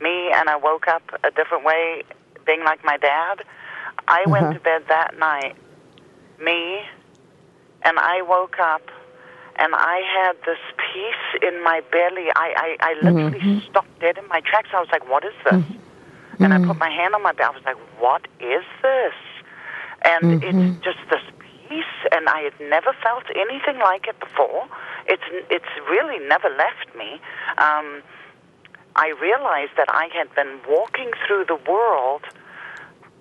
me 0.00 0.32
and 0.34 0.48
I 0.48 0.56
woke 0.56 0.88
up 0.88 1.02
a 1.22 1.30
different 1.30 1.64
way, 1.64 2.02
being 2.46 2.64
like 2.64 2.84
my 2.84 2.96
dad. 2.96 3.42
I 4.08 4.26
Uh-huh. 4.26 4.30
went 4.32 4.52
to 4.54 4.60
bed 4.60 4.82
that 4.88 5.18
night, 5.18 5.54
me, 6.42 6.80
and 7.82 7.98
I 7.98 8.22
woke 8.22 8.58
up 8.58 8.82
and 9.58 9.74
I 9.74 10.00
had 10.16 10.34
this 10.46 10.58
peace 10.78 11.42
in 11.42 11.62
my 11.62 11.82
belly. 11.92 12.28
I, 12.34 12.76
I, 12.80 12.90
I 12.90 12.94
literally 13.04 13.40
Mm-hmm. 13.44 13.68
stopped 13.68 14.00
dead 14.00 14.16
in 14.16 14.26
my 14.28 14.40
tracks. 14.40 14.70
I 14.74 14.80
was 14.80 14.88
like, 14.92 15.08
What 15.10 15.24
is 15.24 15.34
this? 15.44 15.60
And 16.44 16.54
I 16.54 16.58
put 16.66 16.78
my 16.78 16.90
hand 16.90 17.14
on 17.14 17.22
my 17.22 17.32
belly. 17.32 17.50
I 17.52 17.56
was 17.56 17.64
like, 17.64 18.00
What 18.00 18.26
is 18.40 18.64
this? 18.82 19.14
And 20.02 20.42
it's 20.42 20.84
just 20.84 20.98
this 21.10 21.22
peace, 21.68 21.96
and 22.10 22.28
I 22.28 22.40
had 22.40 22.58
never 22.58 22.96
felt 23.02 23.24
anything 23.36 23.78
like 23.78 24.06
it 24.08 24.18
before. 24.18 24.66
It's 25.06 25.22
it's 25.50 25.72
really 25.88 26.18
never 26.26 26.48
left 26.48 26.94
me. 26.96 27.20
Um, 27.58 28.02
I 28.96 29.12
realized 29.20 29.72
that 29.76 29.88
I 29.88 30.08
had 30.12 30.34
been 30.34 30.58
walking 30.68 31.10
through 31.26 31.44
the 31.46 31.58
world 31.70 32.22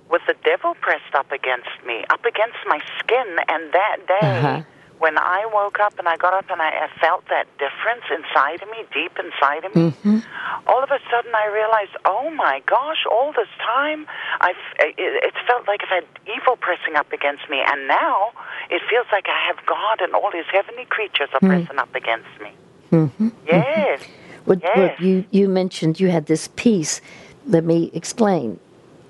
with 0.10 0.22
the 0.28 0.36
devil 0.44 0.74
pressed 0.82 1.14
up 1.14 1.32
against 1.32 1.70
me, 1.86 2.04
up 2.10 2.26
against 2.26 2.58
my 2.66 2.80
skin, 2.98 3.38
and 3.48 3.72
that 3.74 3.98
day. 4.08 4.40
Uh-huh. 4.40 4.62
When 5.00 5.18
I 5.18 5.50
woke 5.54 5.80
up 5.80 5.98
and 5.98 6.08
I 6.08 6.18
got 6.18 6.34
up 6.34 6.50
and 6.50 6.62
I, 6.62 6.88
I 6.88 7.00
felt 7.00 7.24
that 7.30 7.48
difference 7.58 8.04
inside 8.12 8.62
of 8.62 8.70
me, 8.70 8.84
deep 8.94 9.18
inside 9.18 9.64
of 9.66 9.74
me, 9.76 9.92
mm-hmm. 9.92 10.20
all 10.68 10.84
of 10.84 10.92
a 10.92 11.00
sudden 11.10 11.34
I 11.34 11.48
realized, 11.48 11.96
oh 12.06 12.30
my 12.32 12.62
gosh, 12.66 13.06
all 13.10 13.32
this 13.32 13.48
time 13.60 14.06
I've, 14.42 14.60
it, 14.80 14.96
it 14.98 15.34
felt 15.48 15.68
like 15.68 15.82
I've 15.84 16.04
had 16.04 16.06
evil 16.28 16.58
pressing 16.58 16.96
up 16.96 17.12
against 17.14 17.50
me, 17.50 17.64
and 17.66 17.88
now 17.88 18.32
it 18.70 18.82
feels 18.90 19.08
like 19.12 19.28
I 19.28 19.48
have 19.48 19.66
God 19.66 20.02
and 20.02 20.14
all 20.14 20.32
His 20.32 20.46
heavenly 20.52 20.86
creatures 20.86 21.30
are 21.34 21.40
mm. 21.40 21.48
pressing 21.48 21.80
up 21.80 21.96
against 21.96 22.30
me. 22.42 22.52
Mm-hmm. 22.92 23.28
mm-hmm. 23.28 23.48
Yes. 23.48 24.02
What, 24.46 24.62
Yes. 24.64 24.78
what 24.78 25.00
you, 25.00 25.26
you 25.32 25.48
mentioned 25.48 26.00
you 26.00 26.10
had 26.10 26.26
this 26.26 26.50
peace. 26.56 27.02
Let 27.46 27.64
me 27.64 27.92
explain. 27.94 28.60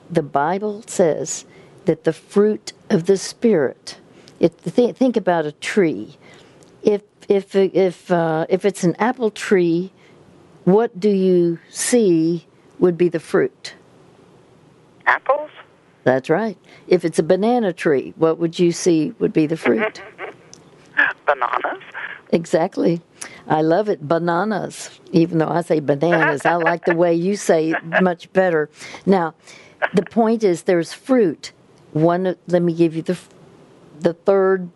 The 0.10 0.24
Bible 0.24 0.84
says 0.88 1.46
that 1.86 2.04
the 2.04 2.14
fruit 2.14 2.74
of 2.90 3.06
the 3.06 3.18
Spirit, 3.18 3.99
it, 4.40 4.58
th- 4.64 4.96
think 4.96 5.18
about 5.18 5.46
a 5.46 5.52
tree. 5.52 6.18
If, 6.84 7.02
if, 7.28 7.56
if, 7.56 8.12
uh, 8.12 8.46
if 8.50 8.66
it's 8.66 8.84
an 8.84 8.96
apple 8.98 9.32
tree, 9.32 9.92
what 10.66 11.00
do 11.00 11.10
you 11.10 11.60
see 11.70 12.48
would 12.80 12.98
be 12.98 13.10
the 13.10 13.20
fruit? 13.20 13.74
Apples? 15.06 15.50
That's 16.04 16.30
right. 16.30 16.58
If 16.88 17.04
it's 17.06 17.20
a 17.20 17.24
banana 17.24 17.74
tree, 17.74 18.14
what 18.16 18.38
would 18.40 18.58
you 18.58 18.72
see 18.72 19.14
would 19.20 19.34
be 19.34 19.46
the 19.46 19.58
fruit? 19.58 20.02
Bananas? 21.26 21.82
Exactly. 22.32 23.02
I 23.48 23.62
love 23.62 23.90
it. 23.90 24.08
Bananas. 24.08 25.00
Even 25.12 25.40
though 25.40 25.48
I 25.48 25.62
say 25.62 25.80
bananas, 25.80 26.46
I 26.46 26.56
like 26.56 26.86
the 26.86 26.96
way 26.96 27.14
you 27.14 27.36
say 27.36 27.72
it 27.72 27.84
much 28.02 28.32
better. 28.34 28.70
Now, 29.06 29.34
the 29.94 30.04
point 30.04 30.44
is 30.44 30.64
there's 30.64 30.94
fruit. 30.94 31.52
One 31.94 32.36
let 32.48 32.62
me 32.62 32.74
give 32.74 32.96
you 32.96 33.02
the 33.02 33.18
the 34.02 34.14
third 34.14 34.70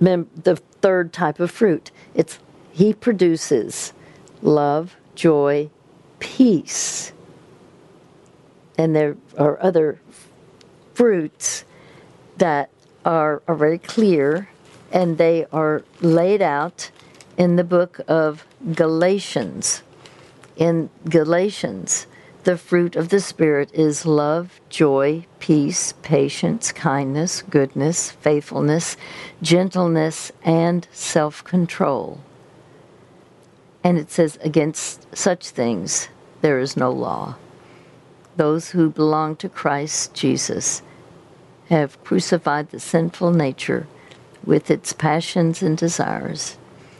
mem, 0.00 0.28
the 0.34 0.56
third 0.56 1.12
type 1.12 1.40
of 1.40 1.50
fruit. 1.50 1.90
It's 2.14 2.38
he 2.72 2.92
produces 2.92 3.92
love, 4.42 4.96
joy, 5.14 5.70
peace. 6.18 7.12
And 8.76 8.94
there 8.94 9.16
are 9.38 9.58
other 9.62 10.00
fruits 10.92 11.64
that 12.36 12.70
are, 13.04 13.42
are 13.48 13.54
very 13.54 13.78
clear 13.78 14.50
and 14.92 15.18
they 15.18 15.46
are 15.52 15.82
laid 16.00 16.42
out 16.42 16.90
in 17.36 17.56
the 17.56 17.64
book 17.64 18.00
of 18.08 18.46
Galatians. 18.74 19.82
In 20.56 20.90
Galatians, 21.08 22.06
the 22.46 22.56
fruit 22.56 22.94
of 22.94 23.08
the 23.08 23.18
Spirit 23.18 23.68
is 23.74 24.06
love, 24.06 24.60
joy, 24.68 25.26
peace, 25.40 25.94
patience, 26.02 26.70
kindness, 26.70 27.42
goodness, 27.42 28.12
faithfulness, 28.12 28.96
gentleness, 29.42 30.30
and 30.44 30.86
self 30.92 31.42
control. 31.42 32.20
And 33.82 33.98
it 33.98 34.12
says, 34.12 34.38
against 34.42 35.12
such 35.12 35.50
things 35.50 36.08
there 36.40 36.60
is 36.60 36.76
no 36.76 36.92
law. 36.92 37.34
Those 38.36 38.70
who 38.70 38.90
belong 38.90 39.34
to 39.36 39.48
Christ 39.48 40.14
Jesus 40.14 40.82
have 41.68 42.02
crucified 42.04 42.70
the 42.70 42.78
sinful 42.78 43.32
nature 43.32 43.88
with 44.44 44.70
its 44.70 44.92
passions 44.92 45.64
and 45.64 45.76
desires. 45.76 46.58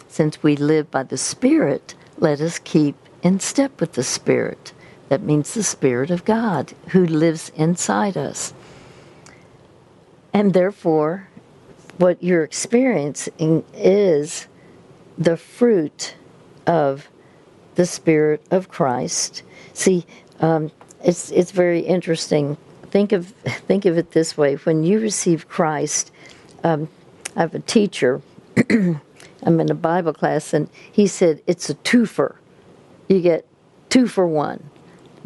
Since 0.09 0.43
we 0.43 0.57
live 0.57 0.91
by 0.91 1.05
the 1.05 1.17
Spirit, 1.17 1.95
let 2.19 2.41
us 2.41 2.59
keep 2.59 2.97
in 3.23 3.39
step 3.39 3.81
with 3.81 3.93
the 3.93 4.03
Spirit. 4.03 4.73
That 5.09 5.23
means 5.23 5.55
the 5.55 5.63
Spirit 5.63 6.11
of 6.11 6.25
God 6.25 6.73
who 6.89 7.07
lives 7.07 7.51
inside 7.55 8.17
us. 8.17 8.53
And 10.33 10.53
therefore, 10.53 11.29
what 11.99 12.23
you're 12.23 12.45
experiencing 12.45 13.65
is 13.73 14.49
the 15.17 15.37
fruit 15.37 16.15
of 16.67 17.09
the 17.77 17.87
Spirit 17.87 18.43
of 18.51 18.69
Christ. 18.69 19.43
See, 19.73 20.05
um, 20.41 20.71
it's 21.03 21.31
it's 21.31 21.53
very 21.53 21.81
interesting. 21.81 22.57
Think 22.91 23.13
of 23.13 23.27
think 23.69 23.85
of 23.85 23.97
it 23.97 24.11
this 24.11 24.37
way: 24.37 24.57
when 24.57 24.83
you 24.83 24.99
receive 24.99 25.49
Christ, 25.49 26.11
um, 26.65 26.89
I 27.37 27.41
have 27.41 27.55
a 27.55 27.61
teacher. 27.61 28.21
I'm 28.71 29.61
in 29.61 29.71
a 29.71 29.75
Bible 29.75 30.13
class, 30.13 30.53
and 30.53 30.69
he 30.91 31.07
said 31.07 31.43
it's 31.47 31.71
a 31.71 31.75
twofer. 31.77 32.37
You 33.09 33.21
get 33.21 33.47
two 33.89 34.09
for 34.09 34.27
one, 34.27 34.69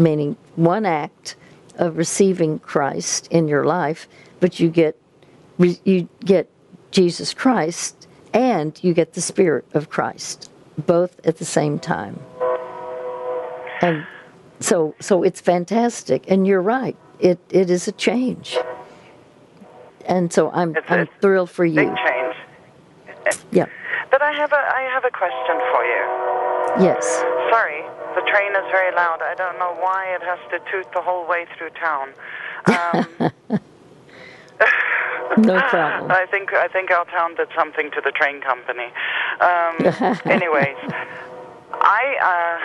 meaning 0.01 0.37
one 0.57 0.87
act 0.87 1.37
of 1.77 1.97
receiving 1.97 2.59
Christ 2.59 3.29
in 3.31 3.47
your 3.47 3.65
life, 3.65 4.09
but 4.41 4.59
you 4.59 4.69
get 4.69 4.97
you 5.59 6.09
get 6.25 6.49
Jesus 6.91 7.35
Christ 7.35 8.09
and 8.33 8.79
you 8.83 8.95
get 8.95 9.13
the 9.13 9.21
Spirit 9.21 9.67
of 9.75 9.91
Christ, 9.91 10.51
both 10.87 11.25
at 11.27 11.37
the 11.37 11.45
same 11.45 11.79
time. 11.79 12.19
And 13.83 14.07
so, 14.61 14.95
so 15.01 15.23
it's 15.23 15.41
fantastic, 15.41 16.31
and 16.31 16.47
you're 16.47 16.63
right. 16.63 16.97
It 17.19 17.39
it 17.51 17.71
is 17.71 17.89
a 17.89 17.93
change, 17.93 18.59
and 20.07 20.33
so 20.33 20.51
I'm 20.51 20.77
It's 20.77 20.91
I'm 20.91 21.09
thrilled 21.21 21.51
for 21.51 21.65
you. 21.65 21.77
Big 21.77 21.97
change. 21.97 22.37
Yeah. 23.53 23.67
But 24.11 24.23
I 24.23 24.33
have 24.33 24.53
a 24.53 24.57
I 24.57 24.83
have 24.93 25.05
a 25.05 25.11
question 25.11 25.57
for 25.73 25.85
you. 25.85 26.85
Yes. 26.85 27.21
Sorry, 27.51 27.83
the 28.15 28.23
train 28.31 28.53
is 28.53 28.67
very 28.71 28.95
loud. 28.95 29.23
I 29.23 29.35
don't 29.35 29.59
know 29.59 29.75
why 29.79 30.15
it 30.15 30.23
has 30.23 30.39
to 30.51 30.59
toot 30.71 30.91
the 30.93 31.03
whole 31.03 31.27
way 31.27 31.47
through 31.57 31.71
town. 31.71 32.13
Um, 32.67 33.61
No 35.39 35.61
problem. 35.71 36.11
I 36.11 36.27
think 36.27 36.53
I 36.53 36.67
think 36.69 36.91
our 36.91 37.05
town 37.07 37.37
did 37.37 37.49
something 37.55 37.91
to 37.93 38.01
the 38.03 38.11
train 38.11 38.41
company. 38.41 38.91
Um, 39.41 39.79
anyways, 40.27 40.77
I 41.71 42.03
uh, 42.19 42.59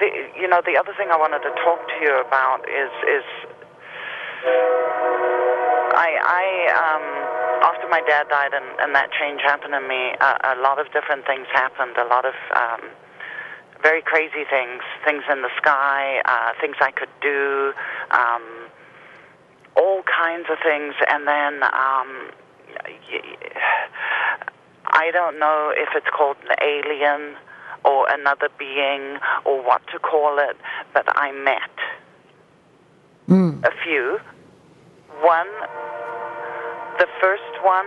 the, 0.00 0.08
you 0.34 0.48
know 0.48 0.60
the 0.66 0.76
other 0.76 0.92
thing 0.98 1.08
I 1.10 1.16
wanted 1.16 1.40
to 1.46 1.52
talk 1.62 1.78
to 1.78 1.96
you 2.02 2.20
about 2.20 2.66
is 2.66 2.90
is 3.06 3.24
I 5.94 6.10
I 6.18 6.44
um, 6.74 7.06
after 7.70 7.88
my 7.88 8.02
dad 8.02 8.28
died 8.28 8.52
and, 8.52 8.66
and 8.80 8.94
that 8.94 9.10
change 9.14 9.40
happened 9.42 9.74
to 9.74 9.80
me, 9.80 10.14
uh, 10.20 10.58
a 10.58 10.60
lot 10.60 10.80
of 10.80 10.90
different 10.92 11.24
things 11.24 11.46
happened. 11.52 11.96
A 11.96 12.06
lot 12.10 12.24
of 12.26 12.34
um, 12.50 12.90
very 13.82 14.02
crazy 14.02 14.44
things, 14.48 14.82
things 15.04 15.22
in 15.30 15.42
the 15.42 15.50
sky, 15.56 16.20
uh, 16.24 16.52
things 16.60 16.76
I 16.80 16.90
could 16.90 17.08
do. 17.20 17.72
Um, 18.10 18.42
all 19.76 20.02
kinds 20.02 20.46
of 20.50 20.58
things, 20.62 20.94
and 21.08 21.26
then 21.28 21.62
um, 21.62 22.30
I 24.88 25.10
don't 25.12 25.38
know 25.38 25.72
if 25.76 25.90
it's 25.94 26.08
called 26.16 26.36
an 26.50 26.56
alien 26.60 27.36
or 27.84 28.08
another 28.10 28.48
being 28.58 29.18
or 29.44 29.62
what 29.62 29.82
to 29.92 29.98
call 29.98 30.38
it, 30.38 30.56
but 30.92 31.04
I 31.16 31.32
met 31.32 31.70
Mm. 33.28 33.62
a 33.62 33.70
few. 33.84 34.18
One, 35.20 35.46
the 36.98 37.06
first 37.20 37.52
one, 37.62 37.84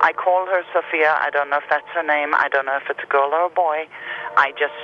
I 0.00 0.12
call 0.14 0.46
her 0.46 0.62
Sophia. 0.72 1.18
I 1.20 1.30
don't 1.30 1.50
know 1.50 1.56
if 1.58 1.64
that's 1.68 1.88
her 1.94 2.04
name. 2.04 2.34
I 2.34 2.48
don't 2.48 2.66
know 2.66 2.76
if 2.76 2.88
it's 2.88 3.02
a 3.02 3.06
girl 3.06 3.30
or 3.34 3.46
a 3.46 3.50
boy. 3.50 3.88
I 4.36 4.52
just 4.52 4.76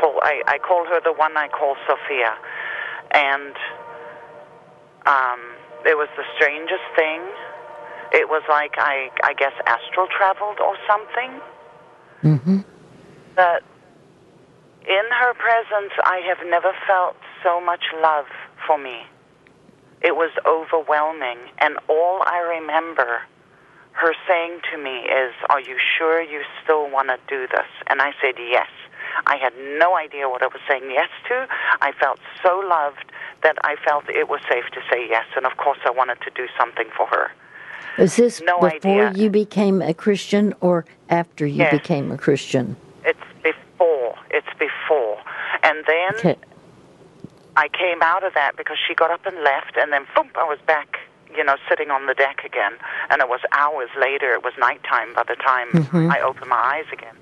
call 0.00 0.18
I, 0.22 0.42
I 0.46 0.58
call 0.58 0.84
her 0.86 1.00
the 1.02 1.12
one 1.12 1.36
I 1.36 1.48
call 1.48 1.76
Sophia, 1.86 2.34
and 3.12 3.54
um, 5.06 5.40
it 5.86 5.96
was 5.96 6.08
the 6.16 6.24
strangest 6.36 6.84
thing. 6.96 7.22
It 8.12 8.28
was 8.28 8.42
like 8.48 8.74
I 8.78 9.10
I 9.22 9.34
guess 9.34 9.52
astral 9.66 10.06
traveled 10.06 10.60
or 10.60 10.76
something. 10.86 11.40
Mm-hmm. 12.22 12.58
That 13.36 13.62
in 14.86 15.06
her 15.10 15.34
presence, 15.34 15.92
I 16.04 16.20
have 16.28 16.46
never 16.46 16.72
felt 16.86 17.16
so 17.42 17.60
much 17.60 17.84
love 18.00 18.26
for 18.66 18.78
me. 18.78 19.02
It 20.02 20.16
was 20.16 20.30
overwhelming, 20.44 21.38
and 21.58 21.78
all 21.88 22.22
I 22.26 22.60
remember 22.60 23.22
her 23.94 24.12
saying 24.28 24.60
to 24.72 24.78
me 24.78 25.06
is, 25.06 25.32
Are 25.48 25.60
you 25.60 25.78
sure 25.96 26.20
you 26.20 26.42
still 26.62 26.90
want 26.90 27.08
to 27.08 27.18
do 27.28 27.46
this? 27.46 27.70
And 27.86 28.02
I 28.02 28.12
said, 28.20 28.34
Yes. 28.38 28.68
I 29.26 29.36
had 29.36 29.52
no 29.78 29.96
idea 29.96 30.28
what 30.28 30.42
I 30.42 30.46
was 30.46 30.60
saying 30.68 30.84
yes 30.90 31.08
to. 31.28 31.46
I 31.80 31.92
felt 31.92 32.18
so 32.42 32.58
loved 32.68 33.10
that 33.42 33.56
I 33.64 33.76
felt 33.84 34.08
it 34.08 34.28
was 34.28 34.40
safe 34.48 34.64
to 34.72 34.80
say 34.90 35.06
yes, 35.08 35.26
and 35.36 35.46
of 35.46 35.56
course, 35.56 35.78
I 35.84 35.90
wanted 35.90 36.20
to 36.22 36.30
do 36.34 36.46
something 36.58 36.86
for 36.96 37.06
her. 37.06 37.30
Is 37.98 38.16
this 38.16 38.40
No 38.40 38.58
before 38.58 39.06
idea. 39.06 39.12
you 39.14 39.30
became 39.30 39.80
a 39.80 39.94
Christian 39.94 40.54
or 40.60 40.84
after 41.08 41.46
you 41.46 41.62
Yes. 41.62 41.72
became 41.72 42.10
a 42.10 42.18
Christian? 42.18 42.76
It's 43.04 43.20
before. 43.42 44.16
It's 44.30 44.52
before. 44.58 45.18
And 45.62 45.84
then 45.86 46.14
Okay. 46.16 46.36
I 47.56 47.68
came 47.68 48.02
out 48.02 48.24
of 48.24 48.34
that 48.34 48.56
because 48.56 48.78
she 48.86 48.94
got 48.94 49.10
up 49.12 49.24
and 49.26 49.36
left, 49.44 49.76
and 49.76 49.92
then 49.92 50.06
boom, 50.16 50.28
I 50.34 50.42
was 50.44 50.58
back, 50.66 50.98
you 51.36 51.44
know, 51.44 51.56
sitting 51.68 51.90
on 51.90 52.06
the 52.06 52.14
deck 52.14 52.42
again. 52.44 52.72
And 53.10 53.20
it 53.22 53.28
was 53.28 53.40
hours 53.52 53.90
later. 53.96 54.32
It 54.32 54.42
was 54.42 54.54
nighttime 54.58 55.14
by 55.14 55.22
the 55.22 55.36
time 55.36 55.68
mm-hmm. 55.70 56.10
I 56.10 56.20
opened 56.20 56.50
my 56.50 56.56
eyes 56.56 56.86
again. 56.92 57.14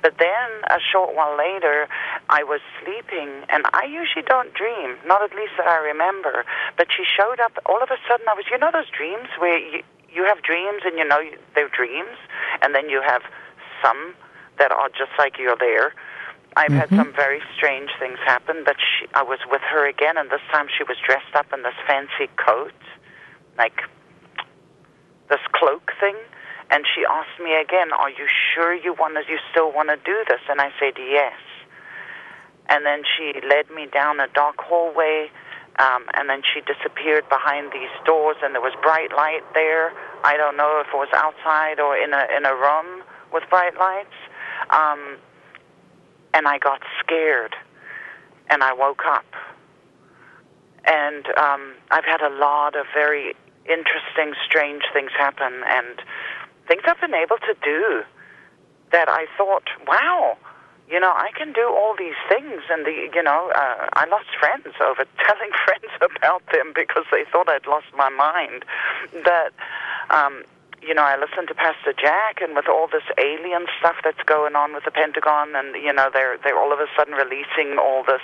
But 0.00 0.18
then 0.18 0.48
a 0.70 0.78
short 0.80 1.14
while 1.14 1.36
later, 1.36 1.88
I 2.30 2.42
was 2.42 2.60
sleeping, 2.82 3.44
and 3.50 3.64
I 3.74 3.84
usually 3.84 4.24
don't 4.24 4.54
dream, 4.54 4.96
not 5.06 5.22
at 5.22 5.36
least 5.36 5.52
that 5.58 5.66
I 5.66 5.78
remember. 5.78 6.44
But 6.76 6.88
she 6.94 7.04
showed 7.04 7.40
up. 7.40 7.52
All 7.66 7.82
of 7.82 7.90
a 7.90 7.98
sudden, 8.08 8.26
I 8.28 8.34
was, 8.34 8.46
you 8.50 8.58
know, 8.58 8.70
those 8.72 8.90
dreams 8.90 9.28
where 9.38 9.58
you 9.58 9.82
you 10.12 10.24
have 10.24 10.42
dreams 10.42 10.82
and 10.84 10.98
you 10.98 11.04
know 11.04 11.20
they're 11.54 11.68
dreams, 11.68 12.16
and 12.60 12.74
then 12.74 12.88
you 12.88 13.00
have 13.00 13.22
some 13.82 14.14
that 14.58 14.70
are 14.70 14.88
just 14.90 15.12
like 15.18 15.38
you're 15.38 15.56
there. 15.56 15.94
I've 16.56 16.72
had 16.72 16.88
mm-hmm. 16.88 16.96
some 16.96 17.12
very 17.14 17.40
strange 17.56 17.90
things 17.98 18.18
happen, 18.24 18.62
but 18.64 18.76
she, 18.76 19.06
I 19.14 19.22
was 19.22 19.38
with 19.50 19.62
her 19.62 19.88
again, 19.88 20.18
and 20.18 20.30
this 20.30 20.42
time 20.52 20.66
she 20.68 20.84
was 20.84 20.98
dressed 21.06 21.34
up 21.34 21.46
in 21.52 21.62
this 21.62 21.74
fancy 21.86 22.28
coat, 22.36 22.76
like 23.56 23.80
this 25.30 25.40
cloak 25.52 25.92
thing. 25.98 26.16
And 26.72 26.84
she 26.94 27.04
asked 27.04 27.38
me 27.38 27.54
again, 27.54 27.92
"Are 27.92 28.08
you 28.08 28.26
sure 28.54 28.72
you 28.72 28.94
want 28.94 29.14
to? 29.14 29.30
You 29.30 29.38
still 29.50 29.70
want 29.70 29.90
to 29.90 29.96
do 29.98 30.24
this?" 30.26 30.40
And 30.48 30.60
I 30.60 30.72
said, 30.80 30.94
"Yes." 30.98 31.38
And 32.68 32.86
then 32.86 33.02
she 33.04 33.38
led 33.46 33.70
me 33.70 33.86
down 33.86 34.18
a 34.20 34.28
dark 34.28 34.56
hallway, 34.58 35.30
um, 35.78 36.08
and 36.14 36.30
then 36.30 36.42
she 36.42 36.62
disappeared 36.62 37.28
behind 37.28 37.72
these 37.72 37.92
doors, 38.06 38.36
and 38.42 38.54
there 38.54 38.62
was 38.62 38.72
bright 38.82 39.12
light 39.12 39.44
there. 39.52 39.92
I 40.24 40.38
don't 40.38 40.56
know 40.56 40.80
if 40.80 40.88
it 40.88 40.96
was 40.96 41.12
outside 41.12 41.78
or 41.78 41.94
in 41.96 42.14
a 42.14 42.26
in 42.36 42.46
a 42.46 42.54
room 42.54 43.02
with 43.32 43.44
bright 43.50 43.76
lights. 43.76 44.16
Um, 44.70 45.18
and 46.34 46.48
I 46.48 46.58
got 46.58 46.80
scared, 47.00 47.54
and 48.48 48.62
I 48.62 48.72
woke 48.72 49.04
up. 49.04 49.26
And 50.84 51.26
um, 51.36 51.74
I've 51.90 52.04
had 52.04 52.22
a 52.22 52.30
lot 52.30 52.74
of 52.74 52.86
very 52.94 53.34
interesting, 53.66 54.34
strange 54.44 54.82
things 54.92 55.10
happen, 55.16 55.62
and 55.66 56.02
things 56.68 56.82
I've 56.86 57.00
been 57.00 57.14
able 57.14 57.38
to 57.38 57.54
do 57.62 58.02
that 58.92 59.08
I 59.08 59.26
thought, 59.36 59.68
wow, 59.86 60.36
you 60.88 61.00
know, 61.00 61.10
I 61.10 61.30
can 61.36 61.52
do 61.52 61.66
all 61.68 61.96
these 61.98 62.18
things. 62.28 62.62
And, 62.70 62.84
the, 62.84 63.08
you 63.12 63.22
know, 63.22 63.50
uh, 63.56 63.88
I 63.94 64.06
lost 64.06 64.28
friends 64.38 64.76
over 64.84 65.04
telling 65.26 65.50
friends 65.64 65.90
about 65.96 66.42
them 66.52 66.72
because 66.74 67.04
they 67.10 67.24
thought 67.32 67.48
I'd 67.48 67.66
lost 67.66 67.86
my 67.96 68.10
mind. 68.10 68.64
But, 69.24 69.52
um, 70.14 70.44
you 70.82 70.94
know, 70.94 71.02
I 71.02 71.16
listened 71.16 71.48
to 71.48 71.54
Pastor 71.54 71.94
Jack, 71.94 72.42
and 72.42 72.54
with 72.54 72.68
all 72.68 72.88
this 72.90 73.06
alien 73.16 73.66
stuff 73.78 73.96
that's 74.04 74.22
going 74.26 74.56
on 74.56 74.74
with 74.74 74.84
the 74.84 74.90
Pentagon, 74.90 75.54
and, 75.54 75.74
you 75.76 75.92
know, 75.92 76.10
they're, 76.12 76.38
they're 76.44 76.58
all 76.58 76.72
of 76.72 76.80
a 76.80 76.86
sudden 76.96 77.14
releasing 77.14 77.78
all 77.78 78.04
this 78.04 78.22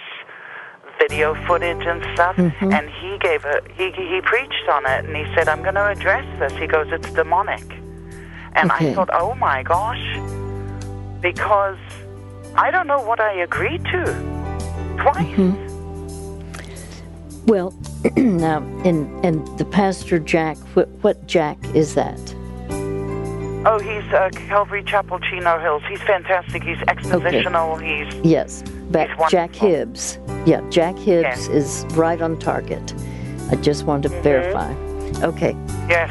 video 0.99 1.35
footage 1.47 1.87
and 1.87 2.03
stuff 2.15 2.37
and 2.37 2.91
he 2.91 3.17
gave 3.19 3.45
a 3.45 3.63
he 3.77 3.93
he 3.93 4.21
preached 4.25 4.69
on 4.69 4.85
it 4.85 5.05
and 5.05 5.17
he 5.17 5.25
said 5.33 5.49
i'm 5.49 5.63
going 5.63 5.77
to 5.77 5.87
address 5.87 6.27
this 6.41 6.53
he 6.59 6.67
goes 6.67 6.89
it's 6.91 7.13
demonic 7.13 7.78
and 8.59 8.71
Okay. 8.73 8.91
i 8.91 8.95
thought 8.95 9.11
oh 9.13 9.35
my 9.35 9.63
gosh 9.63 10.05
because 11.21 11.79
i 12.57 12.71
don't 12.71 12.87
know 12.87 13.01
what 13.01 13.21
i 13.21 13.33
agreed 13.33 13.83
to 13.87 14.05
twice 15.03 15.65
Well, 17.47 17.73
now, 18.17 18.59
and 18.85 19.25
and 19.25 19.39
the 19.59 19.65
pastor 19.65 20.19
Jack, 20.19 20.59
what, 20.75 20.89
what 21.03 21.27
Jack 21.27 21.57
is 21.75 21.95
that? 21.95 22.21
oh 23.67 23.79
he's 23.81 24.13
uh, 24.13 24.29
calvary 24.49 24.83
chapel 24.85 25.19
chino 25.19 25.59
hills 25.59 25.83
he's 25.89 26.01
fantastic 26.03 26.63
he's 26.63 26.77
expositional 26.93 27.69
he's 27.81 28.09
Yes, 28.25 28.63
but 28.91 29.09
He's 29.11 29.31
Jack. 29.31 29.55
Hibbs. 29.55 30.19
Yeah, 30.47 30.61
Jack 30.71 30.97
Hibbs 30.97 31.49
is 31.49 31.85
right 31.97 32.21
on 32.23 32.39
target. 32.39 32.95
I 33.51 33.57
just 33.57 33.85
wanted 33.85 34.09
to 34.11 34.15
Mm-hmm. 34.15 34.23
verify. 34.23 34.71
Okay, 35.31 35.57
yes 35.89 36.11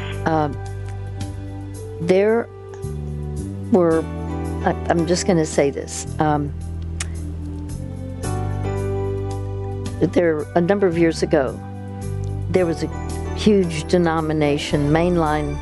there 2.00 2.48
were. 3.72 4.02
I, 4.64 4.72
I'm 4.88 5.06
just 5.06 5.26
going 5.26 5.38
to 5.38 5.46
say 5.46 5.70
this. 5.70 6.06
Um, 6.20 6.52
there, 10.00 10.42
a 10.54 10.60
number 10.60 10.86
of 10.86 10.96
years 10.96 11.22
ago, 11.22 11.58
there 12.50 12.66
was 12.66 12.82
a 12.82 13.34
huge 13.34 13.88
denomination, 13.88 14.90
mainline, 14.90 15.56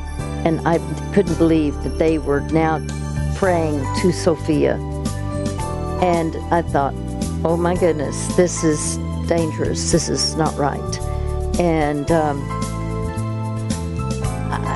and 0.45 0.65
I 0.67 0.77
couldn't 1.13 1.37
believe 1.37 1.75
that 1.83 1.97
they 1.97 2.17
were 2.17 2.41
now 2.41 2.85
praying 3.35 3.85
to 4.01 4.11
Sophia. 4.11 4.75
And 6.01 6.35
I 6.51 6.61
thought, 6.61 6.93
oh 7.43 7.57
my 7.57 7.75
goodness, 7.75 8.35
this 8.35 8.63
is 8.63 8.97
dangerous. 9.27 9.91
This 9.91 10.09
is 10.09 10.35
not 10.35 10.55
right. 10.57 10.99
And 11.59 12.11
um, 12.11 12.39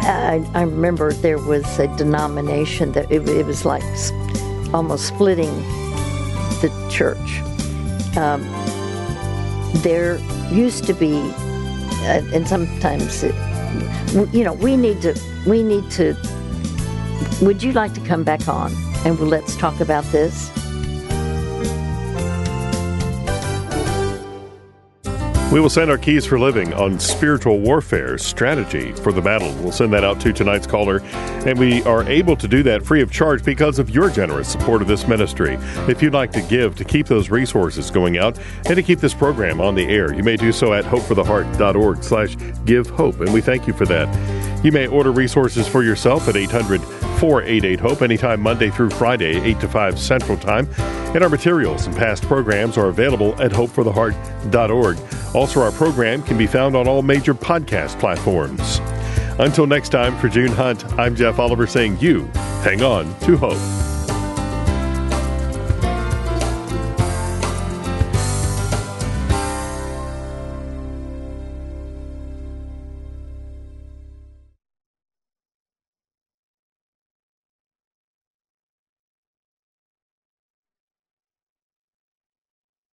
I, 0.01 0.45
I, 0.53 0.63
remember 0.63 1.13
there 1.13 1.37
was 1.37 1.79
a 1.79 1.87
denomination 1.95 2.91
that 2.93 3.11
it, 3.11 3.27
it 3.29 3.45
was 3.45 3.65
like 3.65 3.83
almost 4.73 5.07
splitting 5.07 5.53
the 6.61 6.71
church. 6.91 7.41
Um, 8.17 8.41
there 9.81 10.17
used 10.51 10.85
to 10.85 10.93
be, 10.93 11.13
uh, 11.13 12.21
and 12.33 12.47
sometimes, 12.47 13.23
it, 13.23 13.35
you 14.33 14.43
know, 14.43 14.53
we 14.53 14.75
need 14.75 15.01
to, 15.03 15.19
we 15.45 15.63
need 15.63 15.89
to. 15.91 16.15
Would 17.41 17.61
you 17.63 17.71
like 17.71 17.93
to 17.93 18.01
come 18.01 18.23
back 18.23 18.47
on 18.47 18.73
and 19.05 19.19
let's 19.19 19.55
talk 19.55 19.79
about 19.79 20.03
this? 20.05 20.51
We 25.51 25.59
will 25.59 25.69
send 25.69 25.91
our 25.91 25.97
keys 25.97 26.25
for 26.25 26.39
living 26.39 26.73
on 26.75 26.97
spiritual 26.97 27.59
warfare 27.59 28.17
strategy 28.17 28.93
for 28.93 29.11
the 29.11 29.21
battle. 29.21 29.53
We'll 29.55 29.73
send 29.73 29.91
that 29.91 30.05
out 30.05 30.21
to 30.21 30.31
tonight's 30.31 30.65
caller, 30.65 31.01
and 31.45 31.59
we 31.59 31.83
are 31.83 32.03
able 32.03 32.37
to 32.37 32.47
do 32.47 32.63
that 32.63 32.85
free 32.85 33.01
of 33.01 33.11
charge 33.11 33.43
because 33.43 33.77
of 33.77 33.89
your 33.89 34.09
generous 34.09 34.47
support 34.47 34.81
of 34.81 34.87
this 34.87 35.09
ministry. 35.09 35.57
If 35.89 36.01
you'd 36.01 36.13
like 36.13 36.31
to 36.33 36.41
give 36.43 36.75
to 36.77 36.85
keep 36.85 37.05
those 37.07 37.29
resources 37.29 37.91
going 37.91 38.17
out 38.17 38.39
and 38.65 38.77
to 38.77 38.81
keep 38.81 38.99
this 38.99 39.13
program 39.13 39.59
on 39.59 39.75
the 39.75 39.83
air, 39.83 40.13
you 40.13 40.23
may 40.23 40.37
do 40.37 40.53
so 40.53 40.73
at 40.73 40.85
hopefortheheart.org 40.85 42.01
slash 42.01 42.37
give 42.63 42.89
hope, 42.89 43.19
and 43.19 43.33
we 43.33 43.41
thank 43.41 43.67
you 43.67 43.73
for 43.73 43.85
that. 43.87 44.07
You 44.63 44.71
may 44.71 44.87
order 44.87 45.11
resources 45.11 45.67
for 45.67 45.83
yourself 45.83 46.29
at 46.29 46.37
800 46.37 46.79
488 47.21 47.79
HOPE 47.79 48.01
anytime 48.01 48.41
Monday 48.41 48.71
through 48.71 48.89
Friday, 48.89 49.39
8 49.41 49.59
to 49.59 49.67
5 49.67 49.99
Central 49.99 50.37
Time. 50.39 50.67
And 51.13 51.21
our 51.23 51.29
materials 51.29 51.85
and 51.85 51.95
past 51.95 52.23
programs 52.23 52.79
are 52.79 52.87
available 52.87 53.39
at 53.39 53.51
hopefortheheart.org. 53.51 54.97
Also, 55.35 55.61
our 55.61 55.71
program 55.71 56.23
can 56.23 56.35
be 56.35 56.47
found 56.47 56.75
on 56.75 56.87
all 56.87 57.03
major 57.03 57.35
podcast 57.35 57.99
platforms. 57.99 58.79
Until 59.37 59.67
next 59.67 59.89
time, 59.89 60.17
for 60.17 60.29
June 60.29 60.51
Hunt, 60.51 60.83
I'm 60.97 61.15
Jeff 61.15 61.37
Oliver 61.37 61.67
saying 61.67 61.99
you 61.99 62.23
hang 62.63 62.81
on 62.81 63.17
to 63.19 63.37
hope. 63.37 63.90